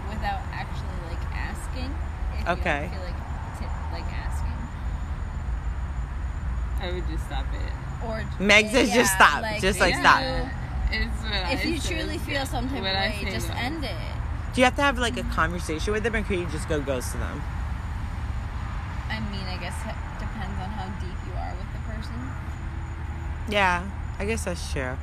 without 0.10 0.42
actually 0.52 1.00
like 1.10 1.24
asking. 1.36 1.92
If 2.40 2.60
Okay. 2.60 2.84
You 2.84 2.90
feel 2.90 3.06
like 3.06 3.22
t- 3.60 3.76
like 3.92 4.10
asking. 4.14 4.35
I 6.86 6.92
would 6.94 7.08
just 7.10 7.26
stop 7.26 7.46
it. 7.54 8.06
Or 8.08 8.24
Meg 8.40 8.70
says 8.70 8.92
just 8.92 9.14
stop. 9.14 9.42
like, 9.42 9.62
Just, 9.62 9.80
like, 9.80 9.94
if 9.96 10.00
stop. 10.00 10.22
you- 10.22 10.50
It's 11.00 11.24
what 11.24 11.34
I 11.34 11.52
If 11.54 11.66
you 11.66 11.78
said. 11.80 11.98
truly 11.98 12.18
feel 12.20 12.46
some 12.46 12.68
type 12.70 12.78
of 12.78 12.84
What 12.84 12.94
way, 12.94 13.28
just 13.32 13.48
goes. 13.48 13.58
end 13.58 13.84
it. 13.84 13.92
Do 14.54 14.62
you 14.62 14.66
have 14.66 14.76
to 14.76 14.82
have 14.84 14.98
like 15.00 15.18
a 15.18 15.24
conversation 15.24 15.92
with 15.94 16.04
them, 16.04 16.16
or 16.16 16.22
can 16.22 16.40
you 16.40 16.46
just 16.48 16.70
go 16.70 16.80
ghost 16.80 17.12
to 17.14 17.18
them? 17.18 17.42
I 19.10 19.20
mean, 19.32 19.46
I 19.48 19.58
guess 19.58 19.76
it 19.86 19.96
depends 20.20 20.58
on 20.62 20.70
how 20.70 20.86
deep 21.02 21.18
you 21.28 21.34
are 21.34 21.54
with 21.58 21.74
the 21.74 21.80
person. 21.92 22.30
Yeah, 23.50 23.84
I 24.20 24.26
guess 24.26 24.46
that's 24.46 24.72
true. 24.72 24.96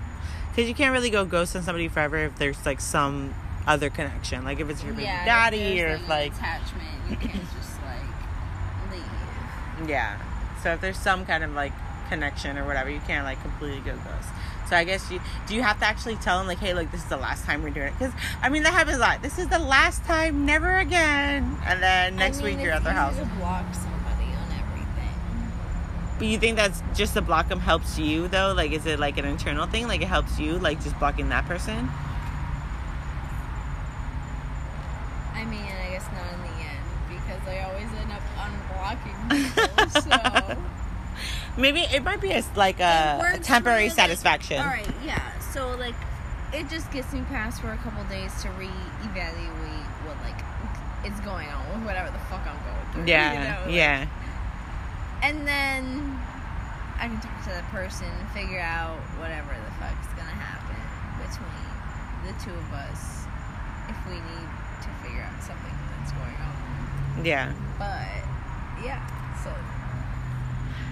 Because 0.50 0.68
you 0.68 0.74
can't 0.74 0.92
really 0.92 1.10
go 1.10 1.24
ghost 1.24 1.56
on 1.56 1.62
somebody 1.62 1.88
forever 1.88 2.18
if 2.18 2.36
there's 2.36 2.64
like 2.64 2.80
some 2.80 3.34
other 3.66 3.90
connection. 3.90 4.44
Like 4.44 4.60
if 4.60 4.70
it's 4.70 4.82
your 4.82 4.92
baby 4.92 5.04
yeah, 5.04 5.24
daddy 5.24 5.78
if 5.78 5.84
or 5.84 5.88
there's, 5.88 6.00
if 6.02 6.08
like 6.08 6.32
attachment, 6.32 6.88
you 7.10 7.16
can't 7.16 7.32
just 7.34 7.82
like 7.82 8.92
leave. 8.92 9.88
yeah. 9.88 10.16
So 10.62 10.72
if 10.72 10.80
there's 10.80 10.98
some 10.98 11.26
kind 11.26 11.42
of 11.44 11.52
like 11.52 11.72
connection 12.08 12.58
or 12.58 12.66
whatever, 12.66 12.90
you 12.90 13.00
can't 13.00 13.24
like 13.24 13.40
completely 13.42 13.80
go 13.80 13.96
ghost. 13.96 14.28
So 14.68 14.76
I 14.76 14.84
guess 14.84 15.10
you 15.10 15.20
do 15.46 15.54
you 15.54 15.62
have 15.62 15.78
to 15.80 15.84
actually 15.84 16.16
tell 16.16 16.38
them 16.38 16.46
like, 16.46 16.58
hey, 16.58 16.72
look, 16.72 16.90
this 16.90 17.02
is 17.02 17.08
the 17.08 17.16
last 17.16 17.44
time 17.44 17.62
we're 17.62 17.70
doing 17.70 17.88
it. 17.88 17.98
Because 17.98 18.14
I 18.40 18.48
mean 18.48 18.62
that 18.62 18.72
happens 18.72 18.96
a 18.96 19.00
lot. 19.00 19.22
This 19.22 19.38
is 19.38 19.48
the 19.48 19.58
last 19.58 20.04
time, 20.04 20.46
never 20.46 20.78
again. 20.78 21.58
And 21.66 21.82
then 21.82 22.16
next 22.16 22.40
I 22.40 22.44
mean, 22.44 22.56
week 22.56 22.64
you're 22.64 22.72
at 22.72 22.84
their 22.84 22.92
house. 22.92 23.16
to 23.16 23.24
block 23.38 23.64
somebody 23.74 24.30
on 24.32 24.52
everything. 24.52 25.14
But 26.18 26.26
you 26.28 26.38
think 26.38 26.56
that's 26.56 26.82
just 26.94 27.14
to 27.14 27.22
block 27.22 27.48
them 27.48 27.60
helps 27.60 27.98
you 27.98 28.28
though? 28.28 28.54
Like, 28.56 28.72
is 28.72 28.86
it 28.86 28.98
like 28.98 29.18
an 29.18 29.24
internal 29.24 29.66
thing? 29.66 29.88
Like 29.88 30.00
it 30.00 30.08
helps 30.08 30.38
you, 30.38 30.58
like 30.58 30.82
just 30.82 30.98
blocking 30.98 31.28
that 31.30 31.44
person? 31.46 31.90
I 35.34 35.44
mean, 35.44 35.60
I 35.64 35.90
guess 35.90 36.06
not 36.12 36.32
in 36.34 36.40
the 36.40 36.56
end 36.62 36.84
because 37.08 37.48
I 37.48 37.60
always 37.64 37.88
end 38.00 38.12
up 38.12 38.22
unblocking 38.38 39.58
Maybe 41.62 41.80
it 41.94 42.02
might 42.02 42.20
be 42.20 42.32
a, 42.32 42.42
like 42.56 42.80
a, 42.80 43.38
temporary 43.40 43.84
really- 43.84 43.94
satisfaction. 43.94 44.58
All 44.58 44.66
right, 44.66 44.88
yeah. 45.04 45.22
So 45.54 45.76
like, 45.78 45.94
it 46.52 46.68
just 46.68 46.90
gets 46.90 47.12
me 47.12 47.22
past 47.30 47.60
for 47.60 47.70
a 47.70 47.76
couple 47.78 48.02
days 48.10 48.34
to 48.42 48.48
reevaluate 48.58 49.86
what 50.02 50.18
like 50.26 50.42
is 51.06 51.18
going 51.20 51.46
on 51.46 51.62
with 51.70 51.86
whatever 51.86 52.10
the 52.10 52.18
fuck 52.26 52.42
I'm 52.42 52.58
going 52.66 52.92
through. 52.92 53.04
Yeah, 53.06 53.32
you 53.32 53.38
know, 53.38 53.66
like- 53.66 53.74
yeah, 53.74 54.06
And 55.22 55.46
then 55.46 56.18
I 56.98 57.06
can 57.06 57.20
talk 57.20 57.38
to 57.46 57.54
the 57.54 57.62
person 57.70 58.10
and 58.10 58.28
figure 58.30 58.60
out 58.60 58.98
whatever 59.22 59.54
the 59.54 59.72
fuck's 59.78 60.10
gonna 60.18 60.34
happen 60.34 60.82
between 61.22 61.62
the 62.26 62.34
two 62.42 62.54
of 62.58 62.68
us 62.74 63.22
if 63.86 63.98
we 64.10 64.18
need 64.18 64.48
to 64.82 64.88
figure 65.02 65.22
out 65.22 65.38
something 65.42 65.74
that's 65.94 66.10
going 66.10 66.38
on. 66.42 67.24
yeah. 67.24 67.52
But 67.78 68.10
yeah, 68.84 68.98
so 69.42 69.54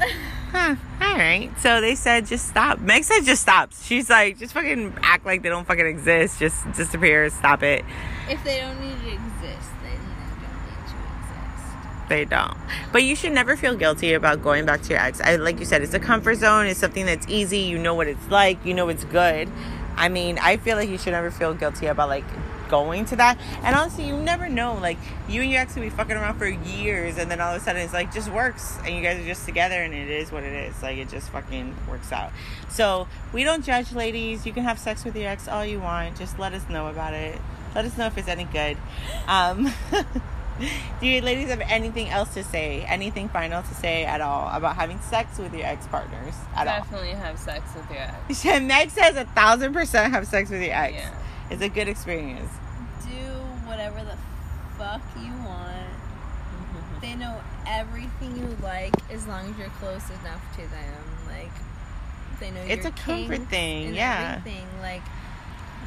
Huh. 0.53 0.75
All 1.01 1.15
right. 1.17 1.49
So 1.61 1.81
they 1.81 1.95
said 1.95 2.27
just 2.27 2.49
stop. 2.49 2.81
Meg 2.81 3.05
said 3.05 3.21
just 3.21 3.43
stop. 3.43 3.71
She's 3.83 4.11
like 4.11 4.37
just 4.37 4.53
fucking 4.53 4.99
act 5.01 5.25
like 5.25 5.43
they 5.43 5.49
don't 5.49 5.65
fucking 5.65 5.87
exist. 5.87 6.41
Just 6.41 6.71
disappear. 6.73 7.31
Stop 7.31 7.63
it. 7.63 7.85
if 8.29 8.43
they 8.43 8.59
don't 8.59 8.81
need 8.81 9.01
to 9.01 9.13
exist, 9.13 9.71
then 9.85 9.93
they 9.93 10.43
don't 10.43 10.67
need 10.67 10.89
to 10.89 10.97
exist. 10.97 12.09
They 12.09 12.25
don't. 12.25 12.57
But 12.91 13.05
you 13.05 13.15
should 13.15 13.31
never 13.31 13.57
feel 13.57 13.77
guilty 13.77 14.13
about 14.13 14.43
going 14.43 14.67
back 14.67 14.83
to 14.83 14.89
your 14.91 14.99
ex. 14.99 15.21
I 15.21 15.37
like 15.37 15.61
you 15.61 15.65
said, 15.65 15.83
it's 15.83 15.95
a 15.95 16.01
comfort 16.01 16.35
zone. 16.39 16.67
It's 16.67 16.81
something 16.81 17.07
that's 17.07 17.29
easy. 17.29 17.59
You 17.61 17.79
know 17.79 17.95
what 17.95 18.09
it's 18.09 18.29
like. 18.29 18.65
You 18.67 18.75
know 18.75 18.89
it's 18.89 19.05
good. 19.05 19.49
I 19.97 20.09
mean, 20.09 20.37
I 20.41 20.57
feel 20.57 20.77
like 20.77 20.89
you 20.89 20.99
should 20.99 21.13
never 21.13 21.31
feel 21.31 21.55
guilty 21.55 21.87
about 21.87 22.09
like 22.09 22.25
going 22.71 23.05
to 23.07 23.17
that. 23.17 23.39
And 23.63 23.77
honestly, 23.77 24.07
you 24.07 24.17
never 24.17 24.49
know. 24.49 24.79
Like 24.81 24.99
you 25.29 25.43
and 25.43 25.51
your 25.51 25.61
ex 25.61 25.75
will 25.75 25.83
be 25.83 25.91
fucking 25.91 26.17
around 26.17 26.39
for 26.39 26.47
years, 26.47 27.19
and 27.19 27.31
then 27.31 27.41
all 27.41 27.55
of 27.55 27.61
a 27.61 27.65
sudden 27.65 27.83
it's 27.83 27.93
like 27.93 28.13
just 28.13 28.31
works, 28.31 28.79
and 28.85 28.95
you 28.95 29.03
guys 29.03 29.21
are 29.21 29.27
just 29.27 29.45
together, 29.45 29.83
and 29.83 29.93
it 29.93 30.09
is 30.09 30.33
what 30.33 30.45
it 30.45 30.53
is. 30.53 30.83
Like 30.83 30.99
it 30.99 31.09
just 31.09 31.29
fucking 31.31 31.77
works 31.89 32.13
out. 32.13 32.33
So 32.71 33.09
we 33.33 33.45
don't 33.45 33.65
judge, 33.65 33.93
ladies. 33.93 34.47
You 34.47 34.53
can 34.53 34.65
have 34.65 34.79
sex 34.79 35.05
with 35.05 35.17
your 35.17 35.29
ex 35.29 35.49
all 35.49 35.67
you 35.67 35.81
want. 35.81 36.17
Just 36.17 36.39
let 36.39 36.55
us 36.55 36.69
know 36.69 36.89
about 36.89 37.15
it. 37.15 37.39
Let 37.75 37.85
us 37.85 37.99
know 37.99 38.07
if 38.07 38.17
it's 38.19 38.29
any 38.29 38.45
good. 38.45 38.77
Um, 39.29 39.73
do 41.01 41.07
you 41.07 41.21
ladies 41.21 41.49
have 41.49 41.61
anything 41.63 42.09
else 42.09 42.35
to 42.35 42.45
say? 42.45 42.85
Anything 42.89 43.29
final 43.29 43.63
to 43.63 43.75
say 43.75 44.05
at 44.05 44.21
all 44.21 44.49
about 44.55 44.77
having 44.77 45.01
sex 45.01 45.39
with 45.39 45.55
your 45.55 45.67
ex 45.67 45.87
partners 45.87 46.35
at 46.57 46.65
Definitely 46.65 47.11
have 47.11 47.39
sex 47.39 47.63
with 47.75 47.89
your 47.91 48.01
ex. 48.01 48.45
all? 48.45 48.61
Meg 48.61 48.91
says 48.91 49.17
a 49.17 49.25
thousand 49.25 49.73
percent 49.73 50.13
have 50.13 50.27
sex 50.27 50.51
with 50.51 50.63
your 50.63 50.75
ex. 50.75 50.95
Yeah. 50.95 51.15
It's 51.51 51.63
a 51.63 51.69
good 51.69 51.89
experience. 51.89 52.51
Do 53.03 53.27
whatever 53.67 54.01
the 54.05 54.17
fuck 54.79 55.03
you 55.21 55.33
want. 55.45 55.71
They 57.01 57.15
know 57.15 57.41
everything 57.67 58.37
you 58.37 58.57
like 58.63 58.95
as 59.11 59.27
long 59.27 59.49
as 59.51 59.59
you're 59.59 59.69
close 59.81 60.07
enough 60.11 60.43
to 60.57 60.59
them. 60.59 61.03
Like 61.27 61.51
they 62.39 62.51
know 62.51 62.63
you. 62.63 62.69
It's 62.69 62.85
a 62.85 62.91
comfort 62.91 63.49
thing, 63.49 63.95
yeah. 63.95 64.37
Everything. 64.39 64.67
Like 64.83 65.01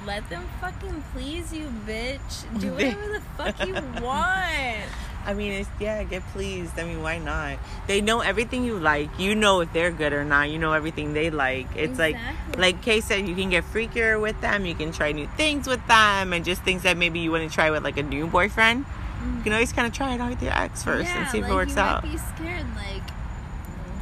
let 0.08 0.28
them 0.30 0.44
fucking 0.60 1.04
please 1.14 1.54
you, 1.54 1.72
bitch. 1.88 2.60
Do 2.60 2.72
whatever 2.74 3.08
the 3.10 3.22
fuck 3.38 3.66
you 3.66 3.74
want. 4.02 4.90
I 5.26 5.34
mean, 5.34 5.54
it's 5.54 5.70
yeah, 5.80 6.04
get 6.04 6.22
pleased. 6.28 6.78
I 6.78 6.84
mean, 6.84 7.02
why 7.02 7.18
not? 7.18 7.58
They 7.88 8.02
know 8.02 8.20
everything 8.20 8.66
you 8.66 8.78
like. 8.78 9.18
You 9.18 9.36
know 9.36 9.62
if 9.62 9.72
they're 9.72 9.92
good 9.92 10.12
or 10.14 10.26
not. 10.26 10.50
You 10.50 10.60
know 10.60 10.74
everything 10.74 11.14
they 11.14 11.30
like. 11.30 11.68
It's 11.76 11.98
like, 11.98 12.16
Exactly. 12.16 12.62
like 12.62 12.82
Kay 12.82 13.02
said, 13.02 13.28
you 13.28 13.36
can 13.36 13.50
get 13.50 13.64
freakier 13.64 14.22
with 14.22 14.40
them. 14.42 14.66
You 14.66 14.76
can 14.76 14.92
try 14.92 15.12
new 15.12 15.28
things 15.38 15.68
with 15.68 15.86
them, 15.88 16.34
and 16.34 16.44
just 16.44 16.64
things 16.64 16.84
that 16.84 16.98
maybe 16.98 17.20
you 17.20 17.32
wouldn't 17.32 17.54
try 17.54 17.72
with 17.72 17.84
like 17.84 17.98
a 17.98 18.04
new 18.04 18.28
boyfriend. 18.28 18.80
You 18.80 18.86
can 18.86 19.40
mm-hmm. 19.40 19.54
always 19.54 19.72
kind 19.72 19.88
of 19.88 19.94
try 19.94 20.14
it 20.16 20.20
out 20.20 20.30
with 20.32 20.44
your 20.44 20.52
ex 20.52 20.84
first 20.84 21.10
and 21.10 21.30
see 21.30 21.38
if 21.38 21.44
like, 21.44 21.52
it 21.52 21.56
works 21.56 21.76
you 21.76 21.82
out. 21.82 22.04
Be 22.04 22.18
scared. 22.18 22.66
Like, 22.76 23.10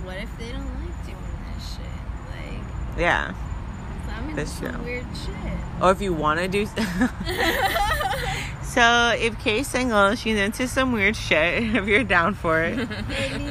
what 0.03 0.17
if 0.17 0.36
they 0.39 0.51
don't 0.51 0.65
like 0.82 1.05
doing 1.05 1.17
this 1.55 1.76
shit? 1.76 1.86
Like, 2.32 2.97
Yeah. 2.97 3.34
I'm 4.09 4.24
into 4.24 4.36
That's 4.36 4.51
some 4.51 4.74
true. 4.74 4.84
weird 4.84 5.05
shit. 5.15 5.36
Or 5.82 5.91
if 5.91 6.01
you 6.01 6.13
want 6.13 6.39
to 6.39 6.47
do. 6.47 6.65
so 8.74 9.13
if 9.19 9.38
Kay's 9.39 9.67
single, 9.67 10.15
she's 10.15 10.38
into 10.38 10.65
some 10.67 10.93
weird 10.93 11.15
shit. 11.15 11.63
If 11.82 11.88
you're 11.88 12.03
down 12.03 12.36
for 12.36 12.63
it. 12.63 12.88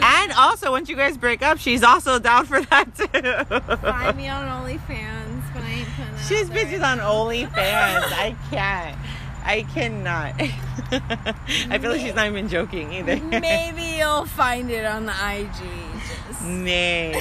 And 0.03 0.33
also, 0.33 0.71
once 0.71 0.89
you 0.89 0.97
guys 0.97 1.17
break 1.19 1.43
up, 1.43 1.59
she's 1.59 1.83
also 1.83 2.19
down 2.19 2.47
for 2.47 2.61
that 2.63 2.95
too. 2.95 3.77
find 3.77 4.17
me 4.17 4.29
on 4.29 4.47
OnlyFans, 4.47 5.43
but 5.53 5.63
I 5.63 5.71
ain't 5.71 5.89
putting 5.97 6.17
She's 6.27 6.49
bitches 6.49 6.83
on 6.85 6.99
OnlyFans. 6.99 7.53
I 7.55 8.37
can't. 8.51 8.99
I 9.45 9.63
cannot. 9.75 10.35
I 11.71 11.79
feel 11.79 11.91
like 11.91 12.01
she's 12.01 12.15
not 12.15 12.27
even 12.27 12.49
joking 12.49 12.93
either. 12.93 13.17
Maybe 13.17 13.83
you'll 13.99 14.27
find 14.27 14.71
it 14.71 14.85
on 14.85 15.07
the 15.07 15.13
IG. 15.13 15.49
Just. 16.29 16.43
maybe, 16.43 17.19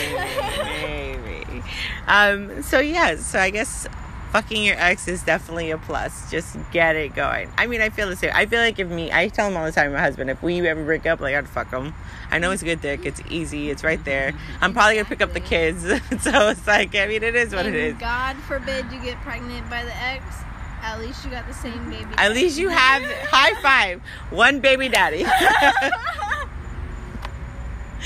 maybe. 0.63 1.63
Um. 2.07 2.61
So 2.63 2.79
yes. 2.79 3.25
So 3.25 3.39
I 3.39 3.49
guess 3.49 3.87
fucking 4.31 4.63
your 4.63 4.75
ex 4.77 5.07
is 5.07 5.23
definitely 5.23 5.71
a 5.71 5.77
plus. 5.77 6.29
Just 6.31 6.57
get 6.71 6.95
it 6.95 7.15
going. 7.15 7.49
I 7.57 7.67
mean, 7.67 7.81
I 7.81 7.89
feel 7.89 8.07
the 8.07 8.15
same. 8.15 8.31
I 8.33 8.45
feel 8.45 8.59
like 8.59 8.79
if 8.79 8.87
me, 8.87 9.11
I 9.11 9.27
tell 9.27 9.47
him 9.47 9.57
all 9.57 9.65
the 9.65 9.71
time, 9.71 9.93
my 9.93 9.99
husband, 9.99 10.29
if 10.29 10.41
we 10.41 10.65
ever 10.67 10.83
break 10.83 11.05
up, 11.05 11.19
like 11.19 11.35
I'd 11.35 11.47
fuck 11.47 11.71
him. 11.71 11.93
I 12.31 12.39
know 12.39 12.51
it's 12.51 12.63
good 12.63 12.81
dick. 12.81 13.05
It's 13.05 13.21
easy. 13.29 13.69
It's 13.69 13.83
right 13.83 14.03
there. 14.05 14.33
I'm 14.61 14.73
probably 14.73 14.95
gonna 14.95 15.07
pick 15.07 15.21
up 15.21 15.33
the 15.33 15.39
kids. 15.39 15.81
so 16.21 16.49
it's 16.49 16.67
like, 16.67 16.95
I 16.95 17.07
mean, 17.07 17.23
it 17.23 17.35
is 17.35 17.53
what 17.53 17.65
it 17.65 17.75
And 17.75 17.75
is. 17.75 17.95
God 17.95 18.35
forbid 18.37 18.85
you 18.91 19.01
get 19.01 19.17
pregnant 19.21 19.69
by 19.69 19.83
the 19.83 19.95
ex. 19.95 20.23
At 20.81 20.99
least 20.99 21.25
you 21.25 21.31
got 21.31 21.45
the 21.47 21.53
same 21.53 21.89
baby. 21.89 22.07
At 22.17 22.31
least 22.31 22.57
you 22.57 22.69
have 22.69 23.03
high 23.03 23.61
five, 23.61 24.01
one 24.29 24.61
baby 24.61 24.87
daddy. 24.87 25.25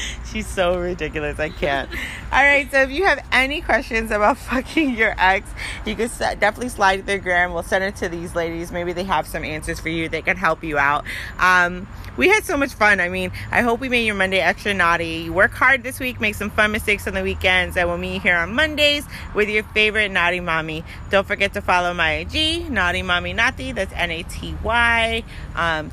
She's 0.32 0.48
so 0.48 0.80
ridiculous. 0.80 1.40
I 1.40 1.50
can't. 1.50 1.90
All 2.32 2.44
right. 2.44 2.70
So 2.72 2.82
if 2.82 2.92
you 2.92 3.06
have 3.06 3.26
any 3.32 3.62
questions 3.62 4.12
about 4.12 4.38
fucking 4.50 4.96
your 4.96 5.16
ex, 5.18 5.50
you 5.86 5.96
can 5.96 6.10
definitely 6.18 6.70
slide 6.70 6.98
to 6.98 7.04
their 7.04 7.20
gram. 7.20 7.54
We'll 7.54 7.64
send 7.64 7.84
it 7.84 7.96
to 7.98 8.10
these 8.10 8.36
ladies. 8.36 8.72
Maybe 8.72 8.94
they 8.94 9.04
have 9.04 9.28
some 9.28 9.44
answers 9.44 9.80
for 9.80 9.90
you. 9.90 10.10
They 10.10 10.22
can 10.22 10.38
help 10.38 10.64
you 10.64 10.78
out. 10.78 11.06
Um, 11.40 11.88
we 12.16 12.28
had 12.28 12.44
so 12.44 12.58
much 12.58 12.74
fun. 12.74 13.00
I 13.00 13.10
mean, 13.10 13.32
I 13.52 13.62
hope 13.62 13.80
we 13.80 13.90
made 13.90 14.06
your 14.06 14.16
Monday 14.16 14.40
extra 14.40 14.74
naughty. 14.74 15.30
Work 15.30 15.52
hard 15.52 15.84
this 15.84 16.00
week. 16.00 16.22
Make 16.22 16.36
some 16.36 16.52
fun 16.52 16.72
mistakes 16.72 17.08
on 17.08 17.14
the 17.14 17.24
weekends. 17.24 17.76
And 17.76 17.90
we'll 17.90 17.98
meet 17.98 18.22
here 18.22 18.36
on 18.36 18.54
Mondays 18.54 19.06
with 19.34 19.50
your 19.50 19.64
favorite 19.64 20.12
naughty 20.12 20.40
mommy. 20.40 20.84
Don't 21.10 21.26
forget 21.26 21.54
to 21.54 21.62
follow 21.62 21.94
my 21.94 22.14
IG, 22.14 22.70
Naughty 22.70 23.02
Mommy 23.02 23.34
Naty. 23.34 23.72
That's 23.72 23.92
N 23.94 24.12
A 24.12 24.24
T 24.24 24.56
Y. 24.64 25.24
Um, 25.56 25.92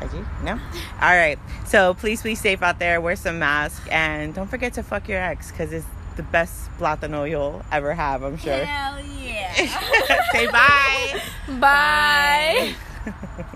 IG? 0.00 0.24
No? 0.44 0.52
All 0.52 1.16
right. 1.16 1.38
So 1.66 1.94
please 1.94 2.22
be 2.22 2.34
safe 2.34 2.62
out 2.62 2.78
there. 2.78 3.00
Wear 3.00 3.16
some 3.16 3.38
masks. 3.38 3.86
And 3.90 4.34
don't 4.34 4.48
forget 4.48 4.74
to 4.74 4.82
fuck 4.82 5.08
your 5.08 5.20
ex 5.20 5.50
because 5.50 5.72
it's 5.72 5.86
the 6.16 6.22
best 6.22 6.70
platano 6.78 7.28
you'll 7.28 7.62
ever 7.70 7.94
have, 7.94 8.22
I'm 8.22 8.36
sure. 8.36 8.64
Hell 8.64 9.04
yeah. 9.04 9.52
Say 10.32 10.46
bye. 10.50 11.22
Bye. 11.48 12.74
Bye. 13.04 13.44